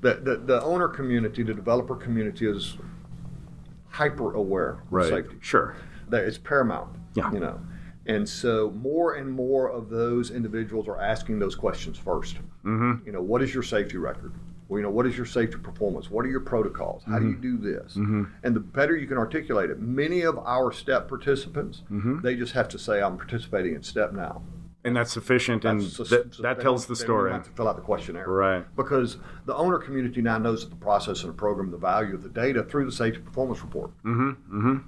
the, 0.04 0.16
the, 0.16 0.36
the 0.38 0.63
owner 0.63 0.88
community, 0.88 1.44
the 1.44 1.54
developer 1.54 1.96
community 1.96 2.46
is 2.48 2.78
hyper 3.89 4.34
aware 4.36 4.84
of 4.92 5.08
safety. 5.08 5.38
Sure. 5.39 5.76
that 6.10 6.26
it's 6.26 6.38
paramount. 6.38 6.96
Yeah. 7.16 7.32
You 7.32 7.39
know. 7.39 7.60
And 8.06 8.28
so 8.28 8.72
more 8.72 9.16
and 9.16 9.32
more 9.32 9.70
of 9.70 9.89
those 9.89 10.30
individuals 10.30 10.88
are 10.88 11.00
asking 11.00 11.39
those 11.39 11.56
questions 11.56 11.98
1st 11.98 12.36
Mm-hmm. 12.66 13.06
You 13.06 13.12
know, 13.12 13.22
what 13.22 13.42
is 13.42 13.54
your 13.54 13.63
safety 13.63 13.98
record? 13.98 14.34
Well, 14.70 14.80
you 14.80 14.84
know, 14.84 14.89
what 14.89 15.06
is 15.06 15.18
your 15.18 15.26
safety 15.26 15.58
performance? 15.58 16.10
What 16.10 16.26
are 16.26 16.30
your 16.30 16.39
protocols? 16.39 17.04
How 17.06 17.20
do 17.20 17.26
you 17.26 17.34
mm-hmm. 17.34 17.58
do 17.62 17.74
this? 17.74 17.96
Mm-hmm. 17.96 18.24
And 18.44 18.56
the 18.56 18.62
better 18.62 18.96
you 18.96 19.06
can 19.06 19.18
articulate 19.18 19.70
it, 19.70 19.80
many 19.82 20.22
of 20.22 20.39
our 20.39 20.72
step 20.72 21.10
participants, 21.10 21.84
mm-hmm. 21.92 22.22
they 22.22 22.36
just 22.36 22.54
have 22.54 22.70
to 22.70 22.80
say, 22.80 23.02
I'm 23.02 23.18
participating 23.18 23.76
in 23.76 23.84
step 23.84 24.13
now. 24.13 24.42
And 24.86 24.96
that's 24.96 25.13
sufficient, 25.13 25.63
and 25.65 25.80
That's- 25.82 26.10
that, 26.10 26.38
that 26.41 26.60
tells 26.62 26.88
the 26.88 26.96
story. 26.96 27.32
have 27.32 27.43
to 27.46 27.50
fill 27.52 27.69
out 27.69 27.78
the 27.78 27.82
questionnaire. 27.82 28.28
Right. 28.28 28.65
Because 28.76 29.17
the 29.46 29.56
owner 29.56 29.78
community 29.78 30.22
now 30.22 30.38
knows 30.38 30.63
that 30.63 30.69
the 30.72 30.76
process 30.84 31.24
and 31.24 31.30
the 31.32 31.38
program, 31.38 31.72
the 31.72 31.78
value 31.78 32.13
of 32.15 32.22
the 32.24 32.30
data 32.30 32.63
through 32.63 32.86
the 32.86 32.91
safety 32.91 33.19
performance 33.22 33.62
report. 33.62 33.91
Mhm 34.04 34.36
mhm 34.52 34.84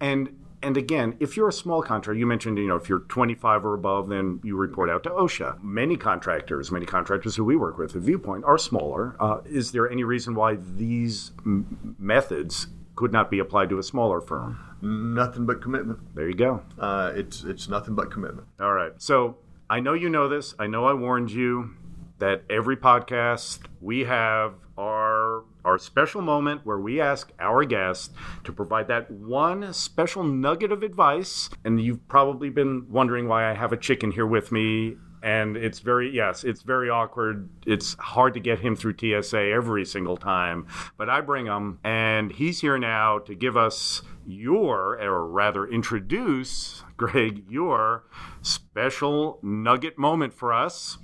and 0.00 0.30
and 0.62 0.76
again, 0.76 1.16
if 1.20 1.36
you're 1.38 1.48
a 1.48 1.52
small 1.52 1.80
contractor, 1.80 2.18
you 2.18 2.26
mentioned, 2.26 2.58
you 2.58 2.66
know, 2.68 2.76
if 2.76 2.86
you're 2.86 2.98
25 2.98 3.64
or 3.64 3.72
above, 3.72 4.10
then 4.10 4.40
you 4.42 4.56
report 4.58 4.90
out 4.90 5.02
to 5.04 5.08
OSHA. 5.10 5.62
Many 5.62 5.96
contractors, 5.96 6.70
many 6.70 6.84
contractors 6.84 7.34
who 7.36 7.44
we 7.44 7.56
work 7.56 7.78
with 7.78 7.96
at 7.96 8.02
Viewpoint 8.02 8.44
are 8.44 8.58
smaller. 8.58 9.16
Uh, 9.18 9.38
is 9.46 9.72
there 9.72 9.88
any 9.90 10.04
reason 10.04 10.34
why 10.34 10.56
these 10.76 11.30
m- 11.46 11.96
methods 11.98 12.66
could 13.00 13.12
not 13.14 13.30
be 13.30 13.38
applied 13.38 13.70
to 13.70 13.78
a 13.78 13.82
smaller 13.82 14.20
firm? 14.20 14.60
Nothing 14.82 15.46
but 15.46 15.62
commitment. 15.62 16.14
There 16.14 16.28
you 16.28 16.34
go. 16.34 16.62
Uh, 16.78 17.12
it's 17.14 17.44
it's 17.44 17.66
nothing 17.66 17.94
but 17.94 18.10
commitment. 18.10 18.46
All 18.60 18.74
right. 18.74 18.92
So 18.98 19.38
I 19.70 19.80
know 19.80 19.94
you 19.94 20.10
know 20.10 20.28
this. 20.28 20.54
I 20.58 20.66
know 20.66 20.84
I 20.84 20.92
warned 20.92 21.30
you 21.30 21.70
that 22.18 22.42
every 22.50 22.76
podcast 22.76 23.60
we 23.80 24.00
have 24.00 24.52
our 24.76 25.44
our 25.64 25.78
special 25.78 26.20
moment 26.20 26.60
where 26.64 26.78
we 26.78 27.00
ask 27.00 27.32
our 27.38 27.64
guest 27.64 28.12
to 28.44 28.52
provide 28.52 28.88
that 28.88 29.10
one 29.10 29.72
special 29.72 30.22
nugget 30.22 30.70
of 30.70 30.82
advice. 30.82 31.48
And 31.64 31.80
you've 31.80 32.06
probably 32.06 32.50
been 32.50 32.86
wondering 32.90 33.28
why 33.28 33.50
I 33.50 33.54
have 33.54 33.72
a 33.72 33.78
chicken 33.78 34.12
here 34.12 34.26
with 34.26 34.52
me. 34.52 34.96
And 35.22 35.56
it's 35.56 35.80
very, 35.80 36.14
yes, 36.14 36.44
it's 36.44 36.62
very 36.62 36.88
awkward. 36.88 37.48
It's 37.66 37.94
hard 37.94 38.34
to 38.34 38.40
get 38.40 38.60
him 38.60 38.76
through 38.76 38.94
TSA 38.98 39.38
every 39.38 39.84
single 39.84 40.16
time. 40.16 40.66
But 40.96 41.10
I 41.10 41.20
bring 41.20 41.46
him, 41.46 41.78
and 41.84 42.32
he's 42.32 42.60
here 42.60 42.78
now 42.78 43.18
to 43.20 43.34
give 43.34 43.56
us 43.56 44.02
your, 44.26 45.00
or 45.00 45.26
rather 45.26 45.66
introduce, 45.66 46.84
Greg, 46.96 47.44
your 47.48 48.04
special 48.42 49.38
nugget 49.42 49.98
moment 49.98 50.32
for 50.32 50.52
us. 50.52 50.98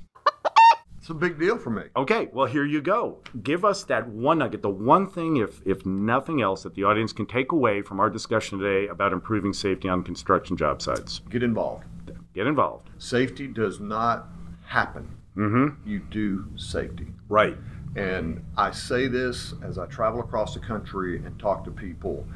It's 1.07 1.11
a 1.13 1.15
big 1.15 1.39
deal 1.39 1.57
for 1.57 1.71
me. 1.71 1.85
Okay, 1.95 2.29
well 2.33 2.47
here 2.47 2.65
you 2.65 2.83
go. 2.83 3.23
Give 3.41 3.65
us 3.65 3.85
that 3.85 4.09
one 4.09 4.39
nugget, 4.39 4.63
the 4.63 4.71
one 4.71 5.09
thing, 5.09 5.37
if 5.37 5.63
if 5.65 5.87
nothing 5.87 6.43
else, 6.43 6.65
that 6.65 6.75
the 6.75 6.83
audience 6.83 7.13
can 7.13 7.27
take 7.27 7.53
away 7.53 7.81
from 7.81 8.01
our 8.01 8.11
discussion 8.11 8.59
today 8.59 8.89
about 8.89 9.13
improving 9.13 9.53
safety 9.53 9.89
on 9.89 10.03
construction 10.03 10.57
job 10.57 10.83
sites. 10.83 11.21
Get 11.31 11.45
involved. 11.45 11.85
Get 12.37 12.47
involved. 12.47 12.91
Safety 12.99 13.47
does 13.47 13.81
not 13.81 14.29
happen. 14.67 15.17
Mm-hmm. 15.39 15.89
You 15.89 16.01
do 16.01 16.45
safety. 16.55 17.07
Right. 17.31 17.57
And 17.97 18.45
I 18.59 18.73
say 18.73 19.09
this 19.09 19.55
as 19.63 19.79
I 19.79 19.87
travel 19.87 20.21
across 20.21 20.53
the 20.53 20.61
country 20.61 21.17
and 21.17 21.39
talk 21.39 21.65
to 21.65 21.71
people. 21.71 22.27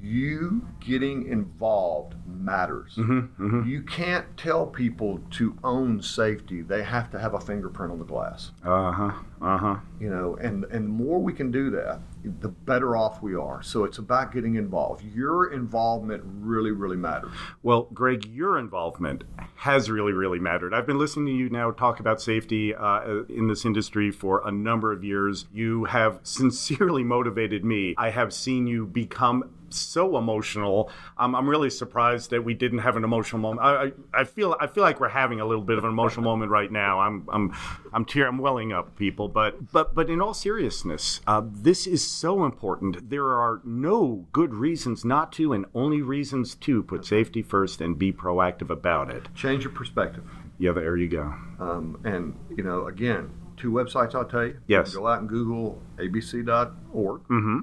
You 0.00 0.68
getting 0.78 1.26
involved 1.26 2.14
matters. 2.26 2.94
Mm-hmm. 2.96 3.68
You 3.68 3.82
can't 3.82 4.24
tell 4.36 4.66
people 4.66 5.20
to 5.32 5.58
own 5.64 6.00
safety. 6.00 6.62
They 6.62 6.84
have 6.84 7.10
to 7.10 7.18
have 7.18 7.34
a 7.34 7.40
fingerprint 7.40 7.90
on 7.90 7.98
the 7.98 8.04
glass. 8.04 8.52
Uh 8.64 8.92
huh. 8.92 9.12
Uh 9.40 9.56
huh. 9.56 9.76
You 9.98 10.10
know, 10.10 10.36
and 10.36 10.64
and 10.64 10.84
the 10.84 10.90
more 10.90 11.18
we 11.18 11.32
can 11.32 11.50
do 11.50 11.70
that, 11.70 12.00
the 12.40 12.48
better 12.48 12.94
off 12.94 13.22
we 13.22 13.34
are. 13.34 13.62
So 13.62 13.84
it's 13.84 13.96
about 13.96 14.32
getting 14.32 14.56
involved. 14.56 15.02
Your 15.02 15.52
involvement 15.52 16.22
really, 16.26 16.72
really 16.72 16.96
matters. 16.96 17.30
Well, 17.62 17.88
Greg, 17.94 18.26
your 18.26 18.58
involvement 18.58 19.24
has 19.56 19.90
really, 19.90 20.12
really 20.12 20.38
mattered. 20.38 20.74
I've 20.74 20.86
been 20.86 20.98
listening 20.98 21.26
to 21.26 21.32
you 21.32 21.48
now 21.48 21.70
talk 21.70 22.00
about 22.00 22.20
safety 22.20 22.74
uh, 22.74 23.22
in 23.28 23.48
this 23.48 23.64
industry 23.64 24.10
for 24.10 24.46
a 24.46 24.50
number 24.50 24.92
of 24.92 25.02
years. 25.04 25.46
You 25.52 25.84
have 25.84 26.20
sincerely 26.22 27.02
motivated 27.02 27.64
me. 27.64 27.94
I 27.96 28.10
have 28.10 28.34
seen 28.34 28.66
you 28.66 28.86
become 28.86 29.54
so 29.72 30.16
emotional. 30.16 30.90
Um, 31.16 31.34
I'm 31.34 31.48
really 31.48 31.70
surprised 31.70 32.30
that 32.30 32.44
we 32.44 32.54
didn't 32.54 32.80
have 32.80 32.96
an 32.96 33.04
emotional 33.04 33.40
moment. 33.40 33.66
I, 33.66 33.84
I, 33.84 34.20
I, 34.20 34.24
feel 34.24 34.56
I 34.60 34.66
feel 34.66 34.82
like 34.82 35.00
we're 35.00 35.08
having 35.08 35.40
a 35.40 35.46
little 35.46 35.62
bit 35.62 35.78
of 35.78 35.84
an 35.84 35.90
emotional 35.90 36.24
moment 36.24 36.50
right 36.50 36.70
now. 36.70 37.00
I'm 37.00 37.28
I'm 37.32 37.54
I'm 37.92 38.04
tear 38.04 38.26
I'm 38.26 38.38
welling 38.38 38.72
up, 38.72 38.96
people. 38.96 39.28
But 39.32 39.72
but 39.72 39.94
but 39.94 40.10
in 40.10 40.20
all 40.20 40.34
seriousness, 40.34 41.20
uh, 41.26 41.42
this 41.44 41.86
is 41.86 42.06
so 42.06 42.44
important. 42.44 43.10
There 43.10 43.26
are 43.26 43.60
no 43.64 44.26
good 44.32 44.54
reasons 44.54 45.04
not 45.04 45.32
to, 45.32 45.52
and 45.52 45.66
only 45.74 46.02
reasons 46.02 46.54
to 46.56 46.82
put 46.82 47.04
safety 47.04 47.42
first 47.42 47.80
and 47.80 47.98
be 47.98 48.12
proactive 48.12 48.70
about 48.70 49.10
it. 49.10 49.28
Change 49.34 49.64
your 49.64 49.72
perspective. 49.72 50.24
Yeah, 50.58 50.72
there 50.72 50.96
you 50.96 51.08
go. 51.08 51.34
Um, 51.58 52.00
and 52.04 52.36
you 52.56 52.62
know, 52.62 52.86
again, 52.86 53.30
two 53.56 53.70
websites 53.70 54.14
I'll 54.14 54.24
tell 54.24 54.46
you. 54.46 54.58
Yes. 54.66 54.94
Go 54.94 55.06
out 55.06 55.20
and 55.20 55.28
Google 55.28 55.80
abc.org. 55.96 57.22
Mm-hmm. 57.22 57.58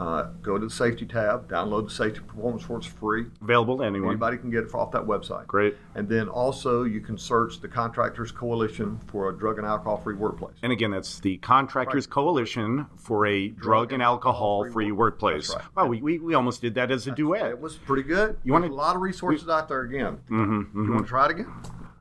Uh, 0.00 0.28
go 0.40 0.56
to 0.56 0.64
the 0.66 0.70
safety 0.72 1.04
tab, 1.04 1.46
download 1.50 1.84
the 1.84 1.94
safety 1.94 2.20
performance 2.20 2.62
report. 2.62 2.84
It's 2.84 2.92
free. 2.94 3.26
Available 3.42 3.76
to 3.78 3.84
anyone. 3.84 4.08
Anybody 4.10 4.38
can 4.38 4.50
get 4.50 4.64
it 4.64 4.74
off 4.74 4.92
that 4.92 5.02
website. 5.02 5.46
Great. 5.46 5.76
And 5.94 6.08
then 6.08 6.26
also 6.28 6.84
you 6.84 7.00
can 7.02 7.18
search 7.18 7.60
the 7.60 7.68
Contractors 7.68 8.32
Coalition 8.32 8.98
for 9.08 9.28
a 9.28 9.36
drug 9.36 9.58
and 9.58 9.66
alcohol 9.66 9.98
free 9.98 10.14
workplace. 10.14 10.56
And 10.62 10.72
again, 10.72 10.90
that's 10.92 11.20
the 11.20 11.36
Contractors 11.38 12.06
Coalition 12.06 12.86
for 12.96 13.26
a 13.26 13.48
Drug 13.48 13.92
and 13.92 14.02
Alcohol 14.02 14.70
Free 14.70 14.90
Workplace. 14.90 15.54
Right. 15.54 15.64
Wow, 15.76 15.86
we, 15.86 16.00
we, 16.00 16.18
we 16.18 16.32
almost 16.34 16.62
did 16.62 16.74
that 16.76 16.90
as 16.90 17.06
a 17.06 17.10
duet. 17.10 17.44
It 17.50 17.60
was 17.60 17.76
pretty 17.76 18.02
good. 18.04 18.38
You 18.42 18.52
wanna- 18.54 18.68
a 18.68 18.72
lot 18.72 18.96
of 18.96 19.02
resources 19.02 19.48
out 19.50 19.68
there 19.68 19.82
again. 19.82 20.18
Mm-hmm, 20.30 20.84
You 20.86 20.92
want 20.92 21.04
to 21.04 21.08
try 21.08 21.26
it 21.26 21.32
again? 21.32 21.52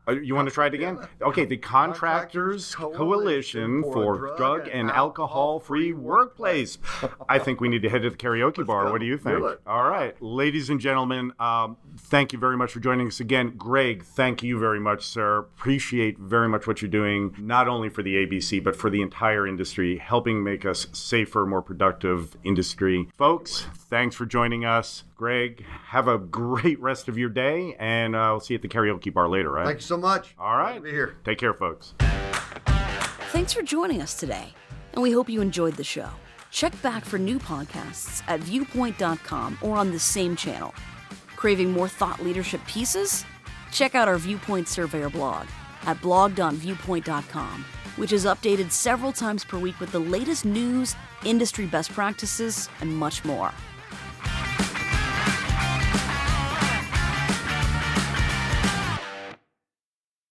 Uh, 0.10 0.14
You 0.14 0.34
want 0.36 0.48
to 0.48 0.54
try 0.54 0.68
it 0.68 0.74
again? 0.74 0.98
Okay, 1.22 1.46
the 1.46 1.58
Contractors 1.58 2.74
Coalition 2.76 3.84
for 3.84 4.36
Drug 4.38 4.68
and 4.72 4.90
Alcohol 4.90 5.60
Free 5.60 5.94
Workplace. 5.94 6.78
I 7.28 7.38
think 7.40 7.62
we 7.62 7.70
need 7.70 7.84
to 7.84 7.90
head 7.90 8.02
to 8.02 8.10
the 8.10 8.18
karaoke 8.18 8.66
bar. 8.66 8.92
What 8.92 9.00
do 9.02 9.06
you 9.06 9.18
think? 9.18 9.40
All 9.68 9.88
right, 9.90 10.20
ladies 10.22 10.70
and 10.70 10.80
gentlemen, 10.80 11.34
um, 11.40 11.78
thank 11.98 12.34
you 12.34 12.40
very 12.40 12.58
much 12.58 12.72
for 12.72 12.80
joining 12.80 13.08
us 13.08 13.20
again. 13.20 13.54
Greg, 13.58 14.04
thank 14.04 14.42
you 14.42 14.58
very 14.58 14.80
much, 14.80 15.04
sir. 15.06 15.40
Appreciate 15.40 16.18
very 16.18 16.50
much 16.50 16.66
what 16.66 16.82
you're 16.82 16.90
doing, 16.90 17.36
not 17.38 17.68
only 17.68 17.90
for 17.90 18.02
the 18.02 18.16
ABC, 18.26 18.64
but 18.64 18.76
for 18.76 18.90
the 18.90 19.02
entire 19.02 19.46
industry, 19.48 19.98
helping 19.98 20.44
make 20.44 20.66
us 20.66 20.88
safer, 20.92 21.46
more 21.46 21.62
productive 21.62 22.36
industry. 22.44 23.08
Folks, 23.18 23.66
thanks 23.76 24.16
for 24.16 24.26
joining 24.26 24.66
us. 24.66 25.04
Greg, 25.20 25.66
have 25.88 26.08
a 26.08 26.18
great 26.18 26.80
rest 26.80 27.10
of 27.10 27.18
your 27.18 27.28
day, 27.28 27.76
and 27.78 28.16
uh, 28.16 28.20
I'll 28.20 28.40
see 28.40 28.54
you 28.54 28.56
at 28.56 28.62
the 28.62 28.70
karaoke 28.70 29.14
bar 29.14 29.28
later, 29.28 29.52
right? 29.52 29.66
Thank 29.66 29.80
you 29.80 29.86
so 29.86 29.98
much. 29.98 30.34
All 30.40 30.56
right. 30.56 30.72
Glad 30.72 30.74
right. 30.76 30.84
be 30.84 30.92
here. 30.92 31.18
Take 31.26 31.38
care, 31.38 31.54
folks. 31.54 31.94
Thanks 33.34 33.52
for 33.52 33.62
joining 33.62 34.02
us 34.02 34.18
today, 34.18 34.54
and 34.94 35.04
we 35.04 35.12
hope 35.12 35.28
you 35.28 35.42
enjoyed 35.42 35.74
the 35.74 35.84
show. 35.84 36.08
Check 36.52 36.82
back 36.82 37.04
for 37.04 37.18
new 37.18 37.38
podcasts 37.38 38.24
at 38.30 38.40
viewpoint.com 38.40 39.58
or 39.62 39.76
on 39.76 39.92
the 39.92 40.00
same 40.00 40.38
channel. 40.38 40.74
Craving 41.36 41.70
more 41.70 41.90
thought 41.90 42.24
leadership 42.24 42.66
pieces? 42.66 43.26
Check 43.74 43.96
out 43.96 44.08
our 44.08 44.18
Viewpoint 44.18 44.70
Surveyor 44.70 45.10
blog 45.10 45.48
at 45.84 46.02
blog.viewpoint.com, 46.02 47.66
which 47.98 48.14
is 48.14 48.24
updated 48.24 48.72
several 48.72 49.12
times 49.12 49.44
per 49.44 49.60
week 49.60 49.82
with 49.82 49.92
the 49.92 50.00
latest 50.00 50.46
news, 50.46 50.96
industry 51.26 51.66
best 51.66 51.92
practices, 51.92 52.70
and 52.80 52.96
much 52.96 53.26
more. 53.26 53.52